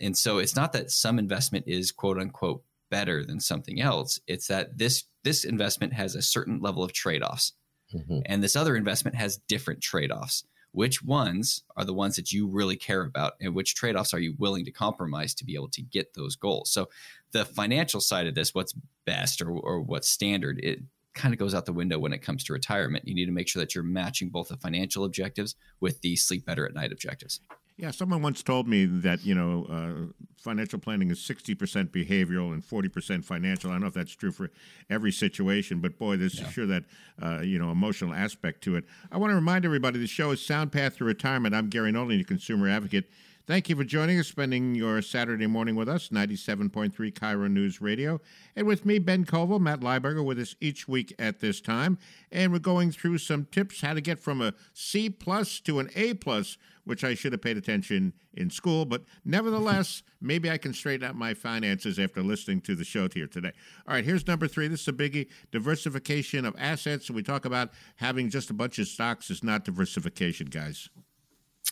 And 0.00 0.16
so 0.16 0.38
it's 0.38 0.56
not 0.56 0.72
that 0.72 0.90
some 0.90 1.18
investment 1.18 1.66
is 1.68 1.92
quote 1.92 2.18
unquote 2.18 2.62
better 2.90 3.24
than 3.24 3.40
something 3.40 3.80
else. 3.80 4.18
It's 4.26 4.48
that 4.48 4.78
this 4.78 5.04
this 5.22 5.44
investment 5.44 5.92
has 5.92 6.14
a 6.14 6.22
certain 6.22 6.60
level 6.60 6.82
of 6.82 6.92
trade-offs. 6.92 7.52
Mm-hmm. 7.94 8.20
And 8.26 8.42
this 8.42 8.56
other 8.56 8.76
investment 8.76 9.16
has 9.16 9.36
different 9.48 9.80
trade-offs 9.80 10.44
which 10.72 11.02
ones 11.02 11.64
are 11.76 11.84
the 11.84 11.94
ones 11.94 12.16
that 12.16 12.32
you 12.32 12.46
really 12.46 12.76
care 12.76 13.02
about 13.02 13.32
and 13.40 13.54
which 13.54 13.74
trade-offs 13.74 14.14
are 14.14 14.20
you 14.20 14.34
willing 14.38 14.64
to 14.64 14.70
compromise 14.70 15.34
to 15.34 15.44
be 15.44 15.54
able 15.54 15.68
to 15.68 15.82
get 15.82 16.14
those 16.14 16.36
goals 16.36 16.70
so 16.70 16.88
the 17.32 17.44
financial 17.44 18.00
side 18.00 18.26
of 18.26 18.34
this 18.34 18.54
what's 18.54 18.74
best 19.04 19.40
or, 19.42 19.50
or 19.50 19.80
what's 19.80 20.08
standard 20.08 20.60
it 20.62 20.80
kind 21.14 21.34
of 21.34 21.40
goes 21.40 21.54
out 21.54 21.66
the 21.66 21.72
window 21.72 21.98
when 21.98 22.12
it 22.12 22.22
comes 22.22 22.44
to 22.44 22.52
retirement 22.52 23.06
you 23.06 23.14
need 23.14 23.26
to 23.26 23.32
make 23.32 23.48
sure 23.48 23.60
that 23.60 23.74
you're 23.74 23.84
matching 23.84 24.28
both 24.28 24.48
the 24.48 24.56
financial 24.56 25.04
objectives 25.04 25.54
with 25.80 26.00
the 26.02 26.16
sleep 26.16 26.46
better 26.46 26.66
at 26.66 26.74
night 26.74 26.92
objectives 26.92 27.40
yeah, 27.80 27.92
someone 27.92 28.20
once 28.20 28.42
told 28.42 28.68
me 28.68 28.84
that 28.84 29.24
you 29.24 29.34
know 29.34 29.64
uh, 29.64 30.24
financial 30.36 30.78
planning 30.78 31.10
is 31.10 31.18
sixty 31.18 31.54
percent 31.54 31.90
behavioral 31.92 32.52
and 32.52 32.62
forty 32.62 32.90
percent 32.90 33.24
financial. 33.24 33.70
I 33.70 33.74
don't 33.74 33.80
know 33.80 33.86
if 33.86 33.94
that's 33.94 34.14
true 34.14 34.32
for 34.32 34.50
every 34.90 35.10
situation, 35.10 35.80
but 35.80 35.98
boy, 35.98 36.18
there's 36.18 36.38
yeah. 36.38 36.50
sure 36.50 36.66
that 36.66 36.84
uh, 37.22 37.40
you 37.40 37.58
know 37.58 37.70
emotional 37.70 38.12
aspect 38.12 38.62
to 38.64 38.76
it. 38.76 38.84
I 39.10 39.16
want 39.16 39.30
to 39.30 39.34
remind 39.34 39.64
everybody 39.64 39.98
the 39.98 40.06
show 40.06 40.30
is 40.30 40.44
Sound 40.44 40.72
Path 40.72 40.98
to 40.98 41.04
Retirement. 41.04 41.54
I'm 41.54 41.70
Gary 41.70 41.90
Nolan, 41.90 42.16
your 42.16 42.26
consumer 42.26 42.68
advocate. 42.68 43.10
Thank 43.46 43.68
you 43.68 43.74
for 43.74 43.84
joining 43.84 44.18
us, 44.20 44.28
spending 44.28 44.74
your 44.76 45.02
Saturday 45.02 45.46
morning 45.46 45.74
with 45.74 45.88
us, 45.88 46.10
97.3 46.10 46.92
KIRO 47.12 47.50
News 47.50 47.80
Radio. 47.80 48.20
And 48.54 48.66
with 48.66 48.86
me, 48.86 48.98
Ben 49.00 49.24
Koval, 49.24 49.58
Matt 49.58 49.80
Lieberger, 49.80 50.24
with 50.24 50.38
us 50.38 50.54
each 50.60 50.86
week 50.86 51.14
at 51.18 51.40
this 51.40 51.60
time. 51.60 51.98
And 52.30 52.52
we're 52.52 52.60
going 52.60 52.92
through 52.92 53.18
some 53.18 53.46
tips 53.46 53.80
how 53.80 53.94
to 53.94 54.00
get 54.00 54.20
from 54.20 54.40
a 54.40 54.54
C 54.72 55.10
plus 55.10 55.58
to 55.60 55.80
an 55.80 55.90
A 55.96 56.14
plus, 56.14 56.58
which 56.84 57.02
I 57.02 57.14
should 57.14 57.32
have 57.32 57.42
paid 57.42 57.56
attention 57.56 58.12
in 58.34 58.50
school. 58.50 58.84
But 58.84 59.02
nevertheless, 59.24 60.04
maybe 60.20 60.48
I 60.48 60.58
can 60.58 60.72
straighten 60.72 61.08
out 61.08 61.16
my 61.16 61.34
finances 61.34 61.98
after 61.98 62.22
listening 62.22 62.60
to 62.62 62.76
the 62.76 62.84
show 62.84 63.08
here 63.12 63.26
today. 63.26 63.52
All 63.88 63.94
right, 63.94 64.04
here's 64.04 64.26
number 64.28 64.46
three. 64.46 64.68
This 64.68 64.82
is 64.82 64.88
a 64.88 64.92
biggie 64.92 65.26
diversification 65.50 66.44
of 66.44 66.54
assets. 66.56 67.10
We 67.10 67.22
talk 67.22 67.46
about 67.46 67.70
having 67.96 68.30
just 68.30 68.50
a 68.50 68.54
bunch 68.54 68.78
of 68.78 68.86
stocks 68.86 69.28
is 69.28 69.42
not 69.42 69.64
diversification, 69.64 70.46
guys. 70.46 70.88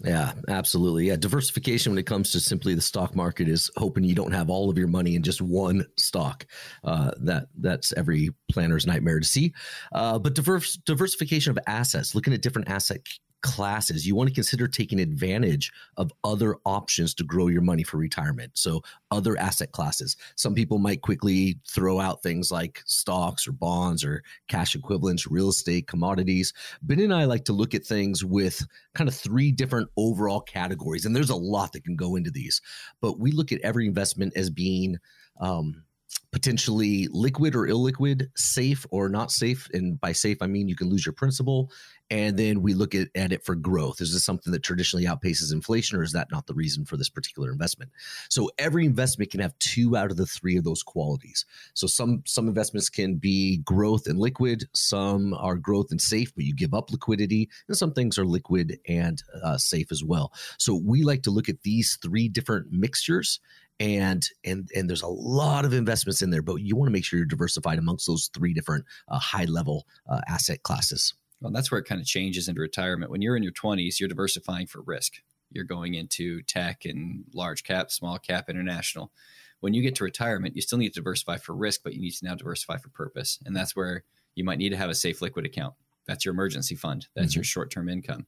Yeah, 0.05 0.33
absolutely. 0.48 1.09
Yeah, 1.09 1.16
diversification 1.16 1.90
when 1.90 1.98
it 1.98 2.07
comes 2.07 2.31
to 2.33 2.40
simply 2.40 2.74
the 2.74 2.81
stock 2.81 3.16
market 3.16 3.48
is 3.48 3.68
hoping 3.77 4.05
you 4.05 4.14
don't 4.14 4.33
have 4.33 4.48
all 4.48 4.70
of 4.70 4.79
your 4.79 4.87
money 4.87 5.16
in 5.16 5.22
just 5.24 5.42
one 5.42 5.85
stock. 5.98 6.46
Uh, 6.85 7.11
that 7.22 7.48
that's 7.59 7.92
every 7.94 8.31
planner's 8.51 8.87
nightmare 8.87 9.18
to 9.18 9.27
see. 9.27 9.53
Uh, 9.92 10.16
but 10.18 10.35
diverse 10.35 10.74
diversification 10.87 11.51
of 11.51 11.59
assets, 11.66 12.14
looking 12.14 12.33
at 12.33 12.42
different 12.42 12.68
asset 12.68 13.01
classes, 13.42 14.07
you 14.07 14.14
want 14.14 14.29
to 14.29 14.35
consider 14.35 14.66
taking 14.66 15.01
advantage 15.01 15.72
of 15.96 16.12
other 16.24 16.57
options 16.64 17.14
to 17.14 17.24
grow 17.24 17.48
your 17.48 17.62
money 17.62 17.83
for 17.83 17.96
retirement. 17.96 18.53
So, 18.55 18.83
other 19.11 19.38
asset 19.38 19.72
classes. 19.72 20.16
Some 20.37 20.55
people 20.55 20.79
might 20.79 21.03
quickly 21.03 21.59
throw 21.66 22.01
out 22.01 22.22
things 22.22 22.51
like 22.51 22.83
stocks 22.85 23.46
or 23.46 23.53
bonds 23.53 24.05
or 24.05 24.22
cash 24.48 24.74
equivalents, 24.74 25.27
real 25.27 25.48
estate, 25.48 25.87
commodities. 25.87 26.53
Ben 26.83 27.01
and 27.01 27.14
I 27.14 27.24
like 27.24 27.44
to 27.46 27.53
look 27.53 27.74
at 27.74 27.85
things 27.85 28.24
with 28.24 28.66
kind 28.94 29.09
of 29.09 29.14
three 29.14 29.53
different 29.53 29.88
overall 29.96 30.40
categories, 30.40 31.07
and 31.07 31.14
there's 31.14 31.31
a 31.31 31.37
lot 31.37 31.72
that 31.72 31.85
can 31.85 31.96
go 31.96 32.16
into 32.16 32.31
these. 32.31 32.61
But 33.01 33.18
we 33.18 33.33
look 33.33 33.53
at 33.53 33.61
every 33.62 33.87
investment 33.87 34.37
as 34.37 34.51
being 34.51 34.98
um, 35.40 35.85
potentially 36.30 37.08
liquid 37.10 37.54
or 37.54 37.66
illiquid, 37.66 38.28
safe 38.36 38.86
or 38.90 39.08
not 39.08 39.30
safe. 39.30 39.68
And 39.72 40.00
by 40.00 40.12
safe, 40.12 40.38
I 40.42 40.46
mean 40.46 40.68
you 40.68 40.76
can 40.76 40.88
lose 40.88 41.06
your 41.06 41.14
principal. 41.14 41.70
And 42.10 42.38
then 42.38 42.62
we 42.62 42.72
look 42.72 42.94
at, 42.94 43.08
at 43.14 43.32
it 43.32 43.44
for 43.44 43.54
growth. 43.54 44.00
Is 44.00 44.12
this 44.12 44.24
something 44.24 44.52
that 44.52 44.62
traditionally 44.62 45.04
outpaces 45.04 45.52
inflation, 45.52 45.98
or 45.98 46.02
is 46.02 46.12
that 46.12 46.30
not 46.30 46.46
the 46.46 46.54
reason 46.54 46.86
for 46.86 46.96
this 46.96 47.10
particular 47.10 47.50
investment? 47.50 47.90
So 48.30 48.50
every 48.58 48.86
investment 48.86 49.30
can 49.30 49.40
have 49.40 49.58
two 49.58 49.94
out 49.94 50.10
of 50.10 50.16
the 50.16 50.24
three 50.24 50.56
of 50.56 50.64
those 50.64 50.82
qualities. 50.82 51.44
So 51.74 51.86
some 51.86 52.22
some 52.24 52.48
investments 52.48 52.88
can 52.88 53.16
be 53.16 53.58
growth 53.58 54.06
and 54.06 54.18
liquid, 54.18 54.64
some 54.72 55.34
are 55.34 55.56
growth 55.56 55.90
and 55.90 56.00
safe, 56.00 56.34
but 56.34 56.44
you 56.44 56.54
give 56.54 56.72
up 56.72 56.90
liquidity, 56.90 57.50
and 57.68 57.76
some 57.76 57.92
things 57.92 58.18
are 58.18 58.26
liquid 58.26 58.78
and 58.88 59.22
uh, 59.42 59.58
safe 59.58 59.92
as 59.92 60.02
well. 60.02 60.32
So 60.56 60.74
we 60.74 61.02
like 61.02 61.22
to 61.24 61.30
look 61.30 61.50
at 61.50 61.62
these 61.62 61.98
three 62.00 62.28
different 62.28 62.72
mixtures 62.72 63.38
and 63.80 64.26
and 64.44 64.68
and 64.74 64.88
there's 64.88 65.02
a 65.02 65.08
lot 65.08 65.64
of 65.64 65.72
investments 65.72 66.22
in 66.22 66.30
there 66.30 66.42
but 66.42 66.56
you 66.56 66.76
want 66.76 66.88
to 66.88 66.92
make 66.92 67.04
sure 67.04 67.18
you're 67.18 67.26
diversified 67.26 67.78
amongst 67.78 68.06
those 68.06 68.30
three 68.34 68.52
different 68.52 68.84
uh, 69.08 69.18
high 69.18 69.44
level 69.44 69.86
uh, 70.08 70.20
asset 70.28 70.62
classes. 70.62 71.14
Well 71.40 71.52
that's 71.52 71.70
where 71.70 71.80
it 71.80 71.86
kind 71.86 72.00
of 72.00 72.06
changes 72.06 72.48
into 72.48 72.60
retirement. 72.60 73.10
When 73.10 73.22
you're 73.22 73.36
in 73.36 73.42
your 73.42 73.52
20s 73.52 74.00
you're 74.00 74.08
diversifying 74.08 74.66
for 74.66 74.82
risk. 74.82 75.14
You're 75.50 75.64
going 75.64 75.94
into 75.94 76.42
tech 76.42 76.84
and 76.84 77.24
large 77.34 77.64
cap 77.64 77.90
small 77.90 78.18
cap 78.18 78.50
international. 78.50 79.12
When 79.60 79.74
you 79.74 79.82
get 79.82 79.94
to 79.96 80.04
retirement 80.04 80.56
you 80.56 80.62
still 80.62 80.78
need 80.78 80.94
to 80.94 81.00
diversify 81.00 81.38
for 81.38 81.54
risk 81.54 81.82
but 81.84 81.94
you 81.94 82.00
need 82.00 82.12
to 82.12 82.24
now 82.24 82.34
diversify 82.34 82.78
for 82.78 82.90
purpose 82.90 83.38
and 83.44 83.54
that's 83.54 83.76
where 83.76 84.04
you 84.34 84.44
might 84.44 84.58
need 84.58 84.70
to 84.70 84.76
have 84.76 84.90
a 84.90 84.94
safe 84.94 85.22
liquid 85.22 85.46
account. 85.46 85.74
That's 86.06 86.24
your 86.24 86.32
emergency 86.32 86.74
fund. 86.74 87.06
That's 87.14 87.32
mm-hmm. 87.32 87.38
your 87.38 87.44
short-term 87.44 87.88
income. 87.88 88.26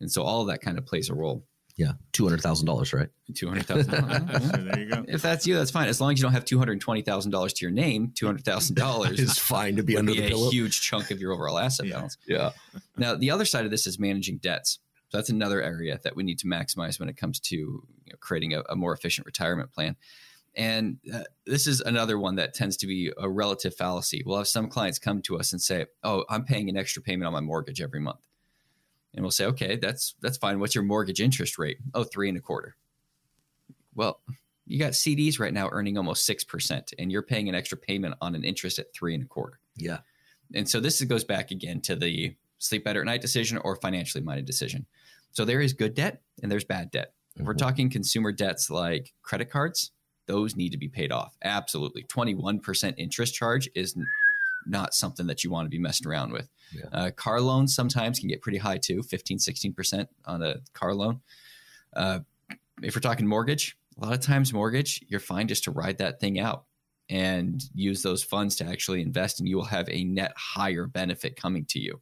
And 0.00 0.10
so 0.10 0.22
all 0.22 0.40
of 0.40 0.48
that 0.48 0.62
kind 0.62 0.78
of 0.78 0.86
plays 0.86 1.10
a 1.10 1.14
role 1.14 1.44
yeah, 1.80 1.92
two 2.12 2.24
hundred 2.24 2.42
thousand 2.42 2.66
dollars, 2.66 2.92
right? 2.92 3.08
Two 3.34 3.48
hundred 3.48 3.64
thousand. 3.64 3.90
there 4.66 4.78
you 4.78 4.90
go. 4.90 5.04
If 5.08 5.22
that's 5.22 5.46
you, 5.46 5.54
that's 5.54 5.70
fine. 5.70 5.88
As 5.88 5.98
long 5.98 6.12
as 6.12 6.18
you 6.18 6.24
don't 6.24 6.34
have 6.34 6.44
two 6.44 6.58
hundred 6.58 6.78
twenty 6.78 7.00
thousand 7.00 7.30
dollars 7.30 7.54
to 7.54 7.64
your 7.64 7.70
name, 7.70 8.12
two 8.14 8.26
hundred 8.26 8.44
thousand 8.44 8.76
dollars 8.76 9.18
is 9.20 9.38
fine 9.38 9.76
to 9.76 9.82
be 9.82 9.96
under 9.96 10.12
be 10.12 10.20
the 10.20 10.26
a 10.26 10.28
pillow. 10.28 10.50
huge 10.50 10.82
chunk 10.82 11.10
of 11.10 11.20
your 11.20 11.32
overall 11.32 11.58
asset 11.58 11.86
yeah. 11.86 11.94
balance. 11.94 12.18
Yeah. 12.26 12.50
Now, 12.98 13.14
the 13.14 13.30
other 13.30 13.46
side 13.46 13.64
of 13.64 13.70
this 13.70 13.86
is 13.86 13.98
managing 13.98 14.38
debts. 14.38 14.78
So 15.08 15.16
that's 15.16 15.30
another 15.30 15.62
area 15.62 15.98
that 16.04 16.14
we 16.14 16.22
need 16.22 16.38
to 16.40 16.46
maximize 16.46 17.00
when 17.00 17.08
it 17.08 17.16
comes 17.16 17.40
to 17.40 17.56
you 17.56 17.84
know, 18.10 18.16
creating 18.20 18.52
a, 18.52 18.62
a, 18.68 18.76
more 18.76 18.92
efficient 18.92 19.26
retirement 19.26 19.72
plan. 19.72 19.96
And 20.54 20.98
uh, 21.12 21.24
this 21.46 21.66
is 21.66 21.80
another 21.80 22.18
one 22.18 22.36
that 22.36 22.52
tends 22.52 22.76
to 22.78 22.86
be 22.86 23.10
a 23.16 23.28
relative 23.28 23.74
fallacy. 23.74 24.22
We'll 24.26 24.36
have 24.36 24.48
some 24.48 24.68
clients 24.68 24.98
come 24.98 25.22
to 25.22 25.38
us 25.38 25.52
and 25.52 25.62
say, 25.62 25.86
"Oh, 26.02 26.24
I'm 26.28 26.44
paying 26.44 26.68
an 26.68 26.76
extra 26.76 27.00
payment 27.00 27.26
on 27.26 27.32
my 27.32 27.40
mortgage 27.40 27.80
every 27.80 28.00
month," 28.00 28.20
and 29.14 29.22
we'll 29.22 29.30
say, 29.30 29.46
"Okay, 29.46 29.76
that's 29.76 30.14
that's 30.20 30.38
fine. 30.38 30.60
What's 30.60 30.74
your 30.74 30.84
mortgage 30.84 31.20
interest 31.20 31.58
rate?" 31.58 31.78
Oh, 31.94 32.04
three 32.04 32.28
and 32.28 32.38
a 32.38 32.40
quarter. 32.40 32.76
Well, 33.94 34.20
you 34.66 34.78
got 34.78 34.92
CDs 34.92 35.40
right 35.40 35.52
now 35.52 35.68
earning 35.72 35.98
almost 35.98 36.24
six 36.24 36.44
percent, 36.44 36.92
and 36.98 37.10
you're 37.10 37.22
paying 37.22 37.48
an 37.48 37.54
extra 37.54 37.76
payment 37.76 38.14
on 38.20 38.34
an 38.34 38.44
interest 38.44 38.78
at 38.78 38.92
three 38.94 39.14
and 39.14 39.24
a 39.24 39.26
quarter. 39.26 39.58
Yeah. 39.76 39.98
And 40.54 40.68
so 40.68 40.80
this 40.80 41.02
goes 41.04 41.24
back 41.24 41.50
again 41.50 41.80
to 41.82 41.96
the 41.96 42.34
sleep 42.58 42.84
better 42.84 43.00
at 43.00 43.06
night 43.06 43.20
decision 43.20 43.58
or 43.58 43.76
financially 43.76 44.22
minded 44.22 44.46
decision. 44.46 44.86
So 45.32 45.44
there 45.44 45.60
is 45.60 45.72
good 45.72 45.94
debt 45.94 46.22
and 46.42 46.50
there's 46.50 46.64
bad 46.64 46.90
debt. 46.90 47.14
If 47.36 47.46
we're 47.46 47.54
mm-hmm. 47.54 47.66
talking 47.66 47.90
consumer 47.90 48.32
debts 48.32 48.70
like 48.70 49.12
credit 49.22 49.50
cards, 49.50 49.92
those 50.26 50.56
need 50.56 50.70
to 50.70 50.78
be 50.78 50.88
paid 50.88 51.12
off. 51.12 51.36
Absolutely. 51.42 52.04
21% 52.04 52.94
interest 52.96 53.34
charge 53.34 53.68
is 53.74 53.96
not 54.66 54.94
something 54.94 55.26
that 55.26 55.44
you 55.44 55.50
want 55.50 55.66
to 55.66 55.70
be 55.70 55.78
messing 55.78 56.06
around 56.06 56.32
with. 56.32 56.48
Yeah. 56.72 56.84
Uh, 56.92 57.10
car 57.10 57.40
loans 57.40 57.74
sometimes 57.74 58.18
can 58.18 58.28
get 58.28 58.42
pretty 58.42 58.58
high 58.58 58.78
too 58.78 59.02
15, 59.02 59.38
16% 59.38 60.06
on 60.26 60.42
a 60.42 60.56
car 60.72 60.94
loan. 60.94 61.20
Uh, 61.94 62.20
if 62.82 62.94
we're 62.94 63.00
talking 63.00 63.26
mortgage, 63.26 63.76
a 64.00 64.04
lot 64.04 64.14
of 64.14 64.20
times 64.20 64.52
mortgage, 64.52 65.04
you're 65.08 65.20
fine 65.20 65.48
just 65.48 65.64
to 65.64 65.70
ride 65.70 65.98
that 65.98 66.20
thing 66.20 66.38
out 66.38 66.64
and 67.08 67.64
use 67.74 68.02
those 68.02 68.22
funds 68.22 68.56
to 68.56 68.64
actually 68.64 69.02
invest, 69.02 69.40
and 69.40 69.48
you 69.48 69.56
will 69.56 69.64
have 69.64 69.88
a 69.88 70.04
net 70.04 70.32
higher 70.36 70.86
benefit 70.86 71.36
coming 71.36 71.64
to 71.66 71.80
you. 71.80 72.00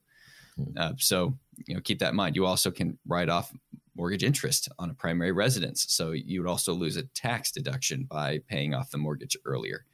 Hmm. 0.57 0.65
Uh, 0.77 0.93
so, 0.99 1.37
you 1.67 1.75
know, 1.75 1.81
keep 1.81 1.99
that 2.01 2.11
in 2.11 2.17
mind. 2.17 2.37
You 2.37 2.45
also 2.45 2.71
can 2.71 2.99
write 3.07 3.31
off 3.31 3.53
mortgage 3.97 4.23
interest 4.23 4.69
on 4.79 4.91
a 4.91 4.95
primary 4.95 5.33
residence. 5.33 5.87
So 5.89 6.13
you 6.13 6.41
would 6.41 6.49
also 6.49 6.73
lose 6.73 6.97
a 6.97 7.03
tax 7.03 7.51
deduction 7.51 8.05
by 8.05 8.41
paying 8.49 8.75
off 8.75 8.91
the 8.91 8.99
mortgage 8.99 9.37
earlier. 9.45 9.85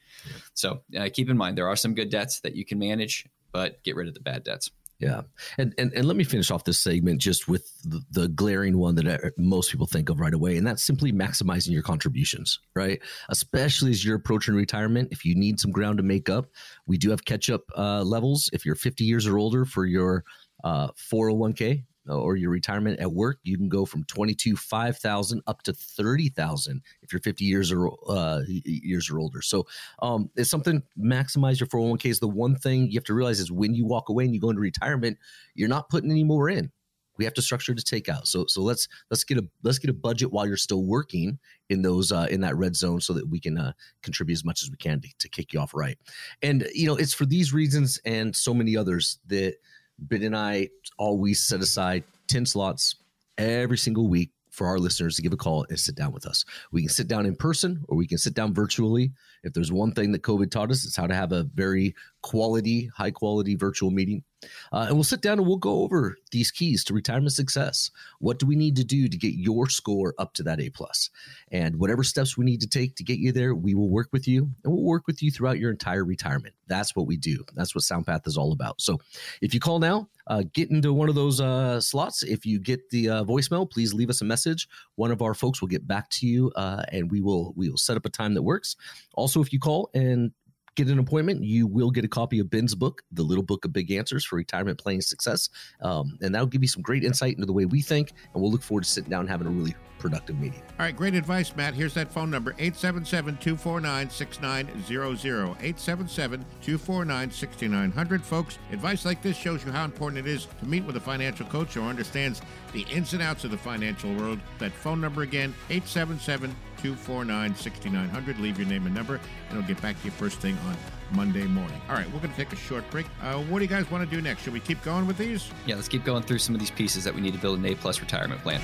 So 0.55 0.83
uh, 0.98 1.09
keep 1.12 1.31
in 1.31 1.37
mind 1.37 1.59
there 1.59 1.68
are 1.68 1.77
some 1.77 1.94
good 1.94 2.11
debts 2.11 2.40
that 2.40 2.55
you 2.55 2.64
can 2.64 2.79
manage, 2.79 3.27
but 3.53 3.83
get 3.83 3.96
rid 3.96 4.09
of 4.09 4.14
the 4.14 4.20
bad 4.20 4.44
debts. 4.44 4.70
Yeah, 5.00 5.22
and, 5.59 5.74
and 5.77 5.92
and 5.92 6.07
let 6.07 6.16
me 6.16 6.22
finish 6.22 6.53
off 6.53 6.64
this 6.64 6.79
segment 6.79 7.20
just 7.20 7.48
with 7.48 7.68
the, 7.83 8.00
the, 8.12 8.29
glaring 8.29 8.79
one 8.79 8.94
that 8.94 9.07
uh, 9.07 9.31
most 9.37 9.72
people 9.72 9.87
think 9.87 10.09
of 10.09 10.20
right 10.20 10.33
away, 10.33 10.57
and 10.57 10.64
that's 10.64 10.85
simply 10.85 11.12
maximizing 11.12 11.72
your 11.72 11.83
contributions, 11.83 12.61
right? 12.77 13.03
Especially 13.29 13.90
as 13.90 14.05
you're 14.05 14.16
approaching 14.16 14.55
retirement, 14.55 15.09
if 15.11 15.24
you 15.24 15.35
need 15.35 15.59
some 15.59 15.72
ground 15.72 15.98
to 15.98 16.05
make 16.05 16.31
up, 16.31 16.46
we 16.87 16.96
do 16.96 17.11
have 17.11 17.24
catch 17.24 17.50
up 17.50 17.62
uh, 17.77 18.03
levels. 18.03 18.48
If 18.53 18.64
you're 18.64 18.77
50 18.77 19.05
years 19.05 19.27
or 19.27 19.37
older 19.37 19.64
for 19.64 19.85
your 19.85 20.24
uh, 20.62 20.88
401k, 21.12 21.85
or 22.08 22.36
your 22.36 22.50
retirement 22.50 23.00
at 23.00 23.12
work, 23.12 23.38
you 23.42 23.56
can 23.56 23.68
go 23.68 23.84
from 23.84 24.04
22 24.04 24.56
5,000 24.56 25.42
up 25.46 25.62
to 25.62 25.72
30,000 25.72 26.82
if 27.02 27.12
you're 27.12 27.20
50 27.20 27.44
years 27.44 27.72
or 27.72 27.90
uh, 28.08 28.40
years 28.46 29.10
or 29.10 29.18
older. 29.18 29.42
So 29.42 29.66
um, 30.02 30.30
it's 30.36 30.50
something 30.50 30.82
maximize 30.98 31.60
your 31.60 31.68
401k 31.68 32.10
is 32.10 32.20
the 32.20 32.28
one 32.28 32.56
thing 32.56 32.90
you 32.90 32.98
have 32.98 33.04
to 33.04 33.14
realize 33.14 33.40
is 33.40 33.50
when 33.50 33.74
you 33.74 33.86
walk 33.86 34.08
away 34.08 34.24
and 34.24 34.34
you 34.34 34.40
go 34.40 34.50
into 34.50 34.60
retirement, 34.60 35.18
you're 35.54 35.68
not 35.68 35.88
putting 35.88 36.10
any 36.10 36.24
more 36.24 36.50
in. 36.50 36.70
We 37.16 37.24
have 37.24 37.34
to 37.34 37.42
structure 37.42 37.74
to 37.74 37.84
take 37.84 38.08
out. 38.08 38.26
So 38.26 38.44
so 38.48 38.60
let's 38.60 38.88
let's 39.08 39.22
get 39.22 39.38
a 39.38 39.46
let's 39.62 39.78
get 39.78 39.88
a 39.88 39.94
budget 39.94 40.32
while 40.32 40.48
you're 40.48 40.56
still 40.56 40.82
working 40.82 41.38
in 41.68 41.82
those 41.82 42.10
uh, 42.10 42.26
in 42.28 42.40
that 42.40 42.56
red 42.56 42.74
zone 42.74 43.00
so 43.00 43.12
that 43.12 43.28
we 43.28 43.38
can 43.38 43.56
uh, 43.56 43.72
contribute 44.02 44.34
as 44.34 44.44
much 44.44 44.64
as 44.64 44.70
we 44.70 44.76
can 44.76 45.00
to, 45.00 45.08
to 45.20 45.28
kick 45.28 45.52
you 45.52 45.60
off 45.60 45.74
right. 45.74 45.96
And 46.42 46.68
you 46.74 46.88
know 46.88 46.96
it's 46.96 47.14
for 47.14 47.24
these 47.24 47.52
reasons 47.52 48.00
and 48.04 48.34
so 48.34 48.52
many 48.52 48.76
others 48.76 49.20
that 49.28 49.54
Ben 49.98 50.22
and 50.22 50.37
I 50.37 50.68
always 50.98 51.46
set 51.46 51.61
aside 51.61 52.04
10 52.28 52.46
slots 52.46 52.96
every 53.38 53.78
single 53.78 54.09
week 54.09 54.30
for 54.50 54.66
our 54.66 54.78
listeners 54.78 55.16
to 55.16 55.22
give 55.22 55.33
a 55.33 55.37
call 55.37 55.66
and 55.68 55.78
sit 55.78 55.96
down 55.96 56.12
with 56.12 56.26
us. 56.26 56.44
We 56.70 56.83
can 56.83 56.90
sit 56.90 57.09
down 57.09 57.26
in 57.26 57.35
person 57.35 57.85
or 57.88 57.96
we 57.96 58.07
can 58.07 58.18
sit 58.18 58.35
down 58.35 58.54
virtually. 58.54 59.12
If 59.44 59.52
there's 59.52 59.72
one 59.72 59.92
thing 59.92 60.12
that 60.12 60.22
COVID 60.22 60.50
taught 60.50 60.70
us, 60.70 60.85
it's 60.85 60.96
how 60.96 61.07
to 61.07 61.14
have 61.14 61.33
a 61.33 61.44
very 61.54 61.94
quality, 62.22 62.90
high 62.96 63.11
quality 63.11 63.54
virtual 63.54 63.90
meeting. 63.90 64.24
Uh, 64.72 64.87
and 64.88 64.94
we'll 64.94 65.04
sit 65.04 65.20
down 65.20 65.38
and 65.38 65.46
we'll 65.46 65.57
go 65.57 65.83
over 65.83 66.16
these 66.30 66.50
keys 66.50 66.85
to 66.85 66.94
retirement 66.94 67.33
success. 67.33 67.90
What 68.18 68.38
do 68.38 68.46
we 68.46 68.57
need 68.57 68.76
to 68.76 68.85
do 68.85 69.09
to 69.09 69.16
get 69.16 69.35
your 69.35 69.68
score 69.68 70.14
up 70.18 70.35
to 70.35 70.42
that 70.44 70.61
A 70.61 70.70
plus? 70.70 71.11
And 71.50 71.76
whatever 71.76 72.02
steps 72.02 72.37
we 72.37 72.44
need 72.44 72.61
to 72.61 72.68
take 72.68 72.96
to 72.96 73.04
get 73.04 73.18
you 73.18 73.33
there, 73.33 73.54
we 73.54 73.74
will 73.74 73.88
work 73.88 74.09
with 74.12 74.26
you 74.26 74.50
and 74.64 74.72
we'll 74.72 74.85
work 74.85 75.07
with 75.07 75.22
you 75.22 75.30
throughout 75.30 75.59
your 75.59 75.70
entire 75.70 76.04
retirement. 76.04 76.54
That's 76.66 76.96
what 76.96 77.07
we 77.07 77.16
do. 77.16 77.44
That's 77.54 77.74
what 77.74 77.85
SoundPath 77.85 78.26
is 78.26 78.37
all 78.37 78.52
about. 78.52 78.80
So 78.80 78.98
if 79.40 79.54
you 79.54 79.61
call 79.61 79.78
now, 79.78 80.09
uh, 80.26 80.42
get 80.54 80.70
into 80.70 80.92
one 80.92 81.09
of 81.09 81.14
those 81.14 81.40
uh, 81.40 81.80
slots. 81.80 82.22
If 82.22 82.46
you 82.46 82.59
get 82.59 82.88
the 82.90 83.11
uh, 83.11 83.24
voicemail, 83.24 83.70
please 83.70 83.92
leave 83.92 84.09
us 84.09 84.22
a 84.22 84.24
message. 84.24 84.68
One 84.94 85.11
of 85.11 85.20
our 85.20 85.35
folks 85.35 85.61
will 85.61 85.68
get 85.68 85.87
back 85.87 86.09
to 86.11 86.26
you, 86.26 86.50
uh, 86.57 86.83
and 86.90 87.11
we 87.11 87.20
will 87.20 87.52
we 87.57 87.68
will 87.68 87.76
set 87.76 87.96
up 87.96 88.07
a 88.07 88.09
time 88.09 88.33
that 88.35 88.42
works. 88.42 88.76
Also, 89.14 89.33
if 89.40 89.52
you 89.52 89.58
call 89.58 89.90
and 89.94 90.32
get 90.74 90.88
an 90.88 90.98
appointment, 90.98 91.42
you 91.42 91.66
will 91.66 91.90
get 91.90 92.04
a 92.04 92.08
copy 92.08 92.38
of 92.38 92.50
Ben's 92.50 92.74
book, 92.74 93.02
The 93.12 93.22
Little 93.22 93.44
Book 93.44 93.64
of 93.64 93.72
Big 93.72 93.90
Answers 93.92 94.24
for 94.24 94.36
Retirement 94.36 94.78
Planning 94.78 95.02
Success. 95.02 95.48
Um, 95.80 96.18
and 96.20 96.34
that'll 96.34 96.48
give 96.48 96.62
you 96.62 96.68
some 96.68 96.82
great 96.82 97.04
insight 97.04 97.34
into 97.34 97.46
the 97.46 97.52
way 97.52 97.64
we 97.64 97.80
think. 97.80 98.12
And 98.32 98.42
we'll 98.42 98.50
look 98.50 98.62
forward 98.62 98.84
to 98.84 98.90
sitting 98.90 99.10
down 99.10 99.20
and 99.20 99.28
having 99.28 99.46
a 99.46 99.50
really 99.50 99.74
productive 99.98 100.38
meeting. 100.38 100.60
All 100.72 100.84
right, 100.84 100.94
great 100.94 101.14
advice, 101.14 101.54
Matt. 101.56 101.74
Here's 101.74 101.94
that 101.94 102.12
phone 102.12 102.30
number 102.30 102.50
877 102.58 103.36
249 103.38 104.10
6900. 104.10 105.50
877 105.60 106.40
249 106.40 107.30
6900. 107.30 108.22
Folks, 108.22 108.58
advice 108.72 109.04
like 109.04 109.22
this 109.22 109.36
shows 109.36 109.64
you 109.64 109.72
how 109.72 109.84
important 109.84 110.26
it 110.26 110.30
is 110.30 110.46
to 110.60 110.66
meet 110.66 110.84
with 110.84 110.96
a 110.96 111.00
financial 111.00 111.46
coach 111.46 111.74
who 111.74 111.82
understands 111.82 112.42
the 112.72 112.82
ins 112.90 113.12
and 113.14 113.22
outs 113.22 113.44
of 113.44 113.50
the 113.50 113.58
financial 113.58 114.14
world. 114.14 114.40
That 114.58 114.72
phone 114.72 115.00
number 115.00 115.22
again, 115.22 115.54
877 115.70 116.54
249 116.84 117.54
6900. 117.54 118.38
Leave 118.38 118.58
your 118.58 118.68
name 118.68 118.84
and 118.84 118.94
number, 118.94 119.18
and 119.48 119.58
I'll 119.58 119.66
get 119.66 119.80
back 119.80 119.98
to 120.00 120.04
you 120.04 120.10
first 120.10 120.38
thing 120.40 120.54
on 120.68 120.76
Monday 121.16 121.46
morning. 121.46 121.80
All 121.88 121.94
right, 121.94 122.04
we're 122.12 122.18
going 122.20 122.30
to 122.30 122.36
take 122.36 122.52
a 122.52 122.56
short 122.56 122.88
break. 122.90 123.06
Uh, 123.22 123.36
what 123.44 123.60
do 123.60 123.64
you 123.64 123.70
guys 123.70 123.90
want 123.90 124.08
to 124.08 124.16
do 124.16 124.20
next? 124.20 124.42
Should 124.42 124.52
we 124.52 124.60
keep 124.60 124.82
going 124.82 125.06
with 125.06 125.16
these? 125.16 125.50
Yeah, 125.64 125.76
let's 125.76 125.88
keep 125.88 126.04
going 126.04 126.24
through 126.24 126.40
some 126.40 126.54
of 126.54 126.60
these 126.60 126.70
pieces 126.70 127.02
that 127.04 127.14
we 127.14 127.22
need 127.22 127.32
to 127.32 127.38
build 127.40 127.58
an 127.58 127.64
A 127.64 127.74
plus 127.74 128.00
retirement 128.00 128.42
plan. 128.42 128.60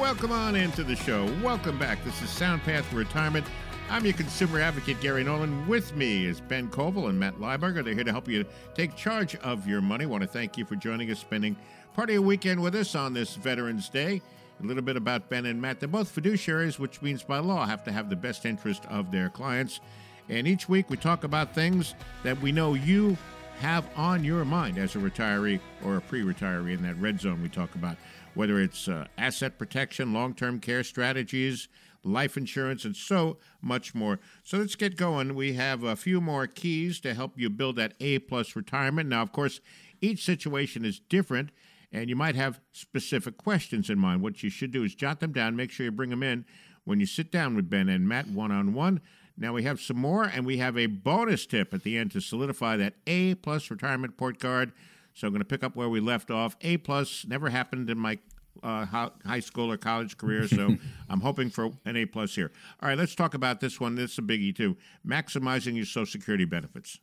Welcome 0.00 0.32
on 0.32 0.56
into 0.56 0.82
the 0.82 0.96
show. 0.96 1.26
Welcome 1.42 1.78
back. 1.78 2.02
This 2.04 2.22
is 2.22 2.30
SoundPath 2.30 2.90
Retirement. 2.94 3.46
I'm 3.90 4.04
your 4.04 4.12
consumer 4.12 4.60
advocate, 4.60 5.00
Gary 5.00 5.24
Nolan. 5.24 5.66
With 5.66 5.96
me 5.96 6.26
is 6.26 6.42
Ben 6.42 6.68
Koval 6.68 7.08
and 7.08 7.18
Matt 7.18 7.36
Lieberger. 7.36 7.82
They're 7.82 7.94
here 7.94 8.04
to 8.04 8.12
help 8.12 8.28
you 8.28 8.44
take 8.74 8.94
charge 8.94 9.34
of 9.36 9.66
your 9.66 9.80
money. 9.80 10.04
I 10.04 10.08
want 10.08 10.22
to 10.22 10.28
thank 10.28 10.58
you 10.58 10.66
for 10.66 10.76
joining 10.76 11.10
us, 11.10 11.18
spending 11.18 11.56
part 11.94 12.10
of 12.10 12.12
your 12.12 12.22
weekend 12.22 12.60
with 12.62 12.74
us 12.74 12.94
on 12.94 13.14
this 13.14 13.34
Veterans 13.34 13.88
Day. 13.88 14.20
A 14.62 14.66
little 14.66 14.82
bit 14.82 14.98
about 14.98 15.30
Ben 15.30 15.46
and 15.46 15.60
Matt. 15.60 15.80
They're 15.80 15.88
both 15.88 16.14
fiduciaries, 16.14 16.78
which 16.78 17.00
means 17.00 17.22
by 17.22 17.38
law 17.38 17.64
have 17.64 17.82
to 17.84 17.92
have 17.92 18.10
the 18.10 18.16
best 18.16 18.44
interest 18.44 18.84
of 18.90 19.10
their 19.10 19.30
clients. 19.30 19.80
And 20.28 20.46
each 20.46 20.68
week 20.68 20.90
we 20.90 20.98
talk 20.98 21.24
about 21.24 21.54
things 21.54 21.94
that 22.24 22.38
we 22.42 22.52
know 22.52 22.74
you 22.74 23.16
have 23.60 23.88
on 23.96 24.22
your 24.22 24.44
mind 24.44 24.76
as 24.76 24.96
a 24.96 24.98
retiree 24.98 25.60
or 25.82 25.96
a 25.96 26.00
pre 26.02 26.20
retiree 26.20 26.74
in 26.74 26.82
that 26.82 27.00
red 27.00 27.22
zone 27.22 27.42
we 27.42 27.48
talk 27.48 27.74
about, 27.74 27.96
whether 28.34 28.60
it's 28.60 28.86
uh, 28.86 29.06
asset 29.16 29.56
protection, 29.58 30.12
long 30.12 30.34
term 30.34 30.60
care 30.60 30.84
strategies 30.84 31.68
life 32.04 32.36
insurance, 32.36 32.84
and 32.84 32.96
so 32.96 33.38
much 33.60 33.94
more. 33.94 34.20
So 34.42 34.58
let's 34.58 34.76
get 34.76 34.96
going. 34.96 35.34
We 35.34 35.54
have 35.54 35.82
a 35.82 35.96
few 35.96 36.20
more 36.20 36.46
keys 36.46 37.00
to 37.00 37.14
help 37.14 37.32
you 37.36 37.50
build 37.50 37.76
that 37.76 37.94
A 38.00 38.18
plus 38.20 38.54
retirement. 38.56 39.08
Now, 39.08 39.22
of 39.22 39.32
course, 39.32 39.60
each 40.00 40.24
situation 40.24 40.84
is 40.84 41.00
different, 41.00 41.50
and 41.92 42.08
you 42.08 42.16
might 42.16 42.36
have 42.36 42.60
specific 42.72 43.36
questions 43.36 43.90
in 43.90 43.98
mind. 43.98 44.22
What 44.22 44.42
you 44.42 44.50
should 44.50 44.70
do 44.70 44.84
is 44.84 44.94
jot 44.94 45.20
them 45.20 45.32
down, 45.32 45.56
make 45.56 45.70
sure 45.70 45.84
you 45.84 45.92
bring 45.92 46.10
them 46.10 46.22
in 46.22 46.44
when 46.84 47.00
you 47.00 47.06
sit 47.06 47.30
down 47.30 47.54
with 47.54 47.68
Ben 47.68 47.88
and 47.88 48.08
Matt 48.08 48.28
one 48.28 48.50
on 48.52 48.72
one. 48.74 49.00
Now 49.36 49.52
we 49.52 49.62
have 49.62 49.80
some 49.80 49.98
more, 49.98 50.24
and 50.24 50.44
we 50.44 50.58
have 50.58 50.76
a 50.76 50.86
bonus 50.86 51.46
tip 51.46 51.72
at 51.72 51.82
the 51.82 51.96
end 51.96 52.10
to 52.12 52.20
solidify 52.20 52.76
that 52.76 52.94
A 53.06 53.34
plus 53.36 53.70
retirement 53.70 54.16
port 54.16 54.38
card. 54.40 54.72
So 55.14 55.26
I'm 55.26 55.32
going 55.32 55.40
to 55.40 55.44
pick 55.44 55.64
up 55.64 55.74
where 55.74 55.88
we 55.88 56.00
left 56.00 56.30
off. 56.30 56.56
A 56.60 56.76
plus 56.76 57.24
never 57.26 57.50
happened 57.50 57.90
in 57.90 57.98
my 57.98 58.18
uh, 58.62 58.86
high 59.24 59.40
school 59.40 59.70
or 59.70 59.76
college 59.76 60.16
career, 60.16 60.48
so 60.48 60.76
I'm 61.08 61.20
hoping 61.20 61.50
for 61.50 61.70
an 61.84 61.96
A 61.96 62.06
plus 62.06 62.34
here. 62.34 62.52
All 62.82 62.88
right, 62.88 62.98
let's 62.98 63.14
talk 63.14 63.34
about 63.34 63.60
this 63.60 63.80
one. 63.80 63.94
This 63.94 64.12
is 64.12 64.18
a 64.18 64.22
biggie 64.22 64.54
too. 64.54 64.76
Maximizing 65.06 65.76
your 65.76 65.84
Social 65.84 66.06
Security 66.06 66.44
benefits. 66.44 66.98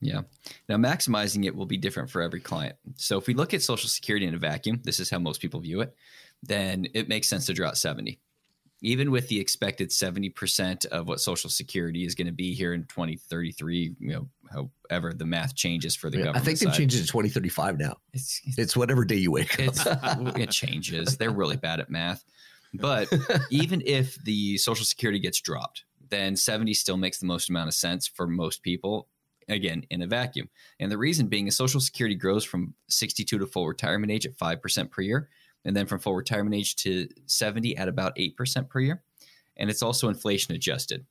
Yeah. 0.00 0.22
Now, 0.68 0.76
maximizing 0.76 1.44
it 1.44 1.54
will 1.54 1.66
be 1.66 1.76
different 1.76 2.10
for 2.10 2.22
every 2.22 2.40
client. 2.40 2.76
So, 2.96 3.18
if 3.18 3.26
we 3.26 3.34
look 3.34 3.54
at 3.54 3.62
Social 3.62 3.88
Security 3.88 4.26
in 4.26 4.34
a 4.34 4.38
vacuum, 4.38 4.80
this 4.84 4.98
is 4.98 5.10
how 5.10 5.18
most 5.18 5.40
people 5.40 5.60
view 5.60 5.80
it, 5.80 5.94
then 6.42 6.86
it 6.92 7.08
makes 7.08 7.28
sense 7.28 7.46
to 7.46 7.54
draw 7.54 7.68
at 7.68 7.76
70 7.76 8.20
even 8.82 9.10
with 9.10 9.28
the 9.28 9.40
expected 9.40 9.90
70% 9.90 10.86
of 10.86 11.06
what 11.06 11.20
social 11.20 11.48
security 11.48 12.04
is 12.04 12.14
going 12.14 12.26
to 12.26 12.32
be 12.32 12.52
here 12.52 12.74
in 12.74 12.82
2033 12.82 13.94
you 13.98 14.12
know 14.12 14.28
however 14.90 15.12
the 15.14 15.24
math 15.24 15.54
changes 15.54 15.94
for 15.96 16.10
the 16.10 16.18
yeah, 16.18 16.24
government 16.24 16.42
i 16.42 16.44
think 16.44 16.58
they've 16.58 16.74
changed 16.74 16.96
it 16.96 17.00
to 17.00 17.06
2035 17.06 17.78
now. 17.78 17.96
It's, 18.12 18.40
it's, 18.44 18.58
it's 18.58 18.76
whatever 18.76 19.04
day 19.04 19.16
you 19.16 19.30
wake 19.30 19.60
up. 19.60 19.74
it 20.36 20.50
changes. 20.50 21.16
They're 21.16 21.30
really 21.30 21.56
bad 21.56 21.80
at 21.80 21.90
math. 21.90 22.24
But 22.74 23.12
even 23.50 23.82
if 23.84 24.16
the 24.24 24.56
Social 24.58 24.84
Security 24.84 25.18
gets 25.18 25.40
dropped, 25.40 25.84
then 26.08 26.36
70 26.36 26.74
still 26.74 26.96
makes 26.96 27.18
the 27.18 27.26
most 27.26 27.50
amount 27.50 27.68
of 27.68 27.74
sense 27.74 28.06
for 28.06 28.26
most 28.26 28.62
people, 28.62 29.08
again, 29.48 29.84
in 29.90 30.02
a 30.02 30.06
vacuum. 30.06 30.48
And 30.80 30.90
the 30.90 30.98
reason 30.98 31.26
being 31.26 31.46
is 31.46 31.56
Social 31.56 31.80
Security 31.80 32.14
grows 32.14 32.44
from 32.44 32.74
62 32.88 33.38
to 33.38 33.46
full 33.46 33.68
retirement 33.68 34.12
age 34.12 34.26
at 34.26 34.36
5% 34.36 34.90
per 34.90 35.02
year, 35.02 35.28
and 35.64 35.76
then 35.76 35.86
from 35.86 35.98
full 35.98 36.14
retirement 36.14 36.54
age 36.54 36.76
to 36.76 37.08
70 37.26 37.76
at 37.76 37.88
about 37.88 38.16
8% 38.16 38.68
per 38.68 38.80
year. 38.80 39.02
And 39.56 39.70
it's 39.70 39.82
also 39.82 40.08
inflation 40.08 40.54
adjusted. 40.54 41.06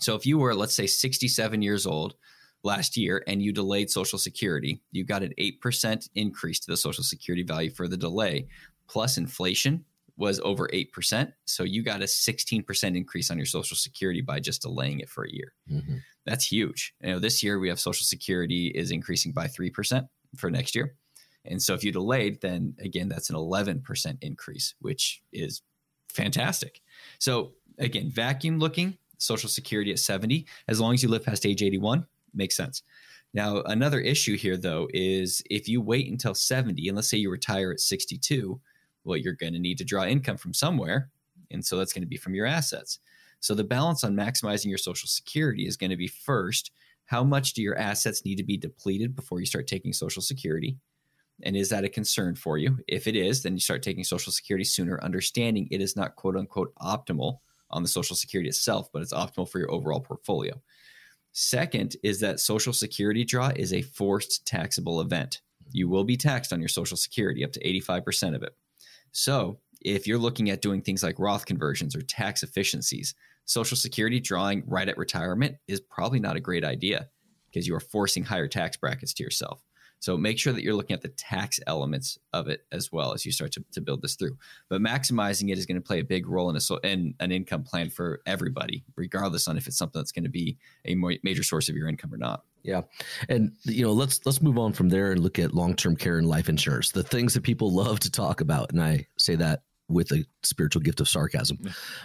So 0.00 0.14
if 0.14 0.26
you 0.26 0.38
were, 0.38 0.54
let's 0.54 0.74
say, 0.74 0.86
67 0.86 1.60
years 1.60 1.86
old 1.86 2.14
last 2.62 2.96
year 2.96 3.22
and 3.26 3.42
you 3.42 3.52
delayed 3.52 3.90
Social 3.90 4.18
Security, 4.18 4.80
you 4.92 5.04
got 5.04 5.22
an 5.22 5.34
8% 5.38 6.08
increase 6.14 6.60
to 6.60 6.70
the 6.70 6.76
Social 6.76 7.04
Security 7.04 7.42
value 7.42 7.70
for 7.70 7.88
the 7.88 7.96
delay, 7.96 8.46
plus 8.88 9.18
inflation 9.18 9.84
was 10.16 10.40
over 10.40 10.68
8%. 10.68 11.32
So 11.46 11.62
you 11.62 11.82
got 11.82 12.02
a 12.02 12.04
16% 12.04 12.96
increase 12.96 13.30
on 13.30 13.36
your 13.36 13.46
Social 13.46 13.76
Security 13.76 14.20
by 14.20 14.40
just 14.40 14.62
delaying 14.62 15.00
it 15.00 15.08
for 15.08 15.24
a 15.24 15.32
year. 15.32 15.52
Mm-hmm. 15.70 15.96
That's 16.26 16.44
huge. 16.44 16.92
You 17.00 17.12
know, 17.12 17.18
this 17.18 17.42
year 17.42 17.58
we 17.58 17.68
have 17.68 17.80
Social 17.80 18.04
Security 18.04 18.68
is 18.68 18.90
increasing 18.90 19.32
by 19.32 19.46
3% 19.46 20.08
for 20.36 20.50
next 20.50 20.74
year. 20.74 20.96
And 21.44 21.62
so 21.62 21.74
if 21.74 21.82
you 21.82 21.92
delayed, 21.92 22.40
then 22.40 22.74
again, 22.80 23.08
that's 23.08 23.30
an 23.30 23.36
11% 23.36 24.18
increase, 24.20 24.74
which 24.80 25.22
is 25.32 25.62
fantastic. 26.08 26.80
So 27.18 27.52
again, 27.78 28.10
vacuum 28.10 28.58
looking, 28.58 28.98
Social 29.18 29.48
Security 29.48 29.90
at 29.90 29.98
70, 29.98 30.46
as 30.68 30.80
long 30.80 30.94
as 30.94 31.02
you 31.02 31.08
live 31.08 31.24
past 31.24 31.46
age 31.46 31.62
81, 31.62 32.06
makes 32.34 32.56
sense. 32.56 32.82
Now, 33.34 33.62
another 33.62 34.00
issue 34.00 34.36
here, 34.36 34.56
though, 34.56 34.88
is 34.94 35.42
if 35.50 35.68
you 35.68 35.80
wait 35.80 36.10
until 36.10 36.34
70, 36.34 36.88
and 36.88 36.96
let's 36.96 37.10
say 37.10 37.18
you 37.18 37.30
retire 37.30 37.72
at 37.72 37.80
62, 37.80 38.60
well, 39.04 39.16
you're 39.16 39.34
going 39.34 39.52
to 39.52 39.58
need 39.58 39.78
to 39.78 39.84
draw 39.84 40.04
income 40.04 40.36
from 40.36 40.54
somewhere. 40.54 41.10
And 41.50 41.64
so 41.64 41.76
that's 41.76 41.92
going 41.92 42.02
to 42.02 42.08
be 42.08 42.16
from 42.16 42.34
your 42.34 42.46
assets. 42.46 43.00
So 43.40 43.54
the 43.54 43.64
balance 43.64 44.02
on 44.02 44.14
maximizing 44.14 44.66
your 44.66 44.78
Social 44.78 45.08
Security 45.08 45.66
is 45.66 45.76
going 45.76 45.90
to 45.90 45.96
be 45.96 46.08
first, 46.08 46.72
how 47.06 47.24
much 47.24 47.52
do 47.54 47.62
your 47.62 47.78
assets 47.78 48.24
need 48.24 48.36
to 48.36 48.44
be 48.44 48.56
depleted 48.56 49.14
before 49.14 49.40
you 49.40 49.46
start 49.46 49.66
taking 49.66 49.92
Social 49.92 50.22
Security? 50.22 50.76
And 51.42 51.56
is 51.56 51.68
that 51.68 51.84
a 51.84 51.88
concern 51.88 52.34
for 52.34 52.58
you? 52.58 52.78
If 52.88 53.06
it 53.06 53.14
is, 53.14 53.42
then 53.42 53.54
you 53.54 53.60
start 53.60 53.82
taking 53.82 54.04
Social 54.04 54.32
Security 54.32 54.64
sooner, 54.64 55.02
understanding 55.02 55.68
it 55.70 55.80
is 55.80 55.96
not 55.96 56.16
quote 56.16 56.36
unquote 56.36 56.74
optimal 56.76 57.38
on 57.70 57.82
the 57.82 57.88
Social 57.88 58.16
Security 58.16 58.48
itself, 58.48 58.90
but 58.92 59.02
it's 59.02 59.12
optimal 59.12 59.48
for 59.48 59.58
your 59.58 59.70
overall 59.70 60.00
portfolio. 60.00 60.60
Second 61.32 61.96
is 62.02 62.20
that 62.20 62.40
Social 62.40 62.72
Security 62.72 63.24
draw 63.24 63.52
is 63.54 63.72
a 63.72 63.82
forced 63.82 64.46
taxable 64.46 65.00
event. 65.00 65.40
You 65.70 65.88
will 65.88 66.04
be 66.04 66.16
taxed 66.16 66.52
on 66.52 66.60
your 66.60 66.68
Social 66.68 66.96
Security 66.96 67.44
up 67.44 67.52
to 67.52 67.64
85% 67.64 68.34
of 68.34 68.42
it. 68.42 68.56
So, 69.12 69.58
if 69.80 70.08
you're 70.08 70.18
looking 70.18 70.50
at 70.50 70.60
doing 70.60 70.82
things 70.82 71.04
like 71.04 71.20
Roth 71.20 71.46
conversions 71.46 71.94
or 71.94 72.02
tax 72.02 72.42
efficiencies, 72.42 73.14
Social 73.44 73.76
Security 73.76 74.18
drawing 74.18 74.64
right 74.66 74.88
at 74.88 74.98
retirement 74.98 75.56
is 75.68 75.80
probably 75.80 76.18
not 76.18 76.36
a 76.36 76.40
great 76.40 76.64
idea 76.64 77.08
because 77.46 77.66
you 77.66 77.74
are 77.74 77.80
forcing 77.80 78.24
higher 78.24 78.48
tax 78.48 78.76
brackets 78.76 79.14
to 79.14 79.22
yourself. 79.22 79.62
So 80.00 80.16
make 80.16 80.38
sure 80.38 80.52
that 80.52 80.62
you're 80.62 80.74
looking 80.74 80.94
at 80.94 81.02
the 81.02 81.08
tax 81.08 81.60
elements 81.66 82.18
of 82.32 82.48
it 82.48 82.64
as 82.72 82.92
well 82.92 83.12
as 83.12 83.26
you 83.26 83.32
start 83.32 83.52
to, 83.52 83.64
to 83.72 83.80
build 83.80 84.02
this 84.02 84.14
through. 84.14 84.36
But 84.68 84.80
maximizing 84.80 85.50
it 85.50 85.58
is 85.58 85.66
going 85.66 85.80
to 85.80 85.86
play 85.86 86.00
a 86.00 86.04
big 86.04 86.28
role 86.28 86.50
in, 86.50 86.56
a, 86.56 86.86
in 86.86 87.14
an 87.20 87.32
income 87.32 87.64
plan 87.64 87.90
for 87.90 88.20
everybody, 88.26 88.84
regardless 88.96 89.48
on 89.48 89.56
if 89.56 89.66
it's 89.66 89.76
something 89.76 89.98
that's 89.98 90.12
going 90.12 90.24
to 90.24 90.30
be 90.30 90.56
a 90.86 90.94
major 90.94 91.42
source 91.42 91.68
of 91.68 91.76
your 91.76 91.88
income 91.88 92.12
or 92.12 92.18
not. 92.18 92.44
Yeah, 92.64 92.82
and 93.28 93.52
you 93.62 93.84
know, 93.84 93.92
let's 93.92 94.20
let's 94.26 94.42
move 94.42 94.58
on 94.58 94.72
from 94.72 94.88
there 94.88 95.12
and 95.12 95.20
look 95.20 95.38
at 95.38 95.54
long 95.54 95.74
term 95.74 95.96
care 95.96 96.18
and 96.18 96.26
life 96.26 96.48
insurance, 96.48 96.90
the 96.90 97.04
things 97.04 97.32
that 97.34 97.42
people 97.42 97.72
love 97.72 98.00
to 98.00 98.10
talk 98.10 98.40
about, 98.40 98.72
and 98.72 98.82
I 98.82 99.06
say 99.16 99.36
that 99.36 99.62
with 99.88 100.12
a 100.12 100.24
spiritual 100.42 100.82
gift 100.82 101.00
of 101.00 101.08
sarcasm. 101.08 101.58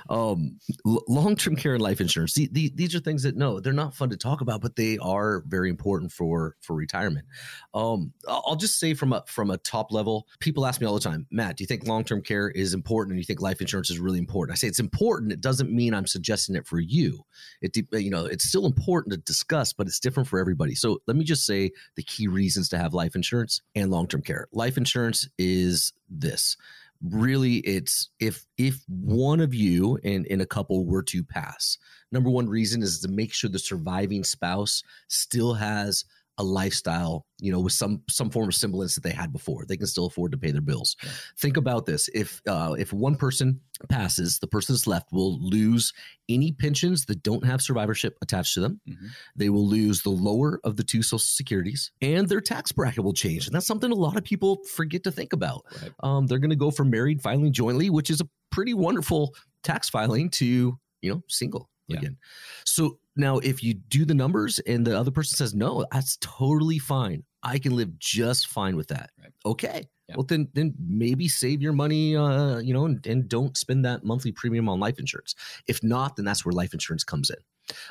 Um, 0.10 0.60
l- 0.86 1.04
long-term 1.08 1.56
care 1.56 1.74
and 1.74 1.82
life 1.82 2.02
insurance. 2.02 2.34
The, 2.34 2.50
the, 2.52 2.72
these 2.76 2.96
are 2.96 3.00
things 3.00 3.24
that 3.24 3.36
no, 3.36 3.60
they're 3.60 3.74
not 3.74 3.96
fun 3.96 4.10
to 4.10 4.18
talk 4.18 4.42
about, 4.42 4.62
but 4.62 4.76
they 4.76 4.98
are 5.00 5.44
very 5.48 5.70
important 5.70 6.12
for 6.12 6.56
for 6.62 6.76
retirement. 6.76 7.26
Um, 7.74 8.14
I'll 8.28 8.56
just 8.56 8.80
say 8.80 8.94
from 8.94 9.14
a 9.14 9.24
from 9.28 9.52
a 9.52 9.58
top 9.58 9.92
level, 9.92 10.28
people 10.40 10.66
ask 10.66 10.80
me 10.80 10.88
all 10.88 10.94
the 10.94 11.00
time, 11.00 11.28
Matt, 11.32 11.58
do 11.58 11.64
you 11.64 11.68
think 11.68 11.88
long-term 11.88 12.22
care 12.22 12.50
is 12.50 12.74
important, 12.74 13.12
and 13.12 13.20
you 13.20 13.26
think 13.26 13.42
life 13.42 13.62
insurance 13.62 13.90
is 13.90 14.00
really 14.00 14.20
important? 14.20 14.56
I 14.56 14.58
say 14.58 14.68
it's 14.68 14.80
important. 14.80 15.32
It 15.32 15.42
doesn't 15.42 15.72
mean 15.72 15.94
I'm 15.94 16.08
suggesting 16.08 16.56
it 16.56 16.68
for 16.68 16.80
you. 16.80 17.24
It 17.62 17.76
you 17.92 18.10
know 18.10 18.26
it's 18.26 18.46
still 18.46 18.66
important 18.66 19.14
to 19.14 19.18
discuss, 19.18 19.74
but 19.74 19.88
it's 19.88 20.00
different 20.00 20.30
for 20.30 20.40
everybody. 20.40 20.76
So 20.76 21.00
let 21.08 21.18
me 21.18 21.24
just 21.24 21.46
say 21.46 21.72
the 21.96 22.04
key 22.04 22.28
reasons 22.28 22.70
to 22.70 22.78
have 22.78 22.94
life 22.94 23.16
insurance 23.16 23.62
and 23.76 23.92
long-term 23.92 24.22
care. 24.22 24.48
Life 24.54 24.78
insurance 24.78 25.28
is 25.38 25.94
this 26.10 26.56
really 27.04 27.58
it's 27.58 28.10
if 28.20 28.46
if 28.58 28.82
one 28.88 29.42
of 29.42 29.54
you 29.54 30.00
in 30.04 30.26
in 30.26 30.40
a 30.40 30.46
couple 30.46 30.86
were 30.86 31.04
to 31.04 31.24
pass 31.24 31.78
number 32.12 32.30
one 32.30 32.48
reason 32.48 32.82
is 32.82 33.00
to 33.02 33.10
make 33.10 33.34
sure 33.34 33.50
the 33.50 33.60
surviving 33.60 34.24
spouse 34.24 34.82
still 35.10 35.54
has 35.54 36.06
a 36.38 36.44
lifestyle, 36.44 37.26
you 37.40 37.52
know, 37.52 37.60
with 37.60 37.74
some 37.74 38.02
some 38.10 38.30
form 38.30 38.48
of 38.48 38.56
semblance 38.56 38.96
that 38.96 39.04
they 39.04 39.12
had 39.12 39.32
before. 39.32 39.66
They 39.66 39.78
can 39.78 39.88
still 39.88 40.08
afford 40.08 40.32
to 40.32 40.38
pay 40.38 40.52
their 40.52 40.62
bills. 40.62 40.96
Yeah. 41.04 41.10
Think 41.38 41.58
about 41.58 41.86
this: 41.86 42.10
if 42.14 42.42
uh, 42.48 42.76
if 42.78 42.92
one 42.92 43.16
person 43.16 43.60
passes, 43.90 44.40
the 44.40 44.48
person 44.48 44.74
that's 44.74 44.88
left 44.88 45.12
will 45.12 45.40
lose 45.40 45.94
any 46.30 46.52
pensions 46.52 47.06
that 47.06 47.22
don't 47.22 47.46
have 47.46 47.62
survivorship 47.62 48.18
attached 48.22 48.54
to 48.56 48.62
them. 48.62 48.82
Mm-hmm. 48.90 49.08
They 49.36 49.50
will 49.50 49.68
lose 49.68 50.02
the 50.02 50.10
lower 50.10 50.60
of 50.64 50.76
the 50.76 50.84
two 50.84 51.04
social 51.04 51.20
securities, 51.20 51.92
and 52.02 52.28
their 52.28 52.42
tax 52.42 52.72
bracket 52.72 53.04
will 53.04 53.14
change. 53.14 53.46
And 53.46 53.56
that's 53.56 53.68
something 53.68 53.92
a 53.92 53.96
lot 53.96 54.18
of 54.18 54.24
people 54.24 54.64
forget 54.74 55.04
to 55.04 55.12
think 55.12 55.34
about. 55.34 55.66
Right. 55.82 55.92
Um, 56.02 56.26
they're 56.26 56.40
going 56.40 56.50
to 56.50 56.56
go 56.56 56.72
from 56.72 56.90
married 56.90 57.22
filing 57.22 57.54
jointly, 57.54 57.90
which 57.90 58.10
is 58.10 58.22
a 58.22 58.28
pretty 58.52 58.74
wonderful 58.74 59.36
tax 59.64 59.90
filing, 59.90 60.30
to 60.32 60.80
you 61.02 61.12
know 61.12 61.22
single 61.28 61.70
yeah. 61.88 61.98
again. 61.98 62.18
So 62.66 62.98
now, 63.16 63.38
if 63.40 63.64
you 63.64 63.74
do 63.74 64.06
the 64.06 64.14
numbers 64.14 64.60
and 64.60 64.86
the 64.86 64.98
other 64.98 65.12
person 65.12 65.38
says 65.38 65.54
no, 65.54 65.86
that's 65.92 66.18
totally 66.18 66.80
fine. 66.80 67.24
I 67.44 67.60
can 67.60 67.76
live 67.76 67.98
just 68.00 68.48
fine 68.48 68.76
with 68.76 68.88
that. 68.88 69.12
Right. 69.22 69.34
Okay. 69.46 69.88
Yeah. 70.10 70.16
Well, 70.18 70.26
then, 70.26 70.48
then 70.54 70.74
maybe 70.80 71.28
save 71.28 71.62
your 71.62 71.74
money, 71.74 72.16
uh, 72.16 72.60
you 72.60 72.74
know, 72.74 72.86
and, 72.86 73.06
and 73.06 73.30
don't 73.30 73.56
spend 73.56 73.86
that 73.86 74.04
monthly 74.04 74.32
premium 74.32 74.68
on 74.68 74.80
life 74.80 75.00
insurance. 75.00 75.36
If 75.68 75.84
not, 75.84 76.16
then 76.16 76.26
that's 76.26 76.46
where 76.46 76.54
life 76.54 76.74
insurance 76.74 77.04
comes 77.04 77.30
in. 77.30 77.38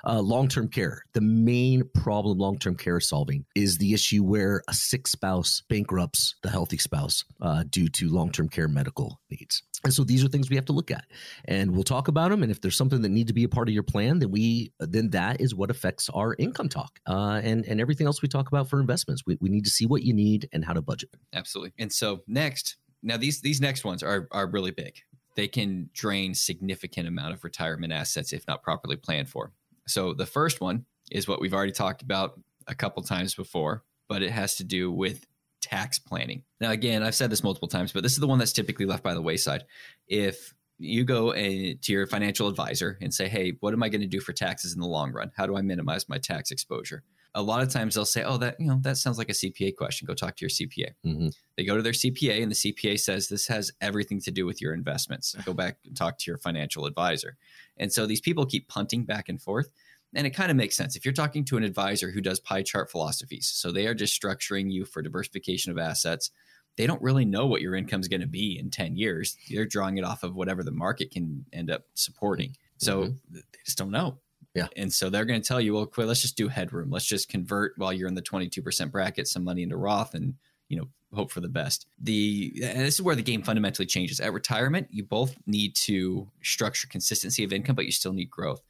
Uh, 0.04 0.20
long 0.20 0.48
term 0.48 0.68
care. 0.68 1.04
The 1.12 1.20
main 1.20 1.88
problem 1.94 2.38
long 2.38 2.58
term 2.58 2.76
care 2.76 2.98
is 2.98 3.08
solving 3.08 3.44
is 3.54 3.78
the 3.78 3.94
issue 3.94 4.22
where 4.22 4.62
a 4.68 4.74
sick 4.74 5.06
spouse 5.08 5.62
bankrupts 5.68 6.34
the 6.42 6.50
healthy 6.50 6.78
spouse 6.78 7.24
uh, 7.40 7.64
due 7.68 7.88
to 7.88 8.08
long 8.08 8.30
term 8.30 8.48
care 8.48 8.68
medical 8.68 9.20
needs. 9.30 9.62
And 9.84 9.92
so 9.92 10.04
these 10.04 10.24
are 10.24 10.28
things 10.28 10.48
we 10.48 10.56
have 10.56 10.64
to 10.66 10.72
look 10.72 10.90
at, 10.90 11.06
and 11.46 11.72
we'll 11.72 11.82
talk 11.82 12.06
about 12.08 12.30
them. 12.30 12.42
And 12.42 12.52
if 12.52 12.60
there's 12.60 12.76
something 12.76 13.02
that 13.02 13.08
need 13.08 13.26
to 13.26 13.32
be 13.32 13.44
a 13.44 13.48
part 13.48 13.68
of 13.68 13.74
your 13.74 13.82
plan, 13.82 14.20
then 14.20 14.30
we 14.30 14.72
then 14.78 15.10
that 15.10 15.40
is 15.40 15.54
what 15.54 15.70
affects 15.70 16.08
our 16.10 16.34
income 16.38 16.68
talk 16.68 17.00
uh, 17.08 17.40
and 17.42 17.64
and 17.66 17.80
everything 17.80 18.06
else 18.06 18.22
we 18.22 18.28
talk 18.28 18.48
about 18.48 18.68
for 18.68 18.80
investments. 18.80 19.22
We, 19.26 19.38
we 19.40 19.48
need 19.48 19.64
to 19.64 19.70
see 19.70 19.86
what 19.86 20.02
you 20.02 20.12
need 20.12 20.48
and 20.52 20.64
how 20.64 20.72
to 20.72 20.82
budget. 20.82 21.10
Absolutely. 21.32 21.72
And 21.78 21.92
so 21.92 22.22
next, 22.26 22.76
now 23.02 23.16
these 23.16 23.40
these 23.40 23.60
next 23.60 23.84
ones 23.84 24.02
are 24.02 24.28
are 24.30 24.46
really 24.46 24.70
big. 24.70 25.00
They 25.34 25.48
can 25.48 25.88
drain 25.94 26.34
significant 26.34 27.08
amount 27.08 27.34
of 27.34 27.42
retirement 27.42 27.92
assets 27.92 28.32
if 28.32 28.46
not 28.46 28.62
properly 28.62 28.96
planned 28.96 29.28
for. 29.30 29.52
So 29.86 30.14
the 30.14 30.26
first 30.26 30.60
one 30.60 30.86
is 31.10 31.28
what 31.28 31.40
we've 31.40 31.54
already 31.54 31.72
talked 31.72 32.02
about 32.02 32.40
a 32.66 32.74
couple 32.74 33.02
times 33.02 33.34
before, 33.34 33.84
but 34.08 34.22
it 34.22 34.30
has 34.30 34.56
to 34.56 34.64
do 34.64 34.90
with 34.90 35.26
tax 35.60 35.98
planning. 35.98 36.42
Now, 36.60 36.70
again, 36.70 37.02
I've 37.02 37.14
said 37.14 37.30
this 37.30 37.44
multiple 37.44 37.68
times, 37.68 37.92
but 37.92 38.02
this 38.02 38.12
is 38.12 38.18
the 38.18 38.26
one 38.26 38.38
that's 38.38 38.52
typically 38.52 38.86
left 38.86 39.02
by 39.02 39.14
the 39.14 39.22
wayside. 39.22 39.64
If 40.06 40.54
you 40.78 41.04
go 41.04 41.32
a, 41.34 41.74
to 41.74 41.92
your 41.92 42.06
financial 42.06 42.48
advisor 42.48 42.98
and 43.00 43.14
say, 43.14 43.28
Hey, 43.28 43.54
what 43.60 43.72
am 43.72 43.82
I 43.82 43.88
going 43.88 44.00
to 44.00 44.06
do 44.06 44.20
for 44.20 44.32
taxes 44.32 44.74
in 44.74 44.80
the 44.80 44.86
long 44.86 45.12
run? 45.12 45.30
How 45.36 45.46
do 45.46 45.56
I 45.56 45.62
minimize 45.62 46.08
my 46.08 46.18
tax 46.18 46.50
exposure? 46.50 47.04
A 47.34 47.42
lot 47.42 47.62
of 47.62 47.70
times 47.70 47.94
they'll 47.94 48.04
say, 48.04 48.22
Oh, 48.24 48.36
that, 48.38 48.60
you 48.60 48.66
know, 48.66 48.78
that 48.82 48.98
sounds 48.98 49.18
like 49.18 49.30
a 49.30 49.32
CPA 49.32 49.76
question. 49.76 50.06
Go 50.06 50.14
talk 50.14 50.36
to 50.36 50.42
your 50.42 50.50
CPA. 50.50 50.90
Mm-hmm. 51.04 51.28
They 51.56 51.64
go 51.64 51.76
to 51.76 51.82
their 51.82 51.92
CPA 51.92 52.42
and 52.42 52.50
the 52.50 52.56
CPA 52.56 53.00
says, 53.00 53.28
This 53.28 53.46
has 53.46 53.72
everything 53.80 54.20
to 54.22 54.30
do 54.30 54.46
with 54.46 54.60
your 54.60 54.74
investments. 54.74 55.34
Go 55.44 55.54
back 55.54 55.78
and 55.86 55.96
talk 55.96 56.18
to 56.18 56.30
your 56.30 56.38
financial 56.38 56.86
advisor. 56.86 57.36
And 57.78 57.92
so 57.92 58.06
these 58.06 58.20
people 58.20 58.44
keep 58.44 58.68
punting 58.68 59.04
back 59.04 59.28
and 59.28 59.40
forth. 59.40 59.70
And 60.14 60.26
it 60.26 60.30
kind 60.30 60.50
of 60.50 60.56
makes 60.56 60.76
sense 60.76 60.94
if 60.94 61.04
you're 61.04 61.14
talking 61.14 61.44
to 61.46 61.56
an 61.56 61.64
advisor 61.64 62.10
who 62.10 62.20
does 62.20 62.38
pie 62.38 62.62
chart 62.62 62.90
philosophies. 62.90 63.46
So 63.46 63.72
they 63.72 63.86
are 63.86 63.94
just 63.94 64.20
structuring 64.20 64.70
you 64.70 64.84
for 64.84 65.00
diversification 65.00 65.72
of 65.72 65.78
assets. 65.78 66.30
They 66.76 66.86
don't 66.86 67.02
really 67.02 67.24
know 67.24 67.46
what 67.46 67.62
your 67.62 67.74
income 67.74 68.00
is 68.00 68.08
going 68.08 68.20
to 68.20 68.26
be 68.26 68.58
in 68.58 68.70
10 68.70 68.96
years. 68.96 69.36
They're 69.50 69.66
drawing 69.66 69.98
it 69.98 70.04
off 70.04 70.22
of 70.22 70.34
whatever 70.34 70.62
the 70.62 70.70
market 70.70 71.10
can 71.10 71.44
end 71.52 71.70
up 71.70 71.84
supporting. 71.94 72.56
So 72.78 73.04
mm-hmm. 73.04 73.34
they 73.34 73.40
just 73.64 73.78
don't 73.78 73.90
know. 73.90 74.18
Yeah. 74.54 74.68
And 74.76 74.92
so 74.92 75.08
they're 75.08 75.24
going 75.24 75.40
to 75.40 75.46
tell 75.46 75.60
you, 75.60 75.74
well, 75.74 75.86
quit, 75.86 76.06
let's 76.06 76.20
just 76.20 76.36
do 76.36 76.48
headroom. 76.48 76.90
Let's 76.90 77.06
just 77.06 77.28
convert 77.28 77.72
while 77.78 77.92
you're 77.92 78.08
in 78.08 78.14
the 78.14 78.22
22% 78.22 78.90
bracket 78.90 79.26
some 79.26 79.44
money 79.44 79.62
into 79.62 79.76
Roth 79.76 80.14
and, 80.14 80.34
you 80.68 80.76
know, 80.76 80.88
hope 81.14 81.30
for 81.30 81.40
the 81.40 81.48
best. 81.48 81.86
The 82.02 82.52
and 82.62 82.80
this 82.80 82.94
is 82.94 83.02
where 83.02 83.16
the 83.16 83.22
game 83.22 83.42
fundamentally 83.42 83.86
changes. 83.86 84.20
At 84.20 84.32
retirement, 84.32 84.88
you 84.90 85.04
both 85.04 85.34
need 85.46 85.74
to 85.76 86.28
structure 86.42 86.86
consistency 86.88 87.44
of 87.44 87.52
income, 87.52 87.76
but 87.76 87.86
you 87.86 87.92
still 87.92 88.12
need 88.12 88.30
growth 88.30 88.62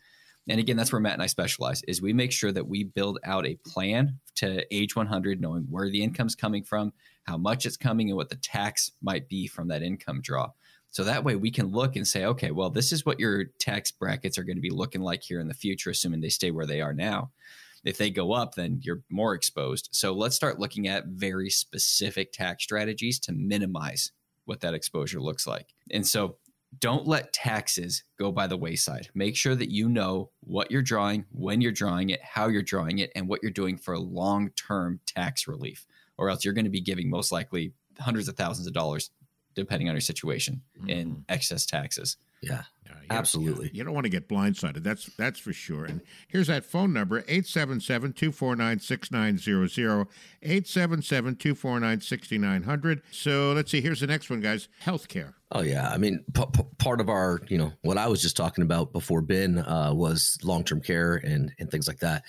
and 0.49 0.59
again 0.59 0.77
that's 0.77 0.93
where 0.93 1.01
matt 1.01 1.15
and 1.15 1.23
i 1.23 1.27
specialize 1.27 1.83
is 1.85 2.03
we 2.03 2.13
make 2.13 2.33
sure 2.33 2.53
that 2.53 2.67
we 2.67 2.85
build 2.85 3.19
out 3.25 3.47
a 3.47 3.59
plan 3.67 4.19
to 4.35 4.65
age 4.75 4.97
100 4.97 5.41
knowing 5.41 5.63
where 5.71 5.91
the 5.91 6.03
income's 6.03 6.35
coming 6.35 6.63
from 6.63 6.93
how 7.25 7.37
much 7.37 7.67
it's 7.67 7.77
coming 7.77 8.09
and 8.09 8.17
what 8.17 8.29
the 8.29 8.37
tax 8.37 8.93
might 9.01 9.29
be 9.29 9.47
from 9.47 9.69
that 9.69 9.83
income 9.83 10.21
draw 10.21 10.51
So 10.93 11.05
that 11.05 11.25
way 11.25 11.37
we 11.37 11.51
can 11.51 11.73
look 11.73 11.97
and 11.97 12.07
say, 12.07 12.27
okay, 12.27 12.51
well, 12.51 12.71
this 12.71 12.93
is 12.93 13.05
what 13.05 13.19
your 13.19 13.47
tax 13.59 13.91
brackets 13.91 14.39
are 14.39 14.45
going 14.45 14.59
to 14.59 14.63
be 14.63 14.71
looking 14.71 15.01
like 15.01 15.23
here 15.23 15.41
in 15.41 15.49
the 15.49 15.55
future, 15.55 15.91
assuming 15.91 16.21
they 16.21 16.29
stay 16.29 16.51
where 16.51 16.67
they 16.67 16.83
are 16.83 16.93
now. 16.93 17.31
If 17.83 17.99
they 17.99 18.11
go 18.11 18.33
up, 18.33 18.55
then 18.55 18.79
you're 18.83 19.03
more 19.11 19.35
exposed. 19.35 19.89
So 19.93 20.13
let's 20.13 20.37
start 20.37 20.61
looking 20.61 20.87
at 20.87 21.07
very 21.07 21.51
specific 21.51 22.33
tax 22.33 22.63
strategies 22.63 23.19
to 23.21 23.33
minimize 23.33 24.13
what 24.45 24.61
that 24.61 24.75
exposure 24.75 25.21
looks 25.21 25.47
like. 25.47 25.75
And 25.91 26.07
so 26.07 26.37
don't 26.79 27.07
let 27.07 27.33
taxes 27.33 28.05
go 28.19 28.31
by 28.31 28.47
the 28.47 28.57
wayside. 28.57 29.09
Make 29.15 29.35
sure 29.35 29.55
that 29.55 29.71
you 29.71 29.89
know 29.89 30.31
what 30.41 30.71
you're 30.71 30.83
drawing, 30.83 31.25
when 31.33 31.61
you're 31.61 31.73
drawing 31.73 32.11
it, 32.11 32.21
how 32.23 32.49
you're 32.49 32.63
drawing 32.63 32.99
it, 32.99 33.11
and 33.15 33.29
what 33.29 33.43
you're 33.43 33.51
doing 33.51 33.77
for 33.79 33.99
long 33.99 34.51
term 34.51 35.01
tax 35.07 35.49
relief, 35.49 35.87
or 36.19 36.29
else 36.29 36.45
you're 36.45 36.55
going 36.55 36.65
to 36.67 36.71
be 36.71 36.81
giving 36.81 37.09
most 37.09 37.33
likely 37.33 37.73
hundreds 37.99 38.29
of 38.29 38.37
thousands 38.37 38.67
of 38.67 38.73
dollars, 38.73 39.11
depending 39.55 39.89
on 39.89 39.95
your 39.95 40.01
situation, 40.01 40.63
mm-hmm. 40.79 40.91
in 40.91 41.25
excess 41.29 41.67
taxes. 41.67 42.17
Yeah. 42.43 42.63
Absolutely. 43.11 43.71
You 43.73 43.85
don't 43.85 43.95
want 43.95 44.05
to 44.05 44.11
get 44.11 44.29
blindsided. 44.29 44.83
That's 44.83 45.07
that's 45.17 45.39
for 45.39 45.53
sure. 45.53 45.85
And 45.85 46.01
here's 46.29 46.49
that 46.49 46.65
phone 46.65 46.93
number 46.93 47.23
877-249-6900 47.23 50.07
877-249-6900. 50.45 53.03
So 53.11 53.53
let's 53.53 53.71
see 53.71 53.81
here's 53.81 54.01
the 54.01 54.07
next 54.07 54.31
one 54.31 54.41
guys. 54.41 54.69
Healthcare. 54.85 55.35
Oh 55.55 55.61
yeah, 55.61 55.91
I 55.91 55.99
mean, 55.99 56.25
p- 56.33 56.47
p- 56.51 56.63
part 56.79 56.99
of 56.99 57.11
our, 57.11 57.39
you 57.49 57.59
know, 57.59 57.73
what 57.83 57.99
I 57.99 58.09
was 58.09 58.23
just 58.23 58.39
talking 58.39 58.63
about 58.63 58.91
before 58.93 59.21
Ben 59.21 59.59
uh, 59.59 59.93
was 59.93 60.39
long-term 60.43 60.81
care 60.81 61.17
and 61.17 61.53
and 61.59 61.71
things 61.71 61.87
like 61.87 61.99
that. 61.99 62.25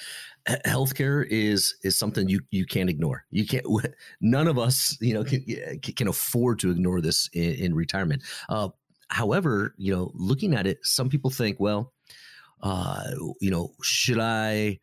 H- 0.47 0.59
healthcare 0.65 1.25
is 1.29 1.75
is 1.83 1.97
something 1.97 2.27
you 2.27 2.41
you 2.51 2.65
can't 2.65 2.89
ignore. 2.89 3.23
You 3.31 3.47
can't. 3.47 3.65
None 4.21 4.49
of 4.49 4.59
us, 4.59 4.97
you 4.99 5.13
know, 5.13 5.23
can, 5.23 5.79
can 5.79 6.09
afford 6.09 6.59
to 6.59 6.71
ignore 6.71 6.99
this 6.99 7.29
in, 7.31 7.53
in 7.53 7.75
retirement. 7.75 8.23
Uh, 8.49 8.69
however, 9.13 9.76
you 9.78 9.95
know, 9.95 10.12
looking 10.13 10.54
at 10.54 10.67
it, 10.67 10.80
some 10.84 11.10
people 11.10 11.30
think, 11.30 11.60
well, 11.60 11.93
uh, 12.62 13.12
you 13.39 13.52
know, 13.52 13.73
should 13.82 14.19
I 14.19 14.80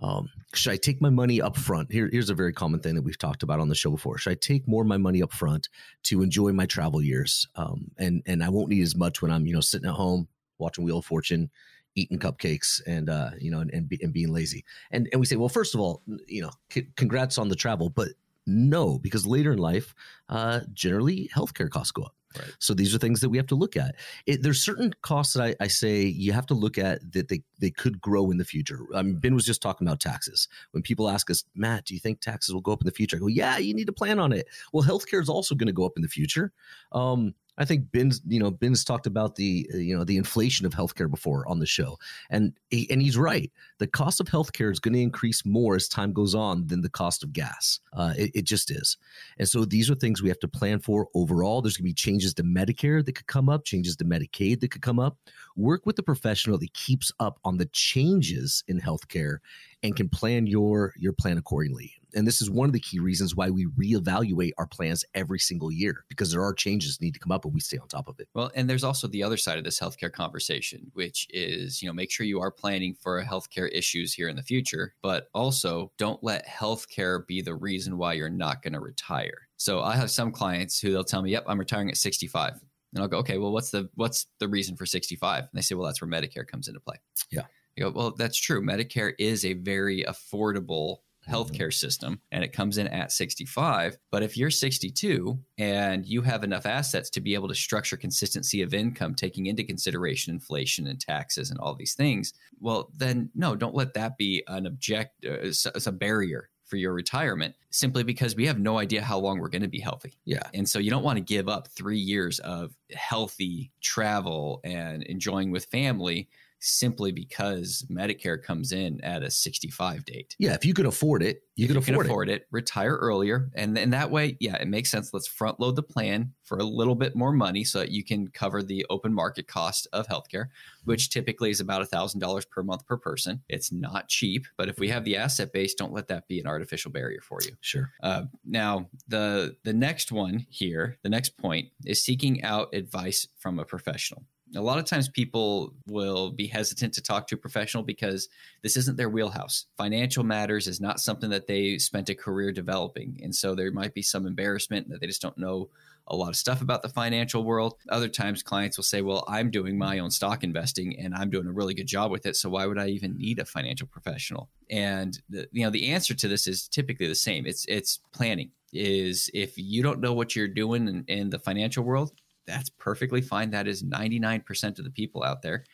um, 0.00 0.28
should 0.54 0.72
I 0.72 0.76
take 0.76 1.00
my 1.00 1.10
money 1.10 1.40
up 1.40 1.56
front? 1.56 1.92
Here, 1.92 2.08
here's 2.10 2.30
a 2.30 2.34
very 2.34 2.52
common 2.52 2.80
thing 2.80 2.96
that 2.96 3.02
we've 3.02 3.18
talked 3.18 3.42
about 3.42 3.60
on 3.60 3.68
the 3.68 3.74
show 3.74 3.90
before. 3.90 4.18
Should 4.18 4.32
I 4.32 4.34
take 4.34 4.66
more 4.66 4.82
of 4.82 4.88
my 4.88 4.96
money 4.96 5.22
up 5.22 5.32
front 5.32 5.68
to 6.04 6.22
enjoy 6.22 6.52
my 6.52 6.66
travel 6.66 7.00
years? 7.00 7.46
Um, 7.54 7.90
and 7.98 8.22
and 8.26 8.42
I 8.42 8.48
won't 8.48 8.70
need 8.70 8.82
as 8.82 8.96
much 8.96 9.22
when 9.22 9.30
I'm 9.30 9.46
you 9.46 9.54
know 9.54 9.60
sitting 9.60 9.88
at 9.88 9.94
home 9.94 10.28
watching 10.58 10.84
Wheel 10.84 10.98
of 10.98 11.04
Fortune, 11.04 11.50
eating 11.94 12.18
cupcakes, 12.18 12.80
and 12.86 13.08
uh, 13.08 13.30
you 13.38 13.50
know 13.50 13.60
and 13.60 13.70
and, 13.72 13.88
be, 13.88 13.98
and 14.02 14.12
being 14.12 14.32
lazy. 14.32 14.64
And 14.90 15.08
and 15.12 15.20
we 15.20 15.26
say, 15.26 15.36
well, 15.36 15.48
first 15.48 15.74
of 15.74 15.80
all, 15.80 16.02
you 16.26 16.42
know, 16.42 16.50
c- 16.70 16.88
congrats 16.96 17.38
on 17.38 17.48
the 17.48 17.56
travel, 17.56 17.90
but 17.90 18.08
no, 18.46 18.98
because 18.98 19.26
later 19.26 19.52
in 19.52 19.58
life, 19.58 19.94
uh, 20.28 20.60
generally 20.72 21.30
healthcare 21.34 21.70
costs 21.70 21.92
go 21.92 22.02
up. 22.02 22.14
Right. 22.38 22.52
So 22.58 22.74
these 22.74 22.94
are 22.94 22.98
things 22.98 23.20
that 23.20 23.28
we 23.28 23.36
have 23.36 23.46
to 23.48 23.54
look 23.54 23.76
at. 23.76 23.94
It, 24.26 24.42
there's 24.42 24.64
certain 24.64 24.92
costs 25.02 25.34
that 25.34 25.42
I, 25.60 25.64
I, 25.64 25.66
say 25.68 26.02
you 26.02 26.32
have 26.32 26.46
to 26.46 26.54
look 26.54 26.78
at 26.78 27.12
that 27.12 27.28
they, 27.28 27.42
they 27.60 27.70
could 27.70 28.00
grow 28.00 28.30
in 28.30 28.38
the 28.38 28.44
future. 28.44 28.80
I 28.94 29.02
mean, 29.02 29.16
Ben 29.16 29.34
was 29.34 29.44
just 29.44 29.62
talking 29.62 29.86
about 29.86 30.00
taxes. 30.00 30.48
When 30.72 30.82
people 30.82 31.08
ask 31.08 31.30
us, 31.30 31.44
Matt, 31.54 31.84
do 31.84 31.94
you 31.94 32.00
think 32.00 32.20
taxes 32.20 32.52
will 32.54 32.60
go 32.60 32.72
up 32.72 32.82
in 32.82 32.86
the 32.86 32.92
future? 32.92 33.16
I 33.16 33.20
go, 33.20 33.26
yeah, 33.26 33.58
you 33.58 33.74
need 33.74 33.86
to 33.86 33.92
plan 33.92 34.18
on 34.18 34.32
it. 34.32 34.48
Well, 34.72 34.84
healthcare 34.84 35.22
is 35.22 35.28
also 35.28 35.54
going 35.54 35.68
to 35.68 35.72
go 35.72 35.86
up 35.86 35.92
in 35.96 36.02
the 36.02 36.08
future. 36.08 36.52
Um, 36.92 37.34
I 37.56 37.64
think 37.64 37.90
Ben's, 37.92 38.20
you 38.26 38.40
know, 38.40 38.50
Ben's 38.50 38.84
talked 38.84 39.06
about 39.06 39.36
the, 39.36 39.68
uh, 39.72 39.76
you 39.76 39.96
know, 39.96 40.04
the 40.04 40.16
inflation 40.16 40.66
of 40.66 40.72
healthcare 40.72 41.10
before 41.10 41.46
on 41.48 41.58
the 41.58 41.66
show, 41.66 41.98
and 42.30 42.52
he, 42.70 42.90
and 42.90 43.00
he's 43.00 43.16
right. 43.16 43.50
The 43.78 43.86
cost 43.86 44.20
of 44.20 44.26
healthcare 44.26 44.72
is 44.72 44.80
going 44.80 44.94
to 44.94 45.00
increase 45.00 45.44
more 45.46 45.76
as 45.76 45.88
time 45.88 46.12
goes 46.12 46.34
on 46.34 46.66
than 46.66 46.80
the 46.80 46.88
cost 46.88 47.22
of 47.22 47.32
gas. 47.32 47.80
Uh, 47.92 48.14
it, 48.16 48.30
it, 48.34 48.44
just 48.44 48.70
is, 48.70 48.96
and 49.38 49.48
so 49.48 49.64
these 49.64 49.90
are 49.90 49.94
things 49.94 50.22
we 50.22 50.28
have 50.28 50.40
to 50.40 50.48
plan 50.48 50.80
for 50.80 51.08
overall. 51.14 51.62
There's 51.62 51.76
going 51.76 51.84
to 51.84 51.90
be 51.90 51.94
changes 51.94 52.34
to 52.34 52.42
Medicare 52.42 53.04
that 53.04 53.12
could 53.12 53.26
come 53.26 53.48
up, 53.48 53.64
changes 53.64 53.96
to 53.96 54.04
Medicaid 54.04 54.60
that 54.60 54.70
could 54.70 54.82
come 54.82 54.98
up. 54.98 55.18
Work 55.56 55.86
with 55.86 55.96
the 55.96 56.02
professional 56.02 56.58
that 56.58 56.74
keeps 56.74 57.12
up 57.20 57.38
on 57.44 57.56
the 57.56 57.66
changes 57.66 58.64
in 58.66 58.80
healthcare 58.80 59.38
and 59.82 59.94
can 59.94 60.08
plan 60.08 60.46
your 60.46 60.92
your 60.96 61.12
plan 61.12 61.38
accordingly 61.38 61.94
and 62.14 62.26
this 62.26 62.40
is 62.40 62.50
one 62.50 62.68
of 62.68 62.72
the 62.72 62.80
key 62.80 62.98
reasons 62.98 63.34
why 63.34 63.50
we 63.50 63.66
reevaluate 63.66 64.52
our 64.58 64.66
plans 64.66 65.04
every 65.14 65.38
single 65.38 65.70
year 65.70 66.04
because 66.08 66.30
there 66.30 66.42
are 66.42 66.52
changes 66.52 66.96
that 66.96 67.04
need 67.04 67.14
to 67.14 67.20
come 67.20 67.32
up 67.32 67.44
and 67.44 67.54
we 67.54 67.60
stay 67.60 67.78
on 67.78 67.88
top 67.88 68.08
of 68.08 68.18
it. 68.20 68.28
Well, 68.34 68.50
and 68.54 68.68
there's 68.68 68.84
also 68.84 69.08
the 69.08 69.22
other 69.22 69.36
side 69.36 69.58
of 69.58 69.64
this 69.64 69.80
healthcare 69.80 70.12
conversation, 70.12 70.90
which 70.94 71.26
is, 71.30 71.82
you 71.82 71.88
know, 71.88 71.92
make 71.92 72.10
sure 72.10 72.26
you 72.26 72.40
are 72.40 72.50
planning 72.50 72.94
for 72.94 73.22
healthcare 73.22 73.68
issues 73.72 74.14
here 74.14 74.28
in 74.28 74.36
the 74.36 74.42
future, 74.42 74.94
but 75.02 75.28
also 75.34 75.92
don't 75.98 76.22
let 76.22 76.46
healthcare 76.46 77.26
be 77.26 77.42
the 77.42 77.54
reason 77.54 77.98
why 77.98 78.12
you're 78.12 78.30
not 78.30 78.62
going 78.62 78.72
to 78.72 78.80
retire. 78.80 79.48
So 79.56 79.82
I 79.82 79.96
have 79.96 80.10
some 80.10 80.32
clients 80.32 80.80
who 80.80 80.92
they'll 80.92 81.04
tell 81.04 81.22
me, 81.22 81.30
"Yep, 81.30 81.44
I'm 81.46 81.58
retiring 81.58 81.88
at 81.90 81.96
65." 81.96 82.54
And 82.92 83.02
I'll 83.02 83.08
go, 83.08 83.18
"Okay, 83.18 83.38
well 83.38 83.52
what's 83.52 83.70
the 83.70 83.88
what's 83.94 84.26
the 84.38 84.48
reason 84.48 84.76
for 84.76 84.86
65?" 84.86 85.40
And 85.40 85.50
they 85.52 85.62
say, 85.62 85.74
"Well, 85.74 85.86
that's 85.86 86.00
where 86.00 86.10
Medicare 86.10 86.46
comes 86.46 86.68
into 86.68 86.80
play." 86.80 86.96
Yeah. 87.30 87.46
You 87.76 87.84
go, 87.84 87.90
"Well, 87.90 88.14
that's 88.16 88.38
true. 88.38 88.62
Medicare 88.62 89.14
is 89.18 89.44
a 89.44 89.54
very 89.54 90.04
affordable. 90.04 90.98
Healthcare 91.28 91.72
system 91.72 92.20
and 92.32 92.44
it 92.44 92.52
comes 92.52 92.78
in 92.78 92.86
at 92.88 93.12
65. 93.12 93.96
But 94.10 94.22
if 94.22 94.36
you're 94.36 94.50
62 94.50 95.38
and 95.58 96.06
you 96.06 96.22
have 96.22 96.44
enough 96.44 96.66
assets 96.66 97.10
to 97.10 97.20
be 97.20 97.34
able 97.34 97.48
to 97.48 97.54
structure 97.54 97.96
consistency 97.96 98.62
of 98.62 98.74
income, 98.74 99.14
taking 99.14 99.46
into 99.46 99.64
consideration 99.64 100.34
inflation 100.34 100.86
and 100.86 101.00
taxes 101.00 101.50
and 101.50 101.58
all 101.60 101.74
these 101.74 101.94
things, 101.94 102.34
well, 102.60 102.90
then 102.96 103.30
no, 103.34 103.56
don't 103.56 103.74
let 103.74 103.94
that 103.94 104.16
be 104.16 104.42
an 104.48 104.66
object 104.66 105.24
uh, 105.24 105.50
a 105.86 105.92
barrier 105.92 106.50
for 106.64 106.76
your 106.76 106.92
retirement 106.92 107.54
simply 107.70 108.02
because 108.02 108.34
we 108.34 108.46
have 108.46 108.58
no 108.58 108.78
idea 108.78 109.02
how 109.02 109.18
long 109.18 109.38
we're 109.38 109.48
going 109.48 109.62
to 109.62 109.68
be 109.68 109.80
healthy. 109.80 110.14
Yeah. 110.24 110.42
And 110.54 110.68
so 110.68 110.78
you 110.78 110.90
don't 110.90 111.02
want 111.02 111.18
to 111.18 111.24
give 111.24 111.48
up 111.48 111.68
three 111.68 111.98
years 111.98 112.38
of 112.40 112.74
healthy 112.94 113.70
travel 113.82 114.60
and 114.64 115.02
enjoying 115.02 115.50
with 115.50 115.66
family 115.66 116.28
simply 116.64 117.12
because 117.12 117.84
Medicare 117.90 118.42
comes 118.42 118.72
in 118.72 119.00
at 119.02 119.22
a 119.22 119.30
65 119.30 120.04
date. 120.04 120.34
Yeah, 120.38 120.54
if 120.54 120.64
you 120.64 120.72
can 120.72 120.86
afford 120.86 121.22
it, 121.22 121.42
you, 121.56 121.66
can, 121.66 121.74
you 121.74 121.80
afford 121.80 121.98
can 121.98 122.06
afford 122.06 122.28
it. 122.30 122.42
it. 122.42 122.46
Retire 122.50 122.96
earlier, 122.96 123.50
and 123.54 123.76
in 123.78 123.90
that 123.90 124.10
way, 124.10 124.36
yeah, 124.40 124.56
it 124.56 124.66
makes 124.66 124.90
sense. 124.90 125.12
Let's 125.12 125.28
front 125.28 125.60
load 125.60 125.76
the 125.76 125.82
plan 125.82 126.32
for 126.42 126.58
a 126.58 126.64
little 126.64 126.94
bit 126.94 127.14
more 127.14 127.32
money 127.32 127.64
so 127.64 127.78
that 127.80 127.90
you 127.90 128.02
can 128.02 128.28
cover 128.28 128.62
the 128.62 128.84
open 128.90 129.12
market 129.12 129.46
cost 129.46 129.86
of 129.92 130.08
healthcare, 130.08 130.46
which 130.84 131.10
typically 131.10 131.50
is 131.50 131.60
about 131.60 131.82
a 131.82 131.86
thousand 131.86 132.20
dollars 132.20 132.44
per 132.44 132.62
month 132.62 132.86
per 132.86 132.96
person. 132.96 133.42
It's 133.48 133.70
not 133.70 134.08
cheap, 134.08 134.46
but 134.56 134.68
if 134.68 134.78
we 134.78 134.88
have 134.88 135.04
the 135.04 135.16
asset 135.16 135.52
base, 135.52 135.74
don't 135.74 135.92
let 135.92 136.08
that 136.08 136.26
be 136.26 136.40
an 136.40 136.46
artificial 136.46 136.90
barrier 136.90 137.20
for 137.20 137.38
you. 137.42 137.56
Sure. 137.60 137.92
Uh, 138.02 138.22
now, 138.44 138.88
the 139.06 139.56
the 139.64 139.74
next 139.74 140.10
one 140.10 140.46
here, 140.48 140.98
the 141.02 141.10
next 141.10 141.36
point 141.36 141.68
is 141.84 142.02
seeking 142.02 142.42
out 142.42 142.74
advice 142.74 143.28
from 143.38 143.58
a 143.58 143.64
professional 143.64 144.24
a 144.54 144.62
lot 144.62 144.78
of 144.78 144.84
times 144.84 145.08
people 145.08 145.74
will 145.86 146.30
be 146.30 146.46
hesitant 146.46 146.94
to 146.94 147.02
talk 147.02 147.26
to 147.28 147.34
a 147.34 147.38
professional 147.38 147.82
because 147.82 148.28
this 148.62 148.76
isn't 148.76 148.96
their 148.96 149.08
wheelhouse. 149.08 149.66
Financial 149.76 150.24
matters 150.24 150.66
is 150.66 150.80
not 150.80 151.00
something 151.00 151.30
that 151.30 151.46
they 151.46 151.78
spent 151.78 152.08
a 152.08 152.14
career 152.14 152.52
developing. 152.52 153.20
And 153.22 153.34
so 153.34 153.54
there 153.54 153.70
might 153.72 153.94
be 153.94 154.02
some 154.02 154.26
embarrassment 154.26 154.88
that 154.88 155.00
they 155.00 155.06
just 155.06 155.22
don't 155.22 155.38
know 155.38 155.70
a 156.06 156.16
lot 156.16 156.28
of 156.28 156.36
stuff 156.36 156.60
about 156.60 156.82
the 156.82 156.88
financial 156.88 157.44
world. 157.44 157.76
Other 157.88 158.08
times 158.08 158.42
clients 158.42 158.76
will 158.76 158.84
say, 158.84 159.00
"Well, 159.00 159.24
I'm 159.26 159.50
doing 159.50 159.78
my 159.78 159.98
own 159.98 160.10
stock 160.10 160.44
investing 160.44 160.98
and 160.98 161.14
I'm 161.14 161.30
doing 161.30 161.46
a 161.46 161.52
really 161.52 161.74
good 161.74 161.86
job 161.86 162.10
with 162.10 162.26
it, 162.26 162.36
so 162.36 162.50
why 162.50 162.66
would 162.66 162.78
I 162.78 162.88
even 162.88 163.16
need 163.16 163.38
a 163.38 163.44
financial 163.44 163.86
professional?" 163.86 164.50
And 164.70 165.18
the, 165.28 165.48
you 165.52 165.64
know, 165.64 165.70
the 165.70 165.90
answer 165.90 166.14
to 166.14 166.28
this 166.28 166.46
is 166.46 166.68
typically 166.68 167.06
the 167.06 167.14
same. 167.14 167.46
It's 167.46 167.64
it's 167.68 168.00
planning. 168.12 168.50
Is 168.72 169.30
if 169.32 169.56
you 169.56 169.82
don't 169.82 170.00
know 170.00 170.12
what 170.12 170.34
you're 170.34 170.48
doing 170.48 170.88
in, 170.88 171.04
in 171.06 171.30
the 171.30 171.38
financial 171.38 171.84
world, 171.84 172.12
that's 172.46 172.70
perfectly 172.70 173.20
fine. 173.20 173.50
That 173.50 173.68
is 173.68 173.82
99% 173.82 174.78
of 174.78 174.84
the 174.84 174.90
people 174.90 175.22
out 175.22 175.42
there. 175.42 175.64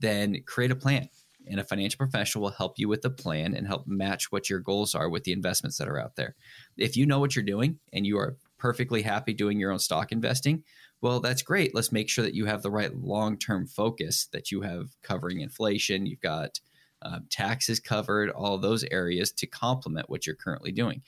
Then 0.00 0.42
create 0.46 0.70
a 0.70 0.76
plan. 0.76 1.08
And 1.48 1.60
a 1.60 1.64
financial 1.64 1.98
professional 1.98 2.42
will 2.42 2.50
help 2.50 2.76
you 2.76 2.88
with 2.88 3.02
the 3.02 3.10
plan 3.10 3.54
and 3.54 3.68
help 3.68 3.86
match 3.86 4.32
what 4.32 4.50
your 4.50 4.58
goals 4.58 4.96
are 4.96 5.08
with 5.08 5.22
the 5.22 5.32
investments 5.32 5.78
that 5.78 5.88
are 5.88 6.00
out 6.00 6.16
there. 6.16 6.34
If 6.76 6.96
you 6.96 7.06
know 7.06 7.20
what 7.20 7.36
you're 7.36 7.44
doing 7.44 7.78
and 7.92 8.04
you 8.04 8.18
are 8.18 8.36
perfectly 8.58 9.02
happy 9.02 9.32
doing 9.32 9.60
your 9.60 9.70
own 9.70 9.78
stock 9.78 10.10
investing, 10.10 10.64
well, 11.00 11.20
that's 11.20 11.42
great. 11.42 11.74
Let's 11.74 11.92
make 11.92 12.08
sure 12.08 12.24
that 12.24 12.34
you 12.34 12.46
have 12.46 12.62
the 12.62 12.70
right 12.70 12.92
long 12.96 13.38
term 13.38 13.68
focus, 13.68 14.26
that 14.32 14.50
you 14.50 14.62
have 14.62 14.88
covering 15.02 15.40
inflation, 15.40 16.06
you've 16.06 16.20
got 16.20 16.58
uh, 17.02 17.20
taxes 17.30 17.78
covered, 17.78 18.30
all 18.30 18.58
those 18.58 18.84
areas 18.90 19.30
to 19.30 19.46
complement 19.46 20.10
what 20.10 20.26
you're 20.26 20.34
currently 20.34 20.72
doing. 20.72 21.02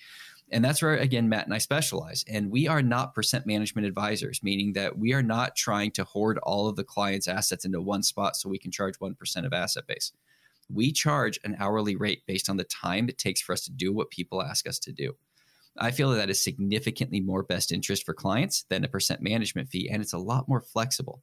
And 0.50 0.64
that's 0.64 0.80
where, 0.80 0.96
again, 0.96 1.28
Matt 1.28 1.44
and 1.44 1.54
I 1.54 1.58
specialize. 1.58 2.24
And 2.26 2.50
we 2.50 2.66
are 2.68 2.80
not 2.80 3.14
percent 3.14 3.46
management 3.46 3.87
advisors, 3.87 4.42
meaning 4.42 4.73
that 4.73 4.98
we 4.98 5.12
are 5.12 5.23
not 5.23 5.56
trying 5.56 5.90
to 5.92 6.04
hoard 6.04 6.38
all 6.38 6.68
of 6.68 6.77
the 6.77 6.85
client's 6.85 7.29
assets 7.29 7.66
into 7.66 7.83
one 7.83 8.02
spot 8.02 8.37
so 8.37 8.48
we 8.48 8.58
can 8.58 8.70
charge 8.70 8.98
1% 8.98 9.44
of 9.44 9.52
asset 9.52 9.87
base. 9.87 10.12
We 10.73 10.92
charge 10.92 11.38
an 11.44 11.56
hourly 11.58 11.96
rate 11.96 12.23
based 12.27 12.48
on 12.48 12.56
the 12.56 12.64
time 12.64 13.08
it 13.08 13.18
takes 13.18 13.40
for 13.40 13.52
us 13.52 13.62
to 13.64 13.73
do 13.73 13.92
what 13.92 14.10
people 14.10 14.42
ask 14.42 14.66
us 14.66 14.79
to 14.81 14.92
do. 14.92 15.14
I 15.79 15.90
feel 15.90 16.10
that, 16.10 16.16
that 16.16 16.31
is 16.31 16.42
significantly 16.42 17.20
more 17.20 17.42
best 17.42 17.70
interest 17.70 18.04
for 18.04 18.14
clients 18.14 18.64
than 18.68 18.85
a 18.85 18.88
percent 18.88 19.20
management 19.20 19.68
fee, 19.68 19.88
and 19.90 20.02
it's 20.02 20.12
a 20.12 20.18
lot 20.18 20.48
more 20.48 20.60
flexible. 20.60 21.23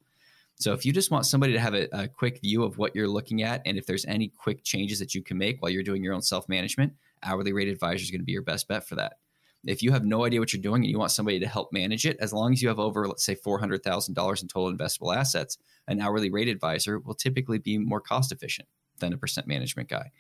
So 0.57 0.73
if 0.73 0.85
you 0.85 0.93
just 0.93 1.11
want 1.11 1.25
somebody 1.25 1.53
to 1.53 1.59
have 1.59 1.73
a, 1.73 1.87
a, 1.91 2.07
quick 2.07 2.39
view 2.39 2.63
of 2.63 2.77
what 2.77 2.95
you're 2.95 3.09
looking 3.09 3.43
at, 3.43 3.61
and 3.65 3.77
if 3.77 3.85
there's 3.85 4.05
any 4.05 4.29
quick 4.29 4.63
changes 4.63 4.99
that 4.99 5.13
you 5.13 5.21
can 5.21 5.37
make 5.37 5.61
while 5.61 5.69
you're 5.69 5.83
doing 5.83 6.03
your 6.03 6.13
own 6.13 6.21
self 6.21 6.47
management, 6.47 6.93
hourly 7.23 7.51
rate 7.51 7.67
advisor 7.67 8.03
is 8.03 8.11
going 8.11 8.21
to 8.21 8.25
be 8.25 8.31
your 8.31 8.41
best 8.41 8.67
bet 8.67 8.87
for 8.87 8.95
that. 8.95 9.17
If 9.65 9.81
you 9.83 9.91
have 9.91 10.05
no 10.05 10.25
idea 10.25 10.39
what 10.39 10.53
you're 10.53 10.61
doing 10.61 10.83
and 10.83 10.91
you 10.91 10.99
want 10.99 11.11
somebody 11.11 11.39
to 11.39 11.47
help 11.47 11.73
manage 11.73 12.05
it, 12.05 12.17
as 12.19 12.31
long 12.31 12.53
as 12.53 12.61
you 12.61 12.69
have 12.69 12.79
over, 12.79 13.07
let's 13.07 13.25
say, 13.25 13.35
$400,000 13.35 14.41
in 14.41 14.47
total 14.47 14.71
investable 14.71 15.15
assets, 15.15 15.57
an 15.87 15.99
hourly 15.99 16.29
rate 16.29 16.47
advisor 16.47 16.99
will 16.99 17.15
typically 17.15 17.57
be 17.57 17.77
more 17.77 17.99
cost 17.99 18.31
efficient 18.31 18.67
than 18.99 19.11
a 19.11 19.17
percent 19.17 19.47
management 19.47 19.89
guy. 19.89 20.11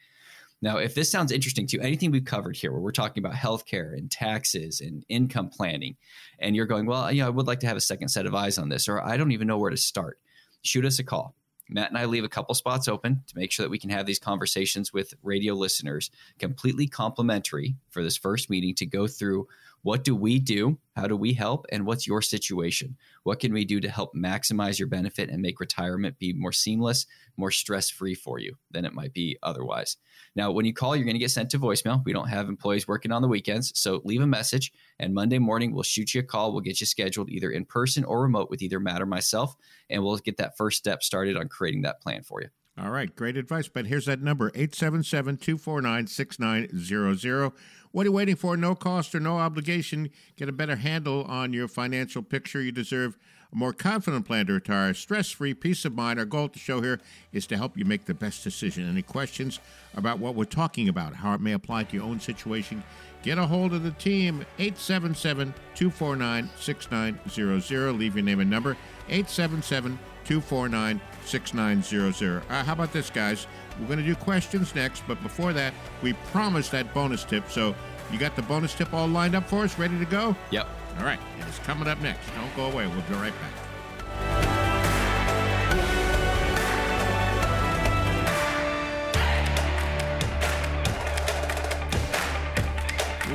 Now, 0.61 0.77
if 0.77 0.95
this 0.95 1.11
sounds 1.11 1.31
interesting 1.31 1.67
to 1.67 1.77
you, 1.77 1.83
anything 1.83 2.11
we've 2.11 2.25
covered 2.25 2.55
here, 2.55 2.71
where 2.71 2.81
we're 2.81 2.91
talking 2.91 3.23
about 3.23 3.37
healthcare 3.37 3.95
and 3.95 4.09
taxes 4.09 4.81
and 4.81 5.05
income 5.09 5.49
planning, 5.49 5.95
and 6.39 6.55
you're 6.55 6.65
going, 6.65 6.85
well, 6.85 7.11
you 7.11 7.21
know, 7.21 7.27
I 7.27 7.29
would 7.29 7.47
like 7.47 7.59
to 7.59 7.67
have 7.67 7.77
a 7.77 7.81
second 7.81 8.07
set 8.07 8.25
of 8.25 8.33
eyes 8.33 8.57
on 8.57 8.69
this, 8.69 8.87
or 8.87 9.05
I 9.05 9.17
don't 9.17 9.31
even 9.31 9.47
know 9.47 9.57
where 9.57 9.69
to 9.69 9.77
start, 9.77 10.17
shoot 10.65 10.85
us 10.85 10.99
a 10.99 11.03
call. 11.03 11.35
Matt 11.69 11.89
and 11.89 11.97
I 11.97 12.05
leave 12.05 12.23
a 12.23 12.29
couple 12.29 12.53
spots 12.53 12.87
open 12.87 13.23
to 13.27 13.37
make 13.37 13.51
sure 13.51 13.63
that 13.63 13.71
we 13.71 13.79
can 13.79 13.89
have 13.89 14.05
these 14.05 14.19
conversations 14.19 14.93
with 14.93 15.13
radio 15.23 15.55
listeners, 15.55 16.11
completely 16.37 16.87
complimentary 16.87 17.75
for 17.89 18.03
this 18.03 18.17
first 18.17 18.49
meeting 18.49 18.75
to 18.75 18.85
go 18.85 19.07
through 19.07 19.47
what 19.85 20.03
do 20.03 20.15
we 20.15 20.39
do? 20.39 20.79
How 20.95 21.05
do 21.05 21.15
we 21.15 21.33
help? 21.33 21.67
And 21.71 21.85
what's 21.85 22.07
your 22.07 22.23
situation? 22.23 22.97
What 23.21 23.39
can 23.39 23.53
we 23.53 23.65
do 23.65 23.79
to 23.79 23.87
help 23.87 24.15
maximize 24.15 24.79
your 24.79 24.87
benefit 24.87 25.29
and 25.29 25.43
make 25.43 25.59
retirement 25.59 26.17
be 26.17 26.33
more 26.33 26.51
seamless, 26.51 27.05
more 27.37 27.51
stress 27.51 27.91
free 27.91 28.15
for 28.15 28.39
you 28.39 28.57
than 28.71 28.83
it 28.83 28.95
might 28.95 29.13
be 29.13 29.37
otherwise? 29.43 29.97
Now, 30.35 30.49
when 30.49 30.65
you 30.65 30.73
call, 30.73 30.95
you're 30.95 31.05
going 31.05 31.13
to 31.13 31.19
get 31.19 31.29
sent 31.29 31.51
to 31.51 31.59
voicemail. 31.59 32.03
We 32.03 32.13
don't 32.13 32.29
have 32.29 32.49
employees 32.49 32.87
working 32.87 33.11
on 33.11 33.21
the 33.21 33.27
weekends. 33.27 33.79
So 33.79 34.01
leave 34.03 34.23
a 34.23 34.27
message, 34.27 34.73
and 34.97 35.13
Monday 35.13 35.37
morning, 35.37 35.71
we'll 35.71 35.83
shoot 35.83 36.15
you 36.15 36.21
a 36.21 36.23
call. 36.23 36.51
We'll 36.51 36.61
get 36.61 36.79
you 36.79 36.87
scheduled 36.87 37.29
either 37.29 37.51
in 37.51 37.65
person 37.65 38.03
or 38.05 38.23
remote 38.23 38.49
with 38.49 38.63
either 38.63 38.79
Matt 38.79 39.03
or 39.03 39.05
myself, 39.05 39.55
and 39.91 40.03
we'll 40.03 40.17
get 40.17 40.37
that 40.37 40.57
first 40.57 40.79
step 40.79 41.03
started 41.03 41.37
on 41.37 41.47
creating 41.47 41.83
that 41.83 42.01
plan 42.01 42.23
for 42.23 42.41
you. 42.41 42.49
All 42.77 42.89
right, 42.89 43.15
great 43.15 43.37
advice. 43.37 43.69
But 43.69 43.85
here's 43.85 44.05
that 44.05 44.21
number 44.21 44.49
877 44.53 45.37
249 45.37 46.07
6900. 46.07 47.51
What 47.95 48.01
are 48.01 48.09
you 48.09 48.11
waiting 48.11 48.35
for? 48.35 48.57
No 48.57 48.75
cost 48.75 49.15
or 49.15 49.21
no 49.21 49.37
obligation. 49.37 50.09
Get 50.35 50.49
a 50.49 50.51
better 50.51 50.75
handle 50.75 51.23
on 51.29 51.53
your 51.53 51.69
financial 51.69 52.21
picture. 52.21 52.61
You 52.61 52.73
deserve 52.73 53.17
a 53.53 53.55
more 53.55 53.71
confident 53.71 54.25
plan 54.25 54.47
to 54.47 54.53
retire, 54.53 54.93
stress 54.93 55.31
free, 55.31 55.53
peace 55.53 55.85
of 55.85 55.95
mind. 55.95 56.19
Our 56.19 56.25
goal 56.25 56.43
at 56.43 56.51
the 56.51 56.59
show 56.59 56.81
here 56.81 56.99
is 57.31 57.47
to 57.47 57.55
help 57.55 57.77
you 57.77 57.85
make 57.85 58.03
the 58.03 58.13
best 58.13 58.43
decision. 58.43 58.89
Any 58.89 59.01
questions 59.01 59.61
about 59.93 60.19
what 60.19 60.35
we're 60.35 60.43
talking 60.43 60.89
about, 60.89 61.15
how 61.15 61.35
it 61.35 61.39
may 61.39 61.53
apply 61.53 61.85
to 61.85 61.95
your 61.95 62.03
own 62.03 62.19
situation? 62.19 62.83
Get 63.23 63.37
a 63.37 63.45
hold 63.45 63.73
of 63.73 63.83
the 63.83 63.91
team, 63.91 64.45
877 64.59 65.53
249 65.73 66.49
6900. 66.59 67.91
Leave 67.93 68.15
your 68.17 68.25
name 68.25 68.41
and 68.41 68.49
number, 68.49 68.75
877 69.07 69.97
249 70.25 70.99
6900. 71.25 72.43
Uh, 72.49 72.63
how 72.63 72.73
about 72.73 72.91
this, 72.91 73.09
guys? 73.09 73.47
We're 73.79 73.87
going 73.87 73.99
to 73.99 74.05
do 74.05 74.15
questions 74.15 74.73
next, 74.75 75.03
but 75.07 75.21
before 75.23 75.53
that, 75.53 75.73
we 76.01 76.13
promised 76.31 76.71
that 76.71 76.93
bonus 76.93 77.23
tip. 77.23 77.49
So 77.49 77.75
you 78.11 78.19
got 78.19 78.35
the 78.35 78.41
bonus 78.43 78.73
tip 78.73 78.93
all 78.93 79.07
lined 79.07 79.35
up 79.35 79.47
for 79.47 79.63
us, 79.63 79.77
ready 79.77 79.97
to 79.99 80.05
go? 80.05 80.35
Yep. 80.51 80.67
All 80.99 81.05
right, 81.05 81.19
it's 81.39 81.59
coming 81.59 81.87
up 81.87 81.99
next. 82.01 82.27
Don't 82.35 82.55
go 82.55 82.65
away. 82.65 82.87
We'll 82.87 83.01
be 83.01 83.13
right 83.15 83.33
back. 83.33 83.51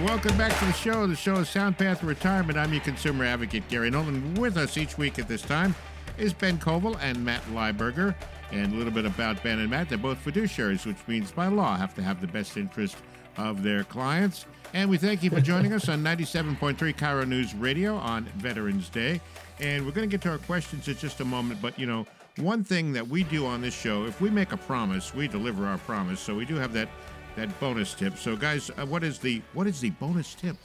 Welcome 0.04 0.38
back 0.38 0.58
to 0.58 0.64
the 0.64 0.72
show. 0.72 1.06
The 1.06 1.14
show 1.14 1.36
is 1.36 1.50
Sound 1.50 1.76
Path 1.76 2.02
Retirement. 2.02 2.58
I'm 2.58 2.72
your 2.72 2.82
consumer 2.82 3.24
advocate, 3.26 3.68
Gary 3.68 3.90
Nolan. 3.90 4.34
With 4.34 4.56
us 4.56 4.78
each 4.78 4.96
week 4.96 5.18
at 5.18 5.28
this 5.28 5.42
time 5.42 5.74
is 6.18 6.32
Ben 6.32 6.58
Koval 6.58 6.98
and 7.00 7.24
Matt 7.24 7.42
Lieberger. 7.52 8.14
And 8.52 8.72
a 8.72 8.76
little 8.76 8.92
bit 8.92 9.06
about 9.06 9.42
Ben 9.42 9.58
and 9.60 9.70
Matt. 9.70 9.88
They're 9.88 9.98
both 9.98 10.24
fiduciaries, 10.24 10.84
which 10.84 10.96
means 11.06 11.30
by 11.30 11.46
law 11.46 11.76
have 11.76 11.94
to 11.94 12.02
have 12.02 12.20
the 12.20 12.26
best 12.26 12.56
interest 12.56 12.96
of 13.36 13.62
their 13.62 13.84
clients. 13.84 14.46
And 14.72 14.88
we 14.88 14.98
thank 14.98 15.22
you 15.22 15.30
for 15.30 15.40
joining 15.40 15.72
us 15.72 15.88
on 15.88 16.02
97.3 16.02 16.76
KIRO 16.94 17.26
News 17.26 17.54
Radio 17.54 17.96
on 17.96 18.24
Veterans 18.36 18.88
Day. 18.88 19.20
And 19.60 19.84
we're 19.84 19.92
going 19.92 20.08
to 20.08 20.12
get 20.12 20.22
to 20.22 20.30
our 20.30 20.38
questions 20.38 20.88
in 20.88 20.96
just 20.96 21.20
a 21.20 21.24
moment. 21.24 21.60
But, 21.62 21.78
you 21.78 21.86
know, 21.86 22.06
one 22.36 22.64
thing 22.64 22.92
that 22.92 23.06
we 23.06 23.24
do 23.24 23.46
on 23.46 23.60
this 23.60 23.74
show, 23.74 24.04
if 24.04 24.20
we 24.20 24.30
make 24.30 24.52
a 24.52 24.56
promise, 24.56 25.14
we 25.14 25.28
deliver 25.28 25.66
our 25.66 25.78
promise. 25.78 26.20
So 26.20 26.34
we 26.34 26.44
do 26.44 26.56
have 26.56 26.72
that 26.72 26.88
that 27.36 27.60
bonus 27.60 27.94
tip. 27.94 28.16
So, 28.16 28.36
guys, 28.36 28.70
uh, 28.70 28.86
what 28.86 29.04
is 29.04 29.18
the 29.18 29.42
what 29.52 29.66
is 29.66 29.80
the 29.80 29.90
bonus 29.90 30.34
tip? 30.34 30.56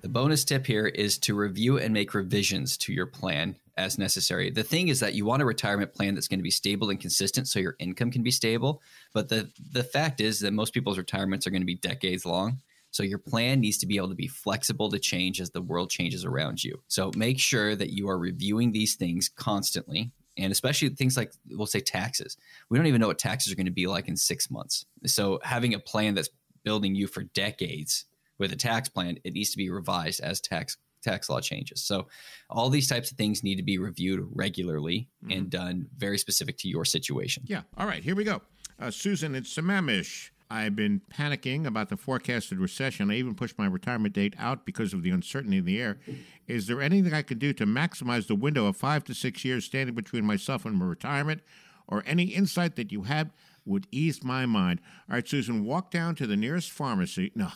The 0.00 0.08
bonus 0.08 0.44
tip 0.44 0.66
here 0.66 0.86
is 0.86 1.18
to 1.18 1.34
review 1.34 1.78
and 1.78 1.94
make 1.94 2.14
revisions 2.14 2.76
to 2.78 2.92
your 2.92 3.06
plan 3.06 3.56
as 3.76 3.98
necessary. 3.98 4.50
The 4.50 4.62
thing 4.62 4.88
is 4.88 5.00
that 5.00 5.14
you 5.14 5.24
want 5.24 5.42
a 5.42 5.44
retirement 5.44 5.94
plan 5.94 6.14
that's 6.14 6.28
going 6.28 6.38
to 6.38 6.44
be 6.44 6.50
stable 6.50 6.90
and 6.90 7.00
consistent 7.00 7.48
so 7.48 7.58
your 7.58 7.76
income 7.78 8.10
can 8.10 8.22
be 8.22 8.30
stable. 8.30 8.80
But 9.12 9.28
the 9.28 9.50
the 9.72 9.84
fact 9.84 10.20
is 10.20 10.40
that 10.40 10.52
most 10.52 10.72
people's 10.72 10.98
retirements 10.98 11.46
are 11.46 11.50
going 11.50 11.62
to 11.62 11.66
be 11.66 11.76
decades 11.76 12.24
long. 12.24 12.60
So 12.90 13.02
your 13.02 13.18
plan 13.18 13.60
needs 13.60 13.78
to 13.78 13.86
be 13.86 13.96
able 13.96 14.10
to 14.10 14.14
be 14.14 14.28
flexible 14.28 14.88
to 14.90 15.00
change 15.00 15.40
as 15.40 15.50
the 15.50 15.60
world 15.60 15.90
changes 15.90 16.24
around 16.24 16.62
you. 16.62 16.80
So 16.86 17.10
make 17.16 17.40
sure 17.40 17.74
that 17.74 17.90
you 17.90 18.08
are 18.08 18.16
reviewing 18.16 18.70
these 18.70 18.94
things 18.94 19.28
constantly 19.28 20.12
and 20.36 20.52
especially 20.52 20.88
things 20.90 21.16
like 21.16 21.32
we'll 21.50 21.66
say 21.66 21.80
taxes. 21.80 22.36
We 22.68 22.78
don't 22.78 22.86
even 22.86 23.00
know 23.00 23.08
what 23.08 23.18
taxes 23.18 23.52
are 23.52 23.56
going 23.56 23.66
to 23.66 23.72
be 23.72 23.88
like 23.88 24.08
in 24.08 24.16
6 24.16 24.50
months. 24.50 24.86
So 25.06 25.40
having 25.42 25.74
a 25.74 25.80
plan 25.80 26.14
that's 26.14 26.28
building 26.62 26.94
you 26.94 27.08
for 27.08 27.24
decades 27.24 28.06
with 28.38 28.52
a 28.52 28.56
tax 28.56 28.88
plan, 28.88 29.18
it 29.24 29.32
needs 29.32 29.50
to 29.50 29.56
be 29.56 29.70
revised 29.70 30.20
as 30.20 30.40
tax 30.40 30.76
tax 31.04 31.28
law 31.28 31.40
changes. 31.40 31.84
So 31.84 32.08
all 32.50 32.70
these 32.70 32.88
types 32.88 33.10
of 33.10 33.16
things 33.16 33.42
need 33.42 33.56
to 33.56 33.62
be 33.62 33.78
reviewed 33.78 34.26
regularly 34.32 35.08
mm-hmm. 35.22 35.38
and 35.38 35.50
done 35.50 35.86
very 35.96 36.18
specific 36.18 36.58
to 36.58 36.68
your 36.68 36.84
situation. 36.84 37.44
Yeah. 37.46 37.62
All 37.76 37.86
right, 37.86 38.02
here 38.02 38.16
we 38.16 38.24
go. 38.24 38.42
Uh, 38.80 38.90
Susan, 38.90 39.34
it's 39.34 39.54
Sammamish. 39.54 40.30
I've 40.50 40.76
been 40.76 41.00
panicking 41.12 41.66
about 41.66 41.88
the 41.88 41.96
forecasted 41.96 42.58
recession. 42.58 43.10
I 43.10 43.14
even 43.14 43.34
pushed 43.34 43.58
my 43.58 43.66
retirement 43.66 44.14
date 44.14 44.34
out 44.38 44.66
because 44.66 44.92
of 44.92 45.02
the 45.02 45.10
uncertainty 45.10 45.58
in 45.58 45.64
the 45.64 45.80
air. 45.80 45.98
Is 46.46 46.66
there 46.66 46.82
anything 46.82 47.14
I 47.14 47.22
can 47.22 47.38
do 47.38 47.52
to 47.54 47.66
maximize 47.66 48.26
the 48.26 48.34
window 48.34 48.66
of 48.66 48.76
five 48.76 49.04
to 49.04 49.14
six 49.14 49.44
years 49.44 49.64
standing 49.64 49.94
between 49.94 50.24
myself 50.24 50.64
and 50.64 50.76
my 50.76 50.84
retirement? 50.84 51.40
Or 51.88 52.02
any 52.06 52.24
insight 52.24 52.76
that 52.76 52.92
you 52.92 53.02
have 53.02 53.30
would 53.64 53.86
ease 53.90 54.22
my 54.22 54.46
mind. 54.46 54.80
All 55.08 55.14
right, 55.14 55.26
Susan, 55.26 55.64
walk 55.64 55.90
down 55.90 56.14
to 56.16 56.26
the 56.26 56.36
nearest 56.36 56.70
pharmacy. 56.70 57.32
No. 57.44 57.50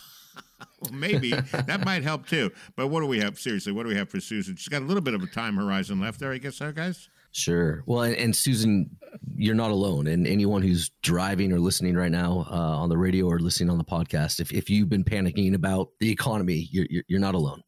well, 0.80 0.92
maybe 0.92 1.30
that 1.30 1.84
might 1.84 2.02
help 2.02 2.26
too. 2.26 2.50
But 2.74 2.88
what 2.88 3.00
do 3.00 3.06
we 3.06 3.20
have? 3.20 3.38
Seriously, 3.38 3.70
what 3.70 3.84
do 3.84 3.90
we 3.90 3.94
have 3.94 4.08
for 4.08 4.20
Susan? 4.20 4.56
She's 4.56 4.68
got 4.68 4.82
a 4.82 4.84
little 4.84 5.00
bit 5.00 5.14
of 5.14 5.22
a 5.22 5.26
time 5.26 5.56
horizon 5.56 6.00
left 6.00 6.18
there, 6.18 6.32
I 6.32 6.38
guess, 6.38 6.58
huh, 6.58 6.72
guys? 6.72 7.08
Sure. 7.32 7.82
Well, 7.86 8.02
and, 8.02 8.16
and, 8.16 8.34
Susan, 8.34 8.90
you're 9.36 9.54
not 9.54 9.70
alone. 9.70 10.06
And 10.06 10.26
anyone 10.26 10.62
who's 10.62 10.90
driving 11.02 11.52
or 11.52 11.60
listening 11.60 11.94
right 11.94 12.10
now 12.10 12.46
uh, 12.50 12.78
on 12.78 12.88
the 12.88 12.98
radio 12.98 13.26
or 13.26 13.38
listening 13.38 13.70
on 13.70 13.78
the 13.78 13.84
podcast, 13.84 14.40
if, 14.40 14.52
if 14.52 14.70
you've 14.70 14.88
been 14.88 15.04
panicking 15.04 15.54
about 15.54 15.90
the 16.00 16.10
economy, 16.10 16.68
you're, 16.70 16.86
you're, 17.06 17.20
not 17.20 17.34
alone. 17.34 17.62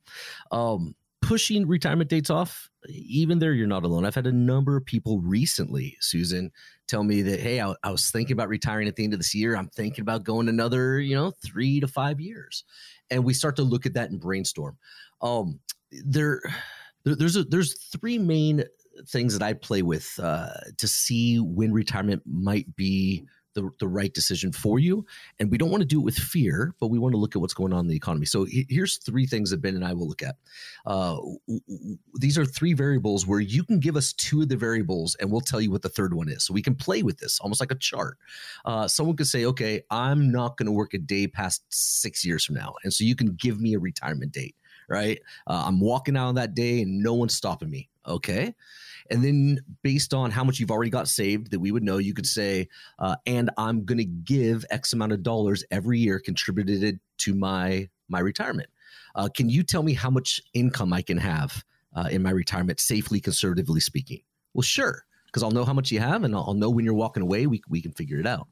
Um, 0.51 0.95
pushing 1.21 1.69
retirement 1.69 2.09
dates 2.09 2.31
off, 2.31 2.71
even 2.89 3.39
there, 3.39 3.53
you're 3.53 3.67
not 3.67 3.85
alone. 3.85 4.05
I've 4.05 4.15
had 4.15 4.27
a 4.27 4.33
number 4.33 4.77
of 4.77 4.85
people 4.85 5.21
recently, 5.21 5.97
Susan, 6.01 6.51
tell 6.91 7.05
me 7.05 7.23
that, 7.23 7.41
hey, 7.41 7.61
I, 7.61 7.75
I 7.85 7.91
was 7.91 8.11
thinking 8.11 8.33
about 8.33 8.49
retiring 8.49 8.89
at 8.89 8.97
the 8.97 9.05
end 9.05 9.13
of 9.13 9.21
this 9.21 9.35
year. 9.35 9.57
I'm 9.57 9.69
thinking 9.69 10.03
about 10.03 10.25
going 10.25 10.49
another, 10.49 10.99
you 11.01 11.15
know, 11.15 11.33
three 11.45 11.79
to 11.81 11.87
five 11.87 12.21
years. 12.21 12.65
And 13.11 13.25
we 13.25 13.33
start 13.33 13.57
to 13.57 13.63
look 13.63 13.87
at 13.87 13.95
that 13.95 14.11
and 14.11 14.21
brainstorm. 14.21 14.77
Um, 15.23 15.61
there, 15.93 16.43
there 17.05 17.15
there's 17.15 17.37
a, 17.37 17.45
there's 17.45 17.85
three 17.85 18.19
main 18.19 18.65
things 19.09 19.39
that 19.39 19.45
I 19.45 19.53
play 19.53 19.83
with 19.83 20.19
uh, 20.21 20.51
to 20.77 20.89
see 20.89 21.39
when 21.39 21.73
retirement 21.73 22.23
might 22.27 22.75
be 22.77 23.25
the, 23.55 23.71
the 23.79 23.89
right 23.89 24.13
decision 24.13 24.53
for 24.53 24.79
you. 24.79 25.05
And 25.39 25.51
we 25.51 25.59
don't 25.59 25.71
want 25.71 25.83
to 25.83 25.87
do 25.87 26.01
it 26.01 26.05
with 26.05 26.17
fear, 26.17 26.75
but 26.81 26.89
we 26.89 26.99
want 26.99 27.13
to 27.13 27.19
look 27.19 27.35
at 27.35 27.41
what's 27.41 27.55
going 27.55 27.73
on 27.73 27.81
in 27.81 27.89
the 27.89 27.97
economy. 27.97 28.27
So 28.27 28.47
here's 28.49 28.99
three 28.99 29.27
things 29.27 29.51
that 29.51 29.61
Ben 29.61 29.75
and 29.75 29.85
I 29.85 29.93
will 29.93 30.09
look 30.09 30.23
at. 30.23 30.37
Uh, 30.87 31.19
these 32.15 32.39
are 32.39 32.45
three 32.45 32.75
variables 32.75 33.27
where 33.27 33.41
you 33.41 33.65
can 33.65 33.81
give 33.81 33.97
us 33.97 34.13
two 34.13 34.43
of 34.43 34.49
the 34.49 34.57
variables 34.57 35.17
and 35.17 35.31
we'll 35.31 35.41
tell 35.41 35.61
you 35.61 35.71
what 35.71 35.83
the 35.83 35.89
third 35.89 36.15
one 36.15 36.29
is. 36.29 36.45
So 36.45 36.55
we 36.55 36.63
can 36.63 36.75
play 36.75 37.03
with 37.03 37.19
this 37.19 37.41
almost 37.41 37.61
like 37.61 37.73
a 37.73 37.77
chart. 37.77 38.19
Uh, 38.65 38.89
someone 38.89 39.17
could 39.17 39.27
say, 39.27 39.45
okay, 39.45 39.83
I'm 39.91 40.31
not 40.31 40.57
going 40.57 40.67
to 40.67 40.73
work 40.73 40.95
a 40.95 40.99
day 40.99 41.27
past 41.27 41.65
six 41.71 42.25
years 42.25 42.45
from 42.45 42.57
now. 42.57 42.75
And 42.85 42.93
so 42.93 43.05
you 43.05 43.17
can 43.17 43.35
give 43.35 43.61
me 43.61 43.75
a 43.75 43.79
retirement 43.79 44.33
date, 44.33 44.55
right? 44.91 45.21
Uh, 45.47 45.65
I'm 45.67 45.81
walking 45.81 46.17
out 46.17 46.29
on 46.29 46.35
that 46.35 46.55
day 46.55 46.83
and 46.83 47.03
no 47.03 47.15
one's 47.15 47.35
stopping 47.35 47.71
me. 47.71 47.89
Okay. 48.07 48.55
And 49.11 49.25
then 49.25 49.61
based 49.83 50.13
on 50.13 50.31
how 50.31 50.45
much 50.45 50.59
you've 50.61 50.71
already 50.71 50.91
got 50.91 51.09
saved, 51.09 51.51
that 51.51 51.61
we 51.61 51.73
would 51.73 51.83
know, 51.83 51.99
you 51.99 52.15
could 52.15 52.27
say, 52.27 52.69
uh, 52.99 53.17
and 53.27 53.51
I'm 53.57 53.85
going 53.85 53.99
to 53.99 54.05
give 54.05 54.65
X 54.71 54.93
amount 54.93 55.13
of 55.13 55.23
dollars 55.23 55.65
every 55.71 55.99
year 55.99 56.19
contributed 56.19 57.01
to 57.19 57.35
my 57.35 57.89
my 58.09 58.21
retirement. 58.21 58.69
Uh, 59.15 59.29
can 59.35 59.49
you 59.49 59.63
tell 59.63 59.83
me 59.83 59.95
how 59.95 60.11
much 60.11 60.41
income 60.55 60.93
I 60.93 61.03
can 61.03 61.19
have 61.19 61.65
uh, 61.95 62.09
in 62.11 62.23
my 62.23 62.31
retirement, 62.31 62.81
safely, 62.81 63.21
conservatively 63.21 63.81
speaking? 63.81 64.21
Well, 64.55 64.63
sure, 64.63 65.05
because 65.27 65.43
I'll 65.43 65.51
know 65.51 65.65
how 65.65 65.73
much 65.73 65.91
you 65.91 66.01
have, 66.01 66.25
and 66.25 66.35
I'll, 66.35 66.45
I'll 66.49 66.55
know 66.55 66.71
when 66.71 66.85
you're 66.85 66.95
walking 66.95 67.23
away. 67.23 67.47
We 67.47 67.63
we 67.69 67.81
can 67.81 67.93
figure 67.93 68.19
it 68.19 68.27
out. 68.27 68.49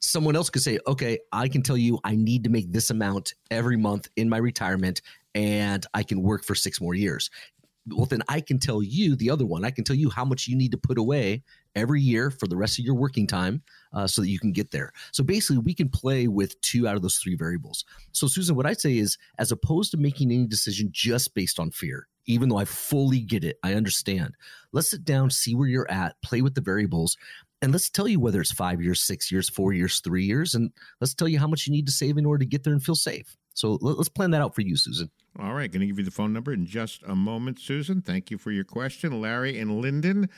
Someone 0.00 0.36
else 0.36 0.50
could 0.50 0.62
say, 0.62 0.78
okay, 0.86 1.18
I 1.32 1.48
can 1.48 1.62
tell 1.62 1.76
you 1.76 1.98
I 2.04 2.16
need 2.16 2.44
to 2.44 2.50
make 2.50 2.72
this 2.72 2.90
amount 2.90 3.34
every 3.50 3.76
month 3.76 4.08
in 4.16 4.28
my 4.28 4.38
retirement, 4.38 5.02
and 5.34 5.84
I 5.94 6.02
can 6.02 6.22
work 6.22 6.44
for 6.44 6.54
six 6.54 6.80
more 6.80 6.94
years. 6.94 7.30
Well 7.88 8.06
then 8.06 8.22
i 8.28 8.40
can 8.40 8.60
tell 8.60 8.80
you 8.80 9.16
the 9.16 9.30
other 9.30 9.44
one. 9.44 9.64
I 9.64 9.70
can 9.70 9.82
tell 9.82 9.96
you 9.96 10.08
how 10.08 10.24
much 10.24 10.46
you 10.46 10.56
need 10.56 10.70
to 10.70 10.78
put 10.78 10.98
away 10.98 11.42
every 11.74 12.00
year 12.00 12.30
for 12.30 12.46
the 12.46 12.56
rest 12.56 12.78
of 12.78 12.84
your 12.84 12.94
working 12.94 13.26
time 13.26 13.60
uh, 13.92 14.06
so 14.06 14.22
that 14.22 14.28
you 14.28 14.38
can 14.38 14.52
get 14.52 14.70
there. 14.70 14.92
So 15.10 15.24
basically 15.24 15.58
we 15.58 15.74
can 15.74 15.88
play 15.88 16.28
with 16.28 16.60
two 16.60 16.86
out 16.86 16.94
of 16.94 17.02
those 17.02 17.16
three 17.16 17.34
variables. 17.34 17.84
So 18.12 18.28
susan 18.28 18.54
what 18.56 18.66
i'd 18.66 18.80
say 18.80 18.98
is 18.98 19.18
as 19.38 19.52
opposed 19.52 19.90
to 19.90 19.96
making 19.96 20.30
any 20.30 20.46
decision 20.46 20.90
just 20.92 21.34
based 21.34 21.58
on 21.58 21.70
fear 21.70 22.06
even 22.26 22.48
though 22.48 22.56
i 22.56 22.64
fully 22.64 23.20
get 23.20 23.44
it 23.44 23.58
i 23.62 23.74
understand 23.74 24.34
let's 24.72 24.90
sit 24.90 25.04
down 25.04 25.30
see 25.30 25.54
where 25.54 25.68
you're 25.68 25.90
at 25.90 26.20
play 26.22 26.40
with 26.40 26.54
the 26.54 26.60
variables 26.60 27.16
and 27.62 27.72
let's 27.72 27.88
tell 27.88 28.08
you 28.08 28.20
whether 28.20 28.40
it's 28.40 28.52
five 28.52 28.82
years 28.82 29.00
six 29.00 29.32
years 29.32 29.48
four 29.48 29.72
years 29.72 30.00
three 30.00 30.24
years 30.24 30.54
and 30.54 30.70
let's 31.00 31.14
tell 31.14 31.28
you 31.28 31.38
how 31.38 31.46
much 31.46 31.66
you 31.66 31.72
need 31.72 31.86
to 31.86 31.92
save 31.92 32.18
in 32.18 32.26
order 32.26 32.40
to 32.40 32.48
get 32.48 32.64
there 32.64 32.72
and 32.72 32.82
feel 32.82 32.94
safe 32.94 33.36
so 33.54 33.78
let's 33.80 34.08
plan 34.08 34.30
that 34.30 34.42
out 34.42 34.54
for 34.54 34.62
you 34.62 34.76
susan 34.76 35.10
all 35.40 35.54
right, 35.54 35.70
going 35.70 35.80
to 35.80 35.86
give 35.86 35.98
you 35.98 36.04
the 36.04 36.10
phone 36.10 36.32
number 36.34 36.52
in 36.52 36.66
just 36.66 37.02
a 37.04 37.16
moment, 37.16 37.58
Susan. 37.58 38.02
Thank 38.02 38.30
you 38.30 38.36
for 38.36 38.50
your 38.50 38.64
question. 38.64 39.20
Larry 39.20 39.58
in 39.58 39.80
Lynden. 39.80 40.28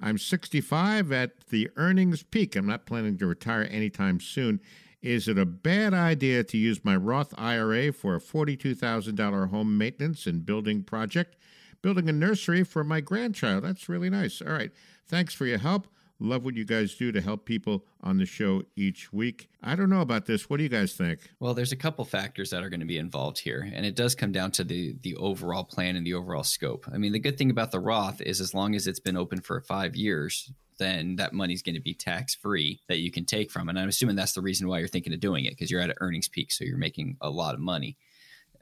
I'm 0.00 0.18
65 0.18 1.12
at 1.12 1.46
the 1.46 1.70
earnings 1.76 2.22
peak. 2.22 2.56
I'm 2.56 2.66
not 2.66 2.84
planning 2.84 3.16
to 3.18 3.26
retire 3.26 3.66
anytime 3.70 4.20
soon. 4.20 4.60
Is 5.00 5.28
it 5.28 5.38
a 5.38 5.46
bad 5.46 5.94
idea 5.94 6.44
to 6.44 6.58
use 6.58 6.84
my 6.84 6.96
Roth 6.96 7.32
IRA 7.38 7.92
for 7.92 8.16
a 8.16 8.20
$42,000 8.20 9.50
home 9.50 9.78
maintenance 9.78 10.26
and 10.26 10.44
building 10.44 10.82
project? 10.82 11.36
Building 11.80 12.08
a 12.08 12.12
nursery 12.12 12.64
for 12.64 12.84
my 12.84 13.00
grandchild. 13.00 13.64
That's 13.64 13.88
really 13.88 14.10
nice. 14.10 14.42
All 14.42 14.52
right. 14.52 14.72
Thanks 15.06 15.32
for 15.32 15.46
your 15.46 15.58
help. 15.58 15.86
Love 16.20 16.44
what 16.44 16.54
you 16.54 16.64
guys 16.64 16.94
do 16.94 17.10
to 17.10 17.20
help 17.20 17.44
people 17.44 17.84
on 18.02 18.18
the 18.18 18.26
show 18.26 18.62
each 18.76 19.12
week. 19.12 19.48
I 19.62 19.74
don't 19.74 19.90
know 19.90 20.00
about 20.00 20.26
this. 20.26 20.48
What 20.48 20.58
do 20.58 20.62
you 20.62 20.68
guys 20.68 20.94
think? 20.94 21.20
Well, 21.40 21.54
there's 21.54 21.72
a 21.72 21.76
couple 21.76 22.04
factors 22.04 22.50
that 22.50 22.62
are 22.62 22.68
going 22.68 22.80
to 22.80 22.86
be 22.86 22.98
involved 22.98 23.40
here, 23.40 23.68
and 23.74 23.84
it 23.84 23.96
does 23.96 24.14
come 24.14 24.30
down 24.30 24.52
to 24.52 24.64
the 24.64 24.94
the 25.02 25.16
overall 25.16 25.64
plan 25.64 25.96
and 25.96 26.06
the 26.06 26.14
overall 26.14 26.44
scope. 26.44 26.86
I 26.92 26.98
mean, 26.98 27.12
the 27.12 27.18
good 27.18 27.36
thing 27.36 27.50
about 27.50 27.72
the 27.72 27.80
Roth 27.80 28.20
is 28.20 28.40
as 28.40 28.54
long 28.54 28.74
as 28.74 28.86
it's 28.86 29.00
been 29.00 29.16
open 29.16 29.40
for 29.40 29.60
5 29.60 29.96
years, 29.96 30.52
then 30.78 31.16
that 31.16 31.32
money's 31.32 31.62
going 31.62 31.74
to 31.74 31.80
be 31.80 31.94
tax 31.94 32.34
free 32.34 32.80
that 32.88 32.98
you 32.98 33.10
can 33.10 33.24
take 33.24 33.50
from. 33.50 33.68
And 33.68 33.78
I'm 33.78 33.88
assuming 33.88 34.16
that's 34.16 34.32
the 34.32 34.40
reason 34.40 34.68
why 34.68 34.78
you're 34.78 34.88
thinking 34.88 35.12
of 35.12 35.20
doing 35.20 35.44
it 35.44 35.50
because 35.50 35.70
you're 35.70 35.80
at 35.80 35.90
an 35.90 35.96
earnings 36.00 36.28
peak, 36.28 36.52
so 36.52 36.64
you're 36.64 36.78
making 36.78 37.16
a 37.20 37.30
lot 37.30 37.54
of 37.54 37.60
money. 37.60 37.96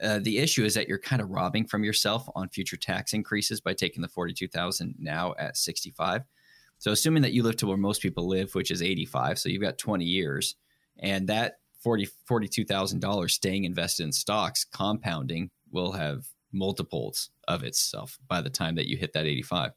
Uh, 0.02 0.18
the 0.18 0.38
issue 0.38 0.64
is 0.64 0.74
that 0.74 0.88
you're 0.88 0.98
kind 0.98 1.22
of 1.22 1.30
robbing 1.30 1.66
from 1.66 1.84
yourself 1.84 2.28
on 2.34 2.48
future 2.48 2.76
tax 2.76 3.12
increases 3.12 3.60
by 3.60 3.72
taking 3.72 4.02
the 4.02 4.08
42,000 4.08 4.96
now 4.98 5.34
at 5.38 5.56
65. 5.56 6.22
So 6.82 6.90
assuming 6.90 7.22
that 7.22 7.32
you 7.32 7.44
live 7.44 7.54
to 7.58 7.68
where 7.68 7.76
most 7.76 8.02
people 8.02 8.26
live, 8.26 8.56
which 8.56 8.72
is 8.72 8.82
85, 8.82 9.38
so 9.38 9.48
you've 9.48 9.62
got 9.62 9.78
20 9.78 10.04
years, 10.04 10.56
and 10.98 11.28
that 11.28 11.58
40 11.80 12.08
$42,000 12.28 13.30
staying 13.30 13.62
invested 13.62 14.02
in 14.02 14.10
stocks 14.10 14.64
compounding 14.64 15.52
will 15.70 15.92
have 15.92 16.24
multiples 16.52 17.30
of 17.46 17.62
itself 17.62 18.18
by 18.26 18.40
the 18.40 18.50
time 18.50 18.74
that 18.74 18.88
you 18.88 18.96
hit 18.96 19.12
that 19.12 19.26
85. 19.26 19.70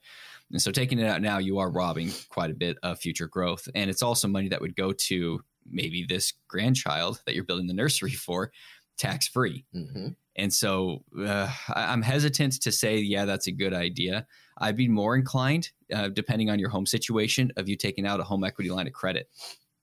And 0.52 0.60
so 0.60 0.72
taking 0.72 0.98
it 0.98 1.06
out 1.06 1.22
now, 1.22 1.38
you 1.38 1.60
are 1.60 1.70
robbing 1.70 2.10
quite 2.30 2.50
a 2.50 2.56
bit 2.56 2.76
of 2.82 2.98
future 2.98 3.28
growth. 3.28 3.68
And 3.76 3.88
it's 3.88 4.02
also 4.02 4.28
money 4.28 4.50
that 4.50 4.62
would 4.62 4.76
go 4.76 4.92
to 4.92 5.42
maybe 5.70 6.08
this 6.10 6.34
grandchild 6.48 7.22
that 7.28 7.36
you're 7.36 7.44
building 7.44 7.68
the 7.68 7.74
nursery 7.76 8.12
for 8.14 8.52
tax 8.98 9.28
free. 9.28 9.66
Mm-hmm. 9.76 10.10
And 10.38 10.54
so 10.54 11.04
uh, 11.18 11.50
I'm 11.70 12.02
hesitant 12.02 12.62
to 12.62 12.72
say, 12.72 12.98
yeah, 12.98 13.26
that's 13.26 13.48
a 13.48 13.52
good 13.52 13.74
idea. 13.74 14.28
I'd 14.58 14.76
be 14.76 14.88
more 14.88 15.16
inclined, 15.16 15.72
uh, 15.94 16.10
depending 16.10 16.50
on 16.50 16.60
your 16.60 16.70
home 16.70 16.86
situation, 16.86 17.52
of 17.58 17.70
you 17.70 17.76
taking 17.78 18.06
out 18.06 18.20
a 18.20 18.24
home 18.24 18.44
equity 18.44 18.70
line 18.70 18.88
of 18.88 18.94
credit 18.94 19.30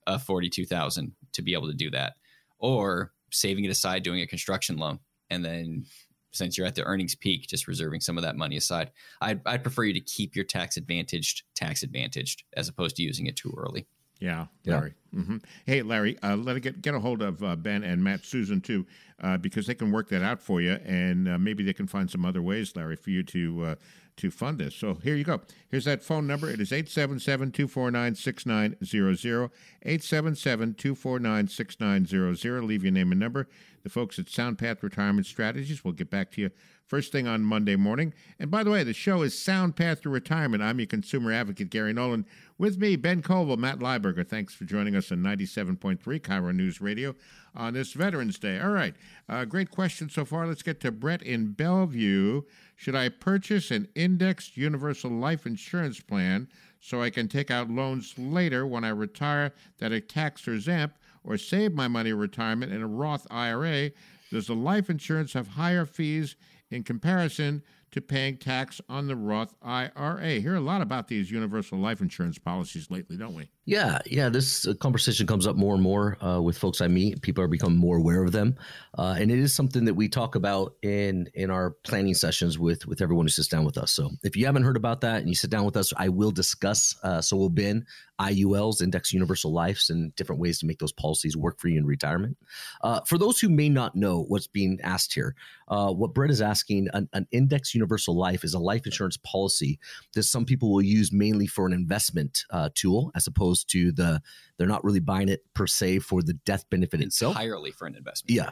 of 0.05 0.21
forty 0.21 0.49
two 0.49 0.65
thousand 0.65 1.13
to 1.31 1.41
be 1.41 1.53
able 1.53 1.67
to 1.67 1.73
do 1.73 1.89
that, 1.91 2.13
or 2.59 3.13
saving 3.31 3.65
it 3.65 3.71
aside, 3.71 4.03
doing 4.03 4.21
a 4.21 4.27
construction 4.27 4.77
loan, 4.77 4.99
and 5.29 5.43
then 5.43 5.85
since 6.31 6.57
you're 6.57 6.67
at 6.67 6.75
the 6.75 6.83
earnings 6.83 7.15
peak, 7.15 7.47
just 7.47 7.67
reserving 7.67 8.01
some 8.01 8.17
of 8.17 8.23
that 8.23 8.35
money 8.35 8.57
aside. 8.57 8.91
I'd, 9.21 9.41
I'd 9.45 9.63
prefer 9.63 9.83
you 9.83 9.93
to 9.93 9.99
keep 9.99 10.35
your 10.35 10.45
tax 10.45 10.77
advantaged 10.77 11.43
tax 11.55 11.83
advantaged 11.83 12.43
as 12.57 12.67
opposed 12.67 12.95
to 12.95 13.03
using 13.03 13.27
it 13.27 13.35
too 13.35 13.53
early. 13.55 13.85
Yeah, 14.23 14.45
Larry. 14.65 14.93
Yeah. 15.11 15.19
Mm-hmm. 15.19 15.37
Hey, 15.65 15.81
Larry, 15.81 16.17
uh, 16.23 16.37
let 16.37 16.61
get 16.61 16.81
get 16.81 16.95
a 16.95 16.99
hold 17.01 17.21
of 17.21 17.43
uh, 17.43 17.57
Ben 17.57 17.83
and 17.83 18.01
Matt 18.01 18.23
Susan 18.23 18.61
too, 18.61 18.85
uh, 19.21 19.35
because 19.35 19.67
they 19.67 19.75
can 19.75 19.91
work 19.91 20.07
that 20.09 20.21
out 20.21 20.41
for 20.41 20.61
you, 20.61 20.79
and 20.85 21.27
uh, 21.27 21.37
maybe 21.37 21.61
they 21.61 21.73
can 21.73 21.87
find 21.87 22.09
some 22.09 22.23
other 22.23 22.41
ways, 22.41 22.73
Larry, 22.73 22.95
for 22.95 23.09
you 23.09 23.21
to 23.23 23.63
uh, 23.65 23.75
to 24.15 24.31
fund 24.31 24.59
this. 24.59 24.75
So 24.75 24.93
here 24.93 25.15
you 25.15 25.25
go. 25.25 25.41
Here's 25.69 25.83
that 25.83 26.01
phone 26.01 26.25
number. 26.25 26.49
It 26.49 26.61
is 26.61 26.71
877 26.71 27.51
249 27.51 28.15
6900. 28.15 29.51
877 29.81 30.73
249 30.75 31.47
6900. 31.49 32.63
Leave 32.63 32.83
your 32.83 32.93
name 32.93 33.11
and 33.11 33.19
number. 33.19 33.49
The 33.83 33.89
folks 33.89 34.17
at 34.19 34.27
SoundPath 34.27 34.81
Retirement 34.81 35.27
Strategies 35.27 35.83
will 35.83 35.91
get 35.91 36.09
back 36.09 36.31
to 36.31 36.41
you 36.41 36.49
first 36.93 37.11
thing 37.11 37.27
on 37.27 37.41
Monday 37.41 37.75
morning. 37.75 38.13
And 38.37 38.51
by 38.51 38.63
the 38.63 38.69
way, 38.69 38.83
the 38.83 38.93
show 38.93 39.23
is 39.23 39.35
Sound 39.35 39.75
Path 39.75 40.03
to 40.03 40.11
Retirement. 40.11 40.61
I'm 40.61 40.79
your 40.79 40.85
consumer 40.85 41.31
advocate, 41.31 41.71
Gary 41.71 41.91
Nolan. 41.91 42.23
With 42.59 42.77
me, 42.77 42.95
Ben 42.97 43.23
Koval, 43.23 43.57
Matt 43.57 43.79
Lieberger. 43.79 44.27
Thanks 44.27 44.53
for 44.53 44.65
joining 44.65 44.95
us 44.95 45.11
on 45.11 45.17
97.3 45.17 45.97
KIRO 45.97 46.55
News 46.55 46.81
Radio 46.81 47.15
on 47.55 47.73
this 47.73 47.93
Veterans 47.93 48.37
Day. 48.37 48.59
All 48.59 48.69
right, 48.69 48.93
uh, 49.27 49.43
great 49.45 49.71
question 49.71 50.07
so 50.07 50.23
far. 50.23 50.45
Let's 50.45 50.61
get 50.61 50.79
to 50.81 50.91
Brett 50.91 51.23
in 51.23 51.53
Bellevue. 51.53 52.43
Should 52.75 52.95
I 52.95 53.09
purchase 53.09 53.71
an 53.71 53.87
indexed 53.95 54.55
universal 54.55 55.09
life 55.09 55.47
insurance 55.47 55.99
plan 55.99 56.47
so 56.79 57.01
I 57.01 57.09
can 57.09 57.27
take 57.27 57.49
out 57.49 57.71
loans 57.71 58.13
later 58.19 58.67
when 58.67 58.83
I 58.83 58.89
retire 58.89 59.51
that 59.79 59.91
are 59.91 59.99
tax 59.99 60.47
exempt 60.47 60.99
or 61.23 61.39
save 61.39 61.73
my 61.73 61.87
money 61.87 62.13
retirement 62.13 62.71
in 62.71 62.83
a 62.83 62.87
Roth 62.87 63.25
IRA? 63.31 63.89
Does 64.29 64.45
the 64.45 64.55
life 64.55 64.91
insurance 64.91 65.33
have 65.33 65.47
higher 65.47 65.85
fees 65.85 66.35
in 66.73 66.83
comparison 66.83 67.63
to 67.91 68.01
paying 68.01 68.37
tax 68.37 68.81
on 68.89 69.07
the 69.07 69.15
Roth 69.15 69.53
IRA. 69.61 70.39
Hear 70.39 70.55
a 70.55 70.59
lot 70.59 70.81
about 70.81 71.07
these 71.07 71.29
universal 71.29 71.77
life 71.77 72.01
insurance 72.01 72.39
policies 72.39 72.89
lately, 72.89 73.17
don't 73.17 73.35
we? 73.35 73.51
Yeah, 73.65 73.99
yeah. 74.05 74.27
This 74.27 74.67
uh, 74.67 74.73
conversation 74.73 75.25
comes 75.25 75.47
up 75.47 75.55
more 75.55 75.73
and 75.73 75.81
more 75.81 76.17
uh, 76.21 76.41
with 76.41 76.57
folks 76.57 76.81
I 76.81 76.89
meet. 76.89 77.21
People 77.21 77.45
are 77.45 77.47
becoming 77.47 77.77
more 77.77 77.95
aware 77.95 78.21
of 78.21 78.33
them, 78.33 78.57
uh, 78.97 79.15
and 79.17 79.31
it 79.31 79.39
is 79.39 79.55
something 79.55 79.85
that 79.85 79.93
we 79.93 80.09
talk 80.09 80.35
about 80.35 80.75
in 80.81 81.29
in 81.33 81.49
our 81.49 81.71
planning 81.85 82.13
sessions 82.13 82.59
with 82.59 82.85
with 82.87 83.01
everyone 83.01 83.25
who 83.25 83.29
sits 83.29 83.47
down 83.47 83.63
with 83.63 83.77
us. 83.77 83.93
So 83.93 84.09
if 84.21 84.35
you 84.35 84.45
haven't 84.45 84.63
heard 84.63 84.75
about 84.75 84.99
that 85.01 85.21
and 85.21 85.29
you 85.29 85.35
sit 85.35 85.49
down 85.49 85.63
with 85.63 85.77
us, 85.77 85.93
I 85.95 86.09
will 86.09 86.31
discuss. 86.31 86.93
Uh, 87.03 87.21
so 87.21 87.37
will 87.37 87.49
Ben 87.49 87.85
IULs, 88.19 88.81
Index 88.81 89.13
Universal 89.13 89.53
Lives, 89.53 89.89
and 89.89 90.13
different 90.17 90.41
ways 90.41 90.59
to 90.59 90.65
make 90.65 90.79
those 90.79 90.91
policies 90.91 91.37
work 91.37 91.59
for 91.59 91.69
you 91.69 91.77
in 91.77 91.85
retirement. 91.85 92.37
Uh, 92.83 92.99
for 93.07 93.17
those 93.17 93.39
who 93.39 93.49
may 93.49 93.69
not 93.69 93.95
know 93.95 94.25
what's 94.27 94.47
being 94.47 94.77
asked 94.83 95.13
here, 95.13 95.35
uh, 95.69 95.91
what 95.91 96.13
Brett 96.13 96.29
is 96.29 96.41
asking, 96.41 96.89
an, 96.93 97.07
an 97.13 97.27
Index 97.31 97.73
Universal 97.73 98.15
Life 98.15 98.43
is 98.43 98.53
a 98.53 98.59
life 98.59 98.85
insurance 98.85 99.17
policy 99.17 99.79
that 100.13 100.23
some 100.23 100.45
people 100.45 100.71
will 100.71 100.81
use 100.81 101.11
mainly 101.11 101.47
for 101.47 101.65
an 101.65 101.73
investment 101.73 102.43
tool, 102.75 103.11
as 103.15 103.25
opposed 103.25 103.52
to 103.65 103.91
the 103.91 104.21
they're 104.57 104.67
not 104.67 104.83
really 104.83 104.99
buying 104.99 105.29
it 105.29 105.43
per 105.53 105.67
se 105.67 105.99
for 105.99 106.21
the 106.21 106.33
death 106.33 106.69
benefit 106.69 107.01
itself. 107.01 107.35
Entirely 107.35 107.71
for 107.71 107.87
an 107.87 107.95
investment. 107.95 108.35
Yeah, 108.35 108.51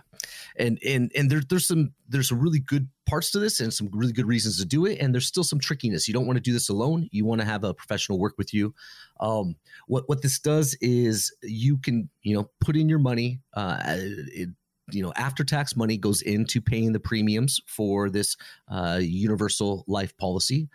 and 0.57 0.79
and 0.85 1.11
and 1.15 1.29
there, 1.29 1.41
there's 1.47 1.67
some 1.67 1.93
there's 2.09 2.29
some 2.29 2.39
really 2.39 2.59
good 2.59 2.89
parts 3.05 3.31
to 3.31 3.39
this 3.39 3.59
and 3.59 3.73
some 3.73 3.89
really 3.93 4.13
good 4.13 4.25
reasons 4.25 4.59
to 4.59 4.65
do 4.65 4.85
it. 4.85 4.99
And 4.99 5.13
there's 5.13 5.27
still 5.27 5.43
some 5.43 5.59
trickiness. 5.59 6.07
You 6.07 6.13
don't 6.13 6.25
want 6.25 6.37
to 6.37 6.41
do 6.41 6.53
this 6.53 6.69
alone. 6.69 7.07
You 7.11 7.25
want 7.25 7.41
to 7.41 7.45
have 7.45 7.63
a 7.63 7.73
professional 7.73 8.19
work 8.19 8.35
with 8.37 8.53
you. 8.53 8.73
Um, 9.19 9.55
what 9.87 10.07
what 10.07 10.21
this 10.21 10.39
does 10.39 10.75
is 10.81 11.33
you 11.41 11.77
can 11.77 12.09
you 12.23 12.35
know 12.35 12.49
put 12.59 12.75
in 12.75 12.89
your 12.89 12.99
money. 12.99 13.39
Uh, 13.53 13.79
it, 13.85 14.49
you 14.91 15.01
know 15.01 15.13
after 15.15 15.43
tax 15.43 15.75
money 15.75 15.97
goes 15.97 16.21
into 16.21 16.61
paying 16.61 16.91
the 16.91 16.99
premiums 16.99 17.61
for 17.65 18.09
this 18.09 18.35
uh, 18.67 18.99
universal 19.01 19.83
life 19.87 20.15
policy 20.17 20.67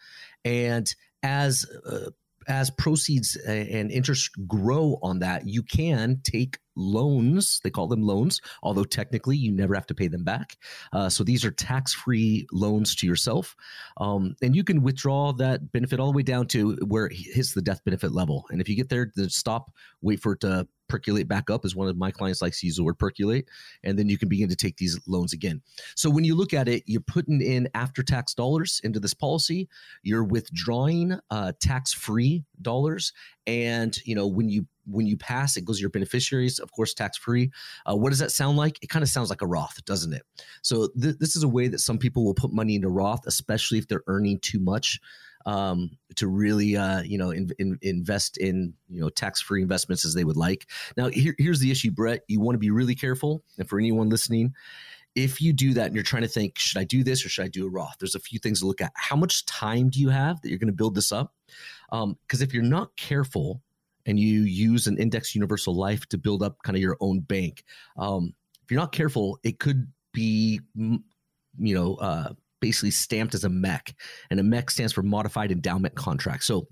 and 0.44 0.94
as 1.22 1.66
uh, 1.90 2.10
as 2.48 2.70
proceeds 2.70 3.36
and 3.36 3.90
interest 3.90 4.30
grow 4.46 4.98
on 5.02 5.20
that, 5.20 5.46
you 5.46 5.62
can 5.62 6.20
take 6.22 6.58
loans. 6.76 7.60
They 7.64 7.70
call 7.70 7.88
them 7.88 8.02
loans, 8.02 8.40
although 8.62 8.84
technically 8.84 9.36
you 9.36 9.50
never 9.50 9.74
have 9.74 9.86
to 9.86 9.94
pay 9.94 10.08
them 10.08 10.24
back. 10.24 10.56
Uh, 10.92 11.08
so 11.08 11.24
these 11.24 11.44
are 11.44 11.50
tax 11.50 11.94
free 11.94 12.46
loans 12.52 12.94
to 12.96 13.06
yourself. 13.06 13.56
Um, 13.96 14.36
and 14.42 14.54
you 14.54 14.62
can 14.62 14.82
withdraw 14.82 15.32
that 15.34 15.72
benefit 15.72 15.98
all 15.98 16.12
the 16.12 16.16
way 16.16 16.22
down 16.22 16.46
to 16.48 16.76
where 16.86 17.06
it 17.06 17.14
hits 17.14 17.54
the 17.54 17.62
death 17.62 17.82
benefit 17.84 18.12
level. 18.12 18.44
And 18.50 18.60
if 18.60 18.68
you 18.68 18.76
get 18.76 18.88
there, 18.88 19.10
then 19.14 19.30
stop, 19.30 19.72
wait 20.02 20.20
for 20.20 20.32
it 20.32 20.40
to 20.40 20.68
percolate 20.88 21.28
back 21.28 21.50
up 21.50 21.64
as 21.64 21.74
one 21.74 21.88
of 21.88 21.96
my 21.96 22.10
clients 22.10 22.42
likes 22.42 22.60
to 22.60 22.66
use 22.66 22.76
the 22.76 22.84
word 22.84 22.98
percolate 22.98 23.48
and 23.82 23.98
then 23.98 24.08
you 24.08 24.18
can 24.18 24.28
begin 24.28 24.48
to 24.48 24.56
take 24.56 24.76
these 24.76 24.98
loans 25.06 25.32
again. 25.32 25.60
So 25.94 26.10
when 26.10 26.24
you 26.24 26.34
look 26.34 26.52
at 26.52 26.68
it 26.68 26.82
you're 26.86 27.00
putting 27.00 27.40
in 27.40 27.68
after 27.74 28.02
tax 28.02 28.34
dollars 28.34 28.80
into 28.84 29.00
this 29.00 29.14
policy 29.14 29.68
you're 30.02 30.24
withdrawing 30.24 31.18
uh, 31.30 31.52
tax 31.60 31.92
free 31.92 32.44
dollars 32.62 33.12
and 33.46 33.96
you 34.04 34.14
know 34.14 34.26
when 34.26 34.48
you 34.48 34.66
when 34.86 35.06
you 35.06 35.16
pass 35.16 35.56
it 35.56 35.64
goes 35.64 35.78
to 35.78 35.80
your 35.80 35.90
beneficiaries 35.90 36.58
of 36.58 36.70
course 36.72 36.94
tax 36.94 37.16
free 37.16 37.50
uh, 37.86 37.96
what 37.96 38.10
does 38.10 38.18
that 38.18 38.30
sound 38.30 38.56
like? 38.56 38.78
It 38.82 38.88
kind 38.88 39.02
of 39.02 39.08
sounds 39.08 39.30
like 39.30 39.42
a 39.42 39.46
roth 39.46 39.84
doesn't 39.84 40.12
it? 40.12 40.22
So 40.62 40.88
th- 41.00 41.16
this 41.18 41.36
is 41.36 41.42
a 41.42 41.48
way 41.48 41.68
that 41.68 41.80
some 41.80 41.98
people 41.98 42.24
will 42.24 42.34
put 42.34 42.52
money 42.52 42.74
into 42.74 42.88
roth 42.88 43.26
especially 43.26 43.78
if 43.78 43.88
they're 43.88 44.04
earning 44.06 44.38
too 44.40 44.60
much 44.60 45.00
um, 45.46 45.90
to 46.16 46.26
really 46.26 46.76
uh, 46.76 47.02
you 47.02 47.16
know 47.16 47.30
in, 47.30 47.50
in, 47.58 47.78
invest 47.82 48.36
in 48.36 48.74
you 48.88 49.00
know 49.00 49.08
tax 49.08 49.40
free 49.40 49.62
investments 49.62 50.04
as 50.04 50.12
they 50.12 50.24
would 50.24 50.36
like. 50.36 50.66
Now 50.96 51.08
here, 51.08 51.34
here's 51.38 51.60
the 51.60 51.70
issue, 51.70 51.90
Brett. 51.90 52.22
You 52.28 52.40
want 52.40 52.54
to 52.54 52.60
be 52.60 52.70
really 52.70 52.94
careful, 52.94 53.42
and 53.58 53.68
for 53.68 53.78
anyone 53.78 54.10
listening, 54.10 54.52
if 55.14 55.40
you 55.40 55.52
do 55.52 55.72
that 55.74 55.86
and 55.86 55.94
you're 55.94 56.04
trying 56.04 56.22
to 56.22 56.28
think, 56.28 56.58
should 56.58 56.78
I 56.78 56.84
do 56.84 57.02
this 57.02 57.24
or 57.24 57.30
should 57.30 57.46
I 57.46 57.48
do 57.48 57.66
a 57.66 57.70
Roth? 57.70 57.96
There's 57.98 58.14
a 58.14 58.20
few 58.20 58.38
things 58.38 58.60
to 58.60 58.66
look 58.66 58.82
at. 58.82 58.92
How 58.94 59.16
much 59.16 59.46
time 59.46 59.88
do 59.88 59.98
you 59.98 60.10
have 60.10 60.40
that 60.42 60.50
you're 60.50 60.58
going 60.58 60.66
to 60.66 60.74
build 60.74 60.94
this 60.94 61.10
up? 61.10 61.32
Because 61.90 62.02
um, 62.02 62.18
if 62.30 62.52
you're 62.52 62.62
not 62.62 62.94
careful 62.96 63.62
and 64.04 64.20
you 64.20 64.42
use 64.42 64.86
an 64.86 64.98
index 64.98 65.34
universal 65.34 65.74
life 65.74 66.06
to 66.10 66.18
build 66.18 66.42
up 66.42 66.62
kind 66.62 66.76
of 66.76 66.82
your 66.82 66.98
own 67.00 67.20
bank, 67.20 67.64
um, 67.96 68.34
if 68.62 68.70
you're 68.70 68.80
not 68.80 68.92
careful, 68.92 69.38
it 69.42 69.58
could 69.58 69.90
be, 70.12 70.60
you 70.74 71.00
know, 71.58 71.94
uh, 71.94 72.32
basically 72.60 72.90
stamped 72.90 73.34
as 73.34 73.44
a 73.44 73.48
MEC, 73.48 73.94
and 74.30 74.40
a 74.40 74.42
MEC 74.42 74.70
stands 74.70 74.92
for 74.92 75.02
Modified 75.02 75.52
Endowment 75.52 75.94
Contract. 75.94 76.44
So 76.44 76.68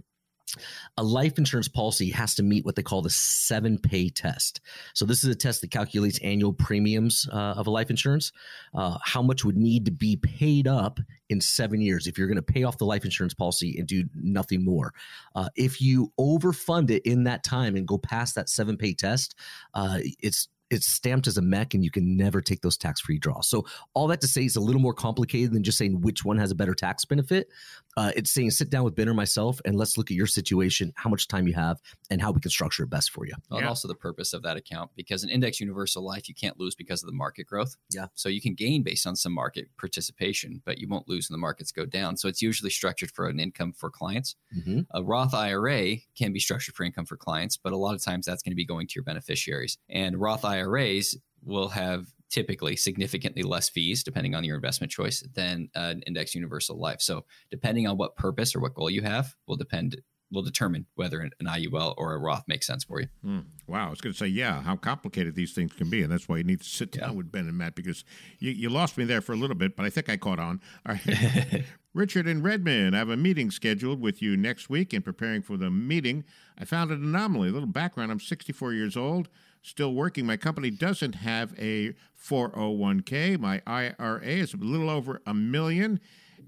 a 0.97 1.03
life 1.03 1.39
insurance 1.39 1.69
policy 1.69 2.11
has 2.11 2.35
to 2.37 2.43
meet 2.43 2.65
what 2.65 2.77
they 2.77 2.83
call 2.83 3.03
the 3.03 3.11
seven 3.11 3.79
pay 3.79 4.09
test. 4.09 4.61
So, 4.95 5.05
this 5.05 5.25
is 5.25 5.31
a 5.31 5.35
test 5.35 5.61
that 5.61 5.71
calculates 5.71 6.19
annual 6.21 6.53
premiums 6.53 7.29
uh, 7.33 7.55
of 7.57 7.67
a 7.67 7.71
life 7.71 7.91
insurance, 7.91 8.33
uh, 8.75 8.99
how 9.03 9.23
much 9.23 9.45
would 9.45 9.57
need 9.57 9.85
to 9.87 9.91
be 9.91 10.17
paid 10.17 10.69
up 10.69 11.01
in 11.29 11.41
seven 11.41 11.81
years 11.81 12.07
if 12.07 12.19
you're 12.19 12.29
going 12.29 12.37
to 12.37 12.43
pay 12.43 12.65
off 12.65 12.79
the 12.79 12.85
life 12.85 13.05
insurance 13.05 13.35
policy 13.35 13.77
and 13.79 13.89
do 13.89 14.05
nothing 14.15 14.65
more. 14.65 14.93
Uh, 15.35 15.49
if 15.57 15.81
you 15.81 16.13
overfund 16.19 16.91
it 16.91 17.03
in 17.05 17.25
that 17.25 17.43
time 17.43 17.77
and 17.77 17.89
go 17.89 17.99
past 17.99 18.35
that 18.35 18.49
seven 18.49 18.77
pay 18.77 18.95
test, 18.95 19.35
uh, 19.75 19.99
it's 20.21 20.49
it's 20.71 20.93
stamped 20.93 21.27
as 21.27 21.37
a 21.37 21.43
MEC 21.43 21.75
and 21.75 21.85
you 21.85 21.91
can 21.91 22.17
never 22.17 22.41
take 22.41 22.63
those 22.63 22.77
tax 22.77 23.01
free 23.01 23.19
draws. 23.19 23.49
So, 23.49 23.65
all 23.95 24.07
that 24.09 24.21
to 24.23 24.27
say 24.27 24.45
is 24.45 24.57
a 24.57 24.61
little 24.61 24.81
more 24.81 24.95
complicated 24.95 25.53
than 25.53 25.63
just 25.63 25.79
saying 25.79 26.01
which 26.01 26.25
one 26.25 26.39
has 26.39 26.51
a 26.51 26.55
better 26.55 26.75
tax 26.75 27.05
benefit. 27.05 27.49
Uh, 27.97 28.13
it's 28.17 28.33
saying 28.33 28.51
sit 28.51 28.71
down 28.71 28.85
with 28.85 28.95
Ben 28.95 29.09
or 29.09 29.15
myself 29.15 29.61
and 29.65 29.77
let's 29.77 29.97
look 29.97 30.11
at 30.11 30.17
your 30.17 30.27
situation, 30.27 30.93
how 30.97 31.11
much 31.11 31.29
time 31.29 31.47
you 31.47 31.55
have, 31.55 31.81
and 32.11 32.21
how 32.21 32.31
we 32.31 32.41
can 32.41 32.51
structure 32.51 32.85
it 32.85 32.91
best 32.91 33.11
for 33.11 33.27
you. 33.27 33.35
Well, 33.51 33.59
yeah. 33.59 33.65
And 33.65 33.69
also 33.69 33.89
the 33.89 33.95
purpose 33.95 34.33
of 34.33 34.43
that 34.43 34.57
account 34.57 34.91
because 34.97 35.25
an 35.25 35.31
index 35.31 35.61
universal 35.61 36.05
life, 36.05 36.29
you 36.29 36.35
can't 36.35 36.59
lose 36.59 36.75
because 36.75 37.03
of 37.03 37.07
the 37.07 37.15
market 37.15 37.47
growth. 37.47 37.77
Yeah. 37.91 38.07
So, 38.15 38.29
you 38.29 38.41
can 38.41 38.55
gain 38.55 38.83
based 38.83 39.07
on 39.07 39.17
some 39.17 39.33
market 39.33 39.69
participation, 39.79 40.63
but 40.65 40.79
you 40.79 40.89
won't 40.89 41.09
lose 41.09 41.29
when 41.29 41.35
the 41.35 41.41
markets 41.41 41.73
go 41.73 41.87
down. 41.87 42.17
So, 42.17 42.29
it's 42.29 42.43
usually 42.43 42.71
structured 42.71 43.11
for 43.11 43.29
an 43.29 43.41
income 43.41 43.73
for 43.73 43.91
clients. 43.91 44.37
Mm-hmm. 44.57 44.81
A 44.93 45.03
Roth 45.03 45.35
IRA 45.35 45.97
can 46.17 46.33
be 46.33 46.41
structured 46.41 46.75
for 46.75 46.85
income 46.85 47.07
for 47.07 47.17
clients, 47.17 47.57
but 47.57 47.73
a 47.73 47.77
lot 47.77 47.95
of 47.95 48.03
times 48.03 48.27
that's 48.27 48.43
going 48.43 48.53
to 48.53 48.57
be 48.57 48.67
going 48.67 48.87
to 48.89 48.93
your 48.97 49.05
beneficiaries. 49.05 49.79
And 49.89 50.21
Roth 50.21 50.45
IRAs 50.45 51.17
will 51.43 51.69
have 51.69 52.07
typically 52.35 52.75
significantly 52.75 53.45
less 53.45 53.69
fees 53.69 54.03
depending 54.03 54.35
on 54.35 54.43
your 54.43 54.57
investment 54.57 54.91
choice 54.91 55.23
than 55.35 55.69
an 55.77 56.03
index 56.05 56.35
universal 56.35 56.77
life. 56.77 57.01
So 57.01 57.25
depending 57.49 57.87
on 57.87 57.97
what 57.97 58.17
purpose 58.17 58.57
or 58.57 58.61
what 58.61 58.75
goal 58.75 58.91
you 58.91 59.03
have 59.03 59.37
will 59.47 59.57
depend 59.57 60.03
will 60.33 60.43
determine 60.43 60.85
whether 60.97 61.21
an 61.21 61.31
IUL 61.41 61.95
or 61.97 62.15
a 62.15 62.19
Roth 62.19 62.43
makes 62.49 62.67
sense 62.67 62.83
for 62.83 63.01
you. 63.01 63.07
Mm, 63.25 63.45
wow, 63.69 63.87
I 63.87 63.91
was 63.91 64.01
going 64.01 64.13
to 64.13 64.19
say, 64.19 64.27
yeah, 64.27 64.63
how 64.63 64.75
complicated 64.75 65.37
these 65.37 65.53
things 65.53 65.73
can 65.75 65.89
be, 65.89 66.03
and 66.03 66.11
that's 66.11 66.29
why 66.29 66.39
you 66.39 66.43
need 66.43 66.61
to 66.61 66.69
sit 66.69 66.91
down 66.91 67.11
yeah. 67.11 67.17
with 67.17 67.31
Ben 67.31 67.47
and 67.47 67.57
Matt 67.57 67.77
because 67.77 68.05
you, 68.41 68.51
you 68.51 68.69
lost 68.69 68.99
me 68.99 69.05
there 69.05 69.21
for 69.21 69.33
a 69.33 69.37
little 69.37 69.55
bit, 69.55 69.77
but 69.77 69.87
I 69.87 69.91
think 69.91 70.09
I 70.09 70.17
caught 70.17 70.41
on. 70.41 70.61
All 70.89 70.97
right, 70.97 71.65
Richard 71.95 72.27
and 72.27 72.43
Redmond, 72.43 72.97
I 72.97 72.99
have 72.99 73.11
a 73.11 73.17
meeting 73.17 73.53
scheduled 73.53 74.01
with 74.01 74.21
you 74.21 74.37
next 74.37 74.69
week. 74.69 74.93
In 74.93 75.03
preparing 75.03 75.43
for 75.43 75.57
the 75.57 75.71
meeting, 75.71 76.25
I 76.59 76.65
found 76.65 76.91
an 76.91 77.05
anomaly. 77.05 77.51
A 77.51 77.53
little 77.53 77.69
background: 77.69 78.11
I'm 78.11 78.19
64 78.19 78.73
years 78.73 78.97
old 78.97 79.29
still 79.65 79.95
working. 79.95 80.27
My 80.27 80.37
company 80.37 80.71
doesn't 80.71 81.17
have 81.17 81.55
a 81.59 81.95
401k. 82.23 83.39
My 83.39 83.63
IRA 83.67 84.21
is 84.23 84.55
a 84.55 84.59
little 84.59 84.91
over 84.91 85.21
a 85.27 85.35
million. 85.35 86.01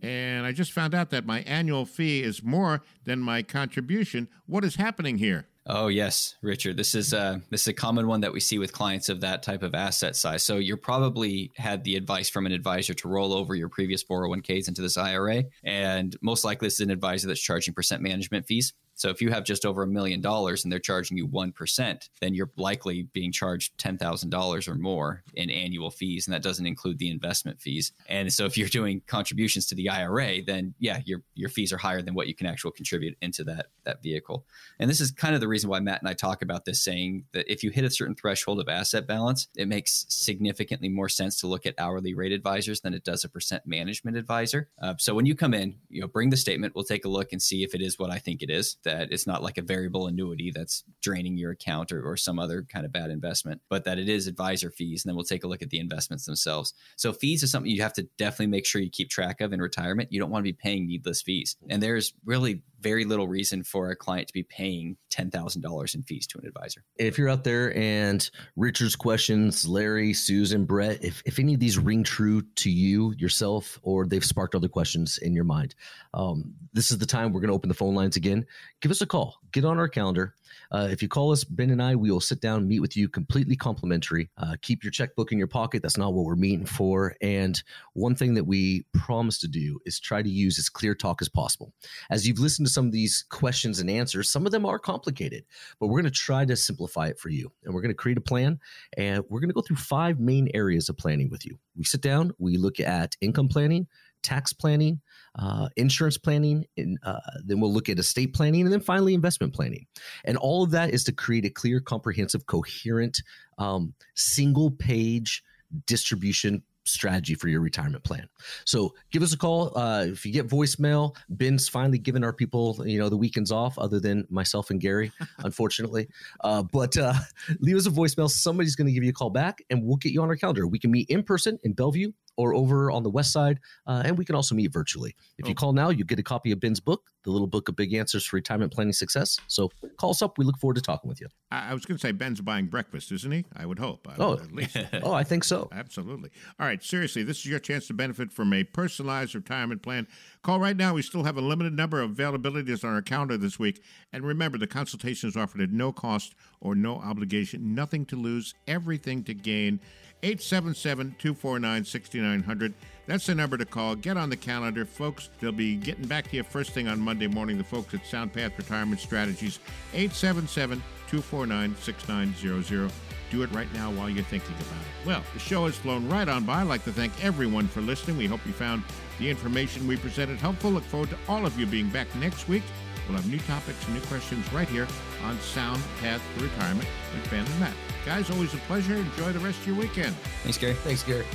And 0.03 0.45
I 0.45 0.53
just 0.53 0.73
found 0.73 0.95
out 0.95 1.11
that 1.11 1.25
my 1.25 1.41
annual 1.41 1.87
fee 1.87 2.23
is 2.23 2.43
more 2.43 2.83
than 3.05 3.19
my 3.19 3.43
contribution. 3.43 4.29
What 4.45 4.63
is 4.63 4.77
happening 4.77 5.17
here? 5.19 5.47
Oh 5.69 5.89
yes, 5.89 6.37
Richard. 6.43 6.77
This 6.77 6.95
is 6.95 7.13
a 7.13 7.19
uh, 7.19 7.39
this 7.51 7.63
is 7.63 7.69
a 7.69 7.73
common 7.73 8.07
one 8.07 8.21
that 8.21 8.33
we 8.33 8.39
see 8.39 8.59
with 8.59 8.73
clients 8.73 9.09
of 9.09 9.21
that 9.23 9.43
type 9.43 9.65
of 9.65 9.75
asset 9.75 10.15
size. 10.15 10.45
So 10.45 10.59
you're 10.59 10.77
probably 10.77 11.51
had 11.57 11.83
the 11.83 11.97
advice 11.97 12.31
from 12.31 12.47
an 12.47 12.53
advisor 12.53 12.95
to 12.95 13.09
roll 13.09 13.33
over 13.33 13.57
your 13.57 13.69
previous 13.69 14.05
401ks 14.05 14.69
into 14.69 14.81
this 14.81 14.97
IRA, 14.97 15.43
and 15.65 16.17
most 16.23 16.45
likely 16.45 16.67
this 16.67 16.75
is 16.75 16.81
an 16.81 16.91
advisor 16.91 17.27
that's 17.27 17.41
charging 17.41 17.75
percent 17.75 18.01
management 18.01 18.47
fees. 18.47 18.75
So 18.97 19.11
if 19.11 19.21
you 19.21 19.31
have 19.31 19.45
just 19.45 19.67
over 19.67 19.83
a 19.83 19.87
million 19.87 20.23
dollars 20.23 20.65
and 20.65 20.73
they're 20.73 20.79
charging 20.79 21.19
you 21.19 21.29
1%, 21.29 22.09
then 22.21 22.35
you're 22.35 22.51
likely 22.57 23.03
being 23.03 23.31
charged 23.31 23.77
$10,000 23.79 24.69
or 24.69 24.75
more 24.75 25.23
in 25.35 25.51
annual 25.51 25.91
fees. 25.91 26.27
And 26.27 26.35
that 26.35 26.43
doesn't 26.43 26.67
include 26.67 26.99
the 26.99 27.11
investment 27.11 27.61
fees. 27.61 27.93
And 28.09 28.33
so 28.33 28.47
if 28.47 28.57
you're 28.57 28.69
doing 28.69 29.03
contributions 29.07 29.67
to 29.67 29.75
the 29.75 29.91
IRA, 29.91 30.43
then 30.43 30.75
yeah, 30.79 31.03
your, 31.05 31.23
your 31.35 31.51
fees 31.51 31.75
are 31.75 31.79
higher 31.79 32.01
than 32.01 32.15
what 32.15 32.27
you 32.27 32.35
can 32.35 32.47
actually 32.47 32.73
contribute 32.73 33.19
into 33.21 33.45
that, 33.45 33.67
that 33.85 34.03
vehicle. 34.03 34.47
And 34.79 34.89
this 34.89 35.01
is 35.01 35.11
kind 35.11 35.35
of 35.35 35.43
the 35.43 35.49
reason 35.49 35.69
why 35.69 35.81
Matt 35.81 36.01
and 36.01 36.09
I 36.09 36.15
talk 36.15 36.41
about 36.41 36.65
this 36.65 36.83
saying 36.83 37.25
that 37.33 37.53
if 37.53 37.63
you 37.63 37.71
hit 37.71 37.85
a 37.85 37.91
certain 37.91 38.15
threshold 38.15 38.61
of 38.61 38.69
asset 38.69 39.07
balance, 39.07 39.49
it 39.57 39.69
makes 39.69 40.07
significantly 40.09 40.89
more 40.89 41.11
sense 41.11 41.39
to 41.41 41.47
look 41.47 41.67
at 41.67 41.75
hourly 41.79 42.15
rate 42.15 42.33
advisors 42.33 42.81
than 42.81 42.95
it 42.95 43.05
does 43.05 43.25
a 43.25 43.29
percent 43.29 43.67
management 43.67 44.17
advisor. 44.17 44.71
Uh, 44.81 44.95
so 44.99 45.15
when 45.15 45.27
you 45.27 45.35
come 45.35 45.53
in, 45.53 45.77
you 45.91 46.01
know, 46.01 46.09
bring 46.09 46.31
the 46.31 46.37
statement, 46.37 46.75
we'll 46.75 46.85
take 46.85 47.05
a 47.05 47.09
look 47.09 47.33
and 47.33 47.43
see 47.43 47.63
if 47.63 47.75
it 47.75 47.83
is 47.83 47.99
what 47.99 48.11
I 48.11 48.19
think 48.19 48.43
it 48.43 48.49
is 48.49 48.77
that 48.87 49.13
it's 49.13 49.27
not 49.27 49.43
like 49.43 49.59
a 49.59 49.63
variable 49.63 50.07
annuity 50.07 50.51
that's 50.55 50.85
draining 51.03 51.37
your 51.37 51.51
account 51.51 51.93
or, 51.93 52.03
or 52.03 52.17
some 52.17 52.39
other 52.39 52.65
kind 52.73 52.87
of 52.87 52.93
bad 52.93 53.11
investment, 53.11 53.61
but 53.69 53.85
that 53.85 53.99
it 53.99 54.09
is 54.09 54.27
advisor 54.27 54.71
fees. 54.71 55.05
And 55.05 55.11
then 55.11 55.17
we'll 55.17 55.25
take 55.25 55.45
a 55.45 55.49
look 55.49 55.61
at 55.61 55.71
the 55.71 55.79
investments 55.79 56.25
themselves. 56.25 56.73
So 56.97 57.13
fees 57.13 57.43
is 57.43 57.51
something 57.51 57.71
you 57.71 57.83
have 57.83 57.93
to 57.95 58.09
definitely 58.17 58.47
make 58.47 58.65
sure 58.65 58.81
you 58.81 58.91
keep 58.91 59.11
track 59.11 59.41
of 59.41 59.53
in 59.53 59.61
retirement. 59.61 60.13
You 60.13 60.21
don't 60.21 60.31
want 60.31 60.41
to 60.43 60.51
be 60.51 60.55
paying 60.55 60.87
needless 60.87 61.21
fees. 61.21 61.57
And 61.69 61.83
there's 61.83 62.15
really 62.25 62.63
very 62.87 63.05
little 63.05 63.27
reason 63.27 63.65
for 63.65 63.91
a 63.91 63.97
client 63.97 64.29
to 64.29 64.33
be 64.33 64.45
paying 64.45 64.97
$10,000 65.11 65.95
in 65.95 66.03
fees 66.05 66.25
to 66.29 66.39
an 66.39 66.47
advisor. 66.47 66.85
If 67.01 67.19
you're 67.19 67.29
out 67.29 67.43
there 67.43 67.77
and 67.77 68.31
Richard's 68.55 68.95
questions, 68.95 69.67
Larry, 69.67 70.13
Susan, 70.13 70.65
Brett, 70.65 71.03
if, 71.03 71.21
if 71.27 71.41
any 71.41 71.55
of 71.55 71.59
these 71.59 71.79
ring 71.79 72.05
true 72.05 72.43
to 72.43 72.71
you 72.71 73.13
yourself 73.19 73.81
or 73.83 74.07
they've 74.07 74.25
sparked 74.25 74.55
other 74.55 74.69
questions 74.69 75.19
in 75.19 75.35
your 75.35 75.43
mind, 75.43 75.75
um, 76.15 76.55
this 76.73 76.93
is 76.93 76.99
the 76.99 77.07
time 77.07 77.33
we're 77.33 77.41
going 77.41 77.49
to 77.49 77.55
open 77.55 77.69
the 77.69 77.75
phone 77.75 77.97
lines 77.97 78.15
again. 78.15 78.47
Give 78.81 78.93
us 78.93 79.01
a 79.01 79.07
call, 79.07 79.41
get 79.51 79.65
on 79.65 79.79
our 79.79 79.89
calendar. 79.89 80.35
Uh, 80.71 80.89
if 80.91 81.03
you 81.03 81.09
call 81.09 81.33
us, 81.33 81.45
Ben 81.45 81.71
and 81.71 81.83
I, 81.83 81.95
we 81.95 82.11
will 82.11 82.21
sit 82.21 82.41
down, 82.41 82.67
meet 82.69 82.81
with 82.81 82.97
you 82.97 83.09
completely 83.09 83.57
complimentary. 83.57 84.31
Uh, 84.37 84.57
keep 84.63 84.83
your 84.85 84.91
checkbook 84.91 85.33
in 85.33 85.39
your 85.39 85.47
pocket. 85.47 85.83
That's 85.83 85.97
not 85.97 86.15
what 86.15 86.25
we're 86.25 86.37
meeting 86.37 86.67
for. 86.67 87.15
And 87.21 87.63
one 87.95 88.15
thing 88.15 88.35
that 88.35 88.45
we 88.45 88.87
promise 88.93 89.39
to 89.39 89.49
do 89.49 89.79
is 89.87 90.01
try 90.01 90.23
to 90.23 90.29
use 90.29 90.59
as 90.59 90.69
clear 90.69 90.95
talk 90.95 91.23
as 91.23 91.29
possible. 91.29 91.73
As 92.11 92.27
you've 92.27 92.39
listened 92.39 92.67
to 92.67 92.73
some 92.73 92.87
of 92.87 92.93
these 92.93 93.25
questions 93.31 93.79
and 93.79 93.91
answers, 93.91 94.31
some 94.31 94.47
of 94.47 94.53
them 94.53 94.67
are 94.67 94.79
complicated, 94.79 95.45
but 95.81 95.89
we're 95.89 96.01
going 96.01 96.13
to 96.13 96.19
try 96.19 96.45
to 96.45 96.57
simplify 96.57 97.09
it 97.09 97.19
for 97.19 97.29
you. 97.29 97.51
And 97.65 97.75
we're 97.75 97.83
going 97.83 97.91
to 97.91 97.95
create 97.95 98.19
a 98.19 98.23
plan 98.23 98.59
and 98.97 99.23
we're 99.29 99.41
going 99.41 99.51
to 99.51 99.55
go 99.55 99.63
through 99.63 99.77
five 99.77 100.21
main 100.21 100.49
areas 100.55 100.89
of 100.89 100.97
planning 100.97 101.31
with 101.31 101.45
you. 101.47 101.59
We 101.77 101.85
sit 101.85 102.01
down, 102.01 102.33
we 102.39 102.57
look 102.57 102.81
at 102.81 103.17
income 103.21 103.49
planning, 103.49 103.87
tax 104.23 104.53
planning, 104.53 105.01
uh, 105.39 105.69
insurance 105.77 106.19
planning, 106.19 106.67
and 106.77 106.99
uh, 107.05 107.21
then 107.45 107.61
we'll 107.61 107.73
look 107.73 107.89
at 107.89 107.99
estate 107.99 108.33
planning, 108.35 108.63
and 108.63 108.73
then 108.73 108.81
finally 108.81 109.15
investment 109.15 109.53
planning. 109.53 109.87
And 110.25 110.37
all 110.37 110.63
of 110.63 110.71
that 110.73 110.91
is 110.91 111.05
to 111.05 111.13
create 111.13 111.45
a 111.45 111.51
clear, 111.51 111.81
comprehensive, 111.81 112.47
coherent, 112.47 113.23
um, 113.59 113.95
single 114.15 114.71
page 114.71 115.43
distribution 115.87 116.63
strategy 116.85 117.35
for 117.35 117.49
your 117.49 117.61
retirement 117.61 118.05
plan. 118.05 118.29
So 118.65 118.95
give 119.11 119.23
us 119.23 119.33
a 119.33 119.39
call. 119.39 119.77
Uh, 119.77 120.07
if 120.09 120.25
you 120.25 120.33
get 120.33 120.49
voicemail, 120.49 121.17
Ben's 121.29 121.69
finally 121.69 121.99
given 121.99 122.25
our 122.25 122.33
people, 122.33 122.81
you 122.87 122.99
know, 122.99 123.09
the 123.09 123.17
weekends 123.17 123.51
off, 123.51 123.79
other 123.79 124.01
than 124.01 124.27
myself 124.31 124.71
and 124.71 124.81
Gary, 124.81 125.13
unfortunately. 125.39 126.09
Uh, 126.43 126.63
but 126.63 126.97
uh, 126.97 127.15
leave 127.61 127.77
us 127.77 127.87
a 127.87 127.91
voicemail. 127.91 128.31
Somebody's 128.31 128.77
going 128.77 128.87
to 128.87 128.93
give 128.93 129.05
you 129.05 129.11
a 129.11 129.15
call 129.15 129.31
back, 129.31 129.63
and 129.71 129.83
we'll 129.83 129.97
get 129.97 130.13
you 130.13 130.23
on 130.23 130.29
our 130.29 130.37
calendar. 130.37 130.67
We 130.67 130.79
can 130.79 130.91
meet 130.91 131.11
in 131.11 131.23
person 131.23 131.59
in 131.65 131.73
Bellevue 131.73 132.13
or 132.37 132.55
over 132.55 132.91
on 132.91 133.03
the 133.03 133.11
west 133.11 133.33
side, 133.33 133.61
uh, 133.87 134.03
and 134.05 134.17
we 134.17 134.25
can 134.25 134.35
also 134.35 134.55
meet 134.55 134.73
virtually. 134.73 135.15
If 135.39 135.49
you 135.49 135.55
call 135.55 135.73
now, 135.73 135.91
you 135.91 136.05
get 136.05 136.19
a 136.19 136.23
copy 136.23 136.53
of 136.53 136.61
Ben's 136.61 136.81
book, 136.81 137.11
The 137.25 137.31
Little 137.31 137.47
Book 137.47 137.69
of 137.69 137.77
Big 137.77 137.95
Answers 137.95 138.25
for 138.25 138.37
Retirement 138.37 138.73
Planning 138.73 138.93
Success. 138.93 139.39
So 139.49 139.71
call 139.97 140.11
us 140.11 140.23
up. 140.23 140.39
We 140.39 140.45
look 140.45 140.59
forward 140.59 140.77
to 140.77 140.83
talking 140.83 141.09
with 141.09 141.21
you. 141.21 141.29
I, 141.51 141.73
was 141.75 141.85
going 141.85 141.97
to 141.97 142.01
say 142.01 142.13
Ben's 142.13 142.41
buying 142.41 142.67
breakfast, 142.67 143.13
isn't 143.13 143.31
he? 143.31 143.45
I 143.57 143.67
would 143.67 143.79
hope. 143.79 144.07
I 144.09 144.15
oh, 144.19 144.35
at 144.35 144.53
least. 144.53 144.77
oh, 145.03 145.13
I 145.13 145.25
think 145.25 145.45
so. 145.45 145.69
Absolutely. 145.73 146.31
All 146.59 146.67
right, 146.67 146.83
seriously, 146.83 147.23
this 147.23 147.39
is 147.39 147.47
your 147.47 147.59
chance 147.59 147.87
to 147.89 147.95
benefit 147.95 148.33
from 148.33 148.53
a 148.53 148.65
personalized 148.65 149.35
retirement 149.35 149.83
plan. 149.83 150.07
Call 150.47 150.61
right 150.61 150.77
now. 150.77 150.95
We 150.95 151.03
still 151.03 151.25
have 151.25 151.37
a 151.37 151.41
limited 151.41 151.73
number 151.73 152.01
of 152.01 152.13
availabilities 152.13 152.85
on 152.85 152.95
our 152.95 153.03
calendar 153.03 153.37
this 153.37 153.59
week. 153.59 153.83
And 154.13 154.25
remember, 154.25 154.59
the 154.59 154.69
consultation 154.69 155.29
is 155.29 155.37
offered 155.37 155.61
at 155.61 155.73
no 155.73 155.91
cost 155.91 156.37
or 156.61 156.77
no 156.77 156.99
obligation. 156.99 157.75
Nothing 157.75 158.07
to 158.07 158.15
lose, 158.15 158.55
everything 158.69 159.25
to 159.25 159.35
gain. 159.35 159.81
877 160.23 161.17
249 161.19 161.85
6900. 161.85 162.75
That's 163.09 163.27
the 163.27 163.35
number 163.35 163.57
to 163.57 163.65
call. 163.65 163.97
Get 163.97 164.17
on 164.17 164.31
the 164.31 164.37
calendar, 164.37 164.85
folks. 164.85 165.31
They'll 165.41 165.51
be 165.51 165.75
getting 165.75 166.07
back 166.07 166.31
to 166.31 166.37
you 166.37 166.45
first 166.45 166.71
thing 166.71 166.87
on 166.87 167.01
Monday 167.01 167.27
morning. 167.27 167.59
The 167.59 167.65
folks 167.65 167.93
at 167.95 168.05
SoundPath 168.05 168.57
Retirement 168.57 169.01
Strategies, 169.01 169.59
877 169.95 170.79
249 171.09 171.75
6900. 171.75 172.93
Do 173.37 173.43
it 173.43 173.53
right 173.53 173.71
now 173.75 173.91
while 173.91 174.09
you're 174.09 174.25
thinking 174.25 174.55
about 174.55 174.81
it. 174.81 175.07
Well, 175.07 175.23
the 175.35 175.39
show 175.39 175.67
has 175.67 175.77
flown 175.77 176.09
right 176.09 176.27
on 176.27 176.45
by. 176.45 176.63
I'd 176.63 176.69
like 176.69 176.85
to 176.85 176.93
thank 176.93 177.13
everyone 177.23 177.69
for 177.69 177.83
listening. 177.83 178.17
We 178.17 178.27
hope 178.27 178.41
you 178.47 178.55
found 178.55 178.83
the 179.19 179.29
information 179.29 179.87
we 179.87 179.99
presented 179.99 180.39
helpful. 180.39 180.71
Look 180.71 180.85
forward 180.85 181.11
to 181.11 181.19
all 181.29 181.45
of 181.45 181.61
you 181.61 181.67
being 181.67 181.91
back 181.91 182.07
next 182.15 182.49
week. 182.49 182.63
We'll 183.07 183.19
have 183.19 183.31
new 183.31 183.39
topics 183.41 183.85
and 183.85 183.95
new 183.95 184.01
questions 184.07 184.51
right 184.55 184.69
here 184.69 184.89
on 185.23 185.39
Sound 185.41 185.83
Path 186.01 186.23
to 186.39 186.45
Retirement 186.45 186.89
with 187.13 187.31
Ben 187.31 187.45
and 187.45 187.61
Matt. 187.61 187.75
Guys, 188.07 188.31
always 188.31 188.55
a 188.55 188.59
pleasure. 188.69 188.95
Enjoy 188.95 189.33
the 189.33 189.41
rest 189.41 189.61
of 189.61 189.67
your 189.67 189.77
weekend. 189.77 190.17
Thanks, 190.43 190.57
Gary. 190.57 190.73
Thanks, 190.73 191.03
Gary. 191.03 191.27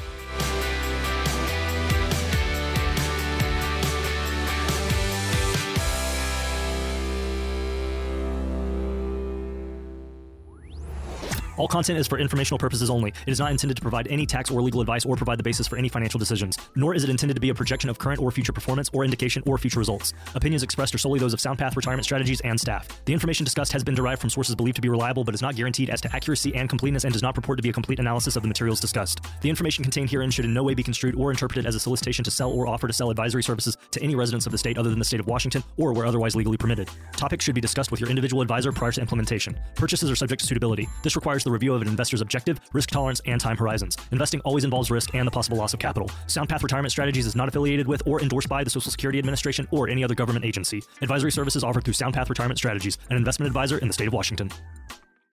All 11.57 11.67
content 11.67 11.99
is 11.99 12.07
for 12.07 12.17
informational 12.17 12.57
purposes 12.57 12.89
only. 12.89 13.13
It 13.27 13.31
is 13.31 13.39
not 13.39 13.51
intended 13.51 13.75
to 13.75 13.81
provide 13.81 14.07
any 14.07 14.25
tax 14.25 14.49
or 14.49 14.61
legal 14.61 14.81
advice 14.81 15.05
or 15.05 15.15
provide 15.15 15.37
the 15.37 15.43
basis 15.43 15.67
for 15.67 15.77
any 15.77 15.89
financial 15.89 16.17
decisions, 16.17 16.57
nor 16.75 16.95
is 16.95 17.03
it 17.03 17.09
intended 17.09 17.33
to 17.33 17.41
be 17.41 17.49
a 17.49 17.53
projection 17.53 17.89
of 17.89 17.99
current 17.99 18.21
or 18.21 18.31
future 18.31 18.53
performance 18.53 18.89
or 18.93 19.03
indication 19.03 19.43
or 19.45 19.57
future 19.57 19.79
results. 19.79 20.13
Opinions 20.33 20.63
expressed 20.63 20.95
are 20.95 20.97
solely 20.97 21.19
those 21.19 21.33
of 21.33 21.39
SoundPath 21.39 21.75
Retirement 21.75 22.05
Strategies 22.05 22.41
and 22.41 22.59
staff. 22.59 22.87
The 23.05 23.13
information 23.13 23.43
discussed 23.43 23.73
has 23.73 23.83
been 23.83 23.95
derived 23.95 24.21
from 24.21 24.29
sources 24.29 24.55
believed 24.55 24.75
to 24.77 24.81
be 24.81 24.89
reliable 24.89 25.23
but 25.23 25.35
is 25.35 25.41
not 25.41 25.55
guaranteed 25.55 25.89
as 25.89 26.01
to 26.01 26.15
accuracy 26.15 26.55
and 26.55 26.69
completeness 26.69 27.03
and 27.03 27.13
does 27.13 27.21
not 27.21 27.35
purport 27.35 27.57
to 27.57 27.63
be 27.63 27.69
a 27.69 27.73
complete 27.73 27.99
analysis 27.99 28.35
of 28.35 28.43
the 28.43 28.47
materials 28.47 28.79
discussed. 28.79 29.21
The 29.41 29.49
information 29.49 29.83
contained 29.83 30.09
herein 30.09 30.31
should 30.31 30.45
in 30.45 30.53
no 30.53 30.63
way 30.63 30.73
be 30.73 30.83
construed 30.83 31.15
or 31.15 31.31
interpreted 31.31 31.65
as 31.65 31.75
a 31.75 31.79
solicitation 31.79 32.23
to 32.23 32.31
sell 32.31 32.51
or 32.51 32.67
offer 32.67 32.87
to 32.87 32.93
sell 32.93 33.09
advisory 33.09 33.43
services 33.43 33.77
to 33.91 34.01
any 34.01 34.15
residents 34.15 34.45
of 34.45 34.51
the 34.51 34.57
state 34.57 34.77
other 34.77 34.89
than 34.89 34.99
the 34.99 35.05
state 35.05 35.19
of 35.19 35.27
Washington 35.27 35.63
or 35.77 35.93
where 35.93 36.05
otherwise 36.05 36.35
legally 36.35 36.57
permitted. 36.57 36.89
Topics 37.17 37.43
should 37.43 37.55
be 37.55 37.61
discussed 37.61 37.91
with 37.91 37.99
your 37.99 38.09
individual 38.09 38.41
advisor 38.41 38.71
prior 38.71 38.91
to 38.91 39.01
implementation. 39.01 39.57
Purchases 39.75 40.09
are 40.09 40.15
subject 40.15 40.39
to 40.39 40.47
suitability. 40.47 40.87
This 41.03 41.15
requires 41.15 41.43
the 41.51 41.53
review 41.53 41.73
of 41.73 41.81
an 41.81 41.87
investor's 41.87 42.21
objective, 42.21 42.59
risk 42.71 42.89
tolerance, 42.89 43.21
and 43.25 43.39
time 43.39 43.57
horizons. 43.57 43.97
Investing 44.11 44.39
always 44.41 44.63
involves 44.63 44.89
risk 44.89 45.13
and 45.13 45.27
the 45.27 45.31
possible 45.31 45.57
loss 45.57 45.73
of 45.73 45.79
capital. 45.79 46.09
SoundPath 46.27 46.63
Retirement 46.63 46.91
Strategies 46.91 47.25
is 47.25 47.35
not 47.35 47.49
affiliated 47.49 47.87
with 47.87 48.01
or 48.05 48.21
endorsed 48.21 48.47
by 48.47 48.63
the 48.63 48.69
Social 48.69 48.91
Security 48.91 49.19
Administration 49.19 49.67
or 49.71 49.89
any 49.89 50.03
other 50.03 50.15
government 50.15 50.45
agency. 50.45 50.81
Advisory 51.01 51.31
services 51.31 51.63
offered 51.63 51.83
through 51.83 51.93
SoundPath 51.93 52.29
Retirement 52.29 52.57
Strategies, 52.57 52.97
an 53.09 53.17
investment 53.17 53.47
advisor 53.47 53.77
in 53.79 53.87
the 53.87 53.93
state 53.93 54.07
of 54.07 54.13
Washington. 54.13 54.49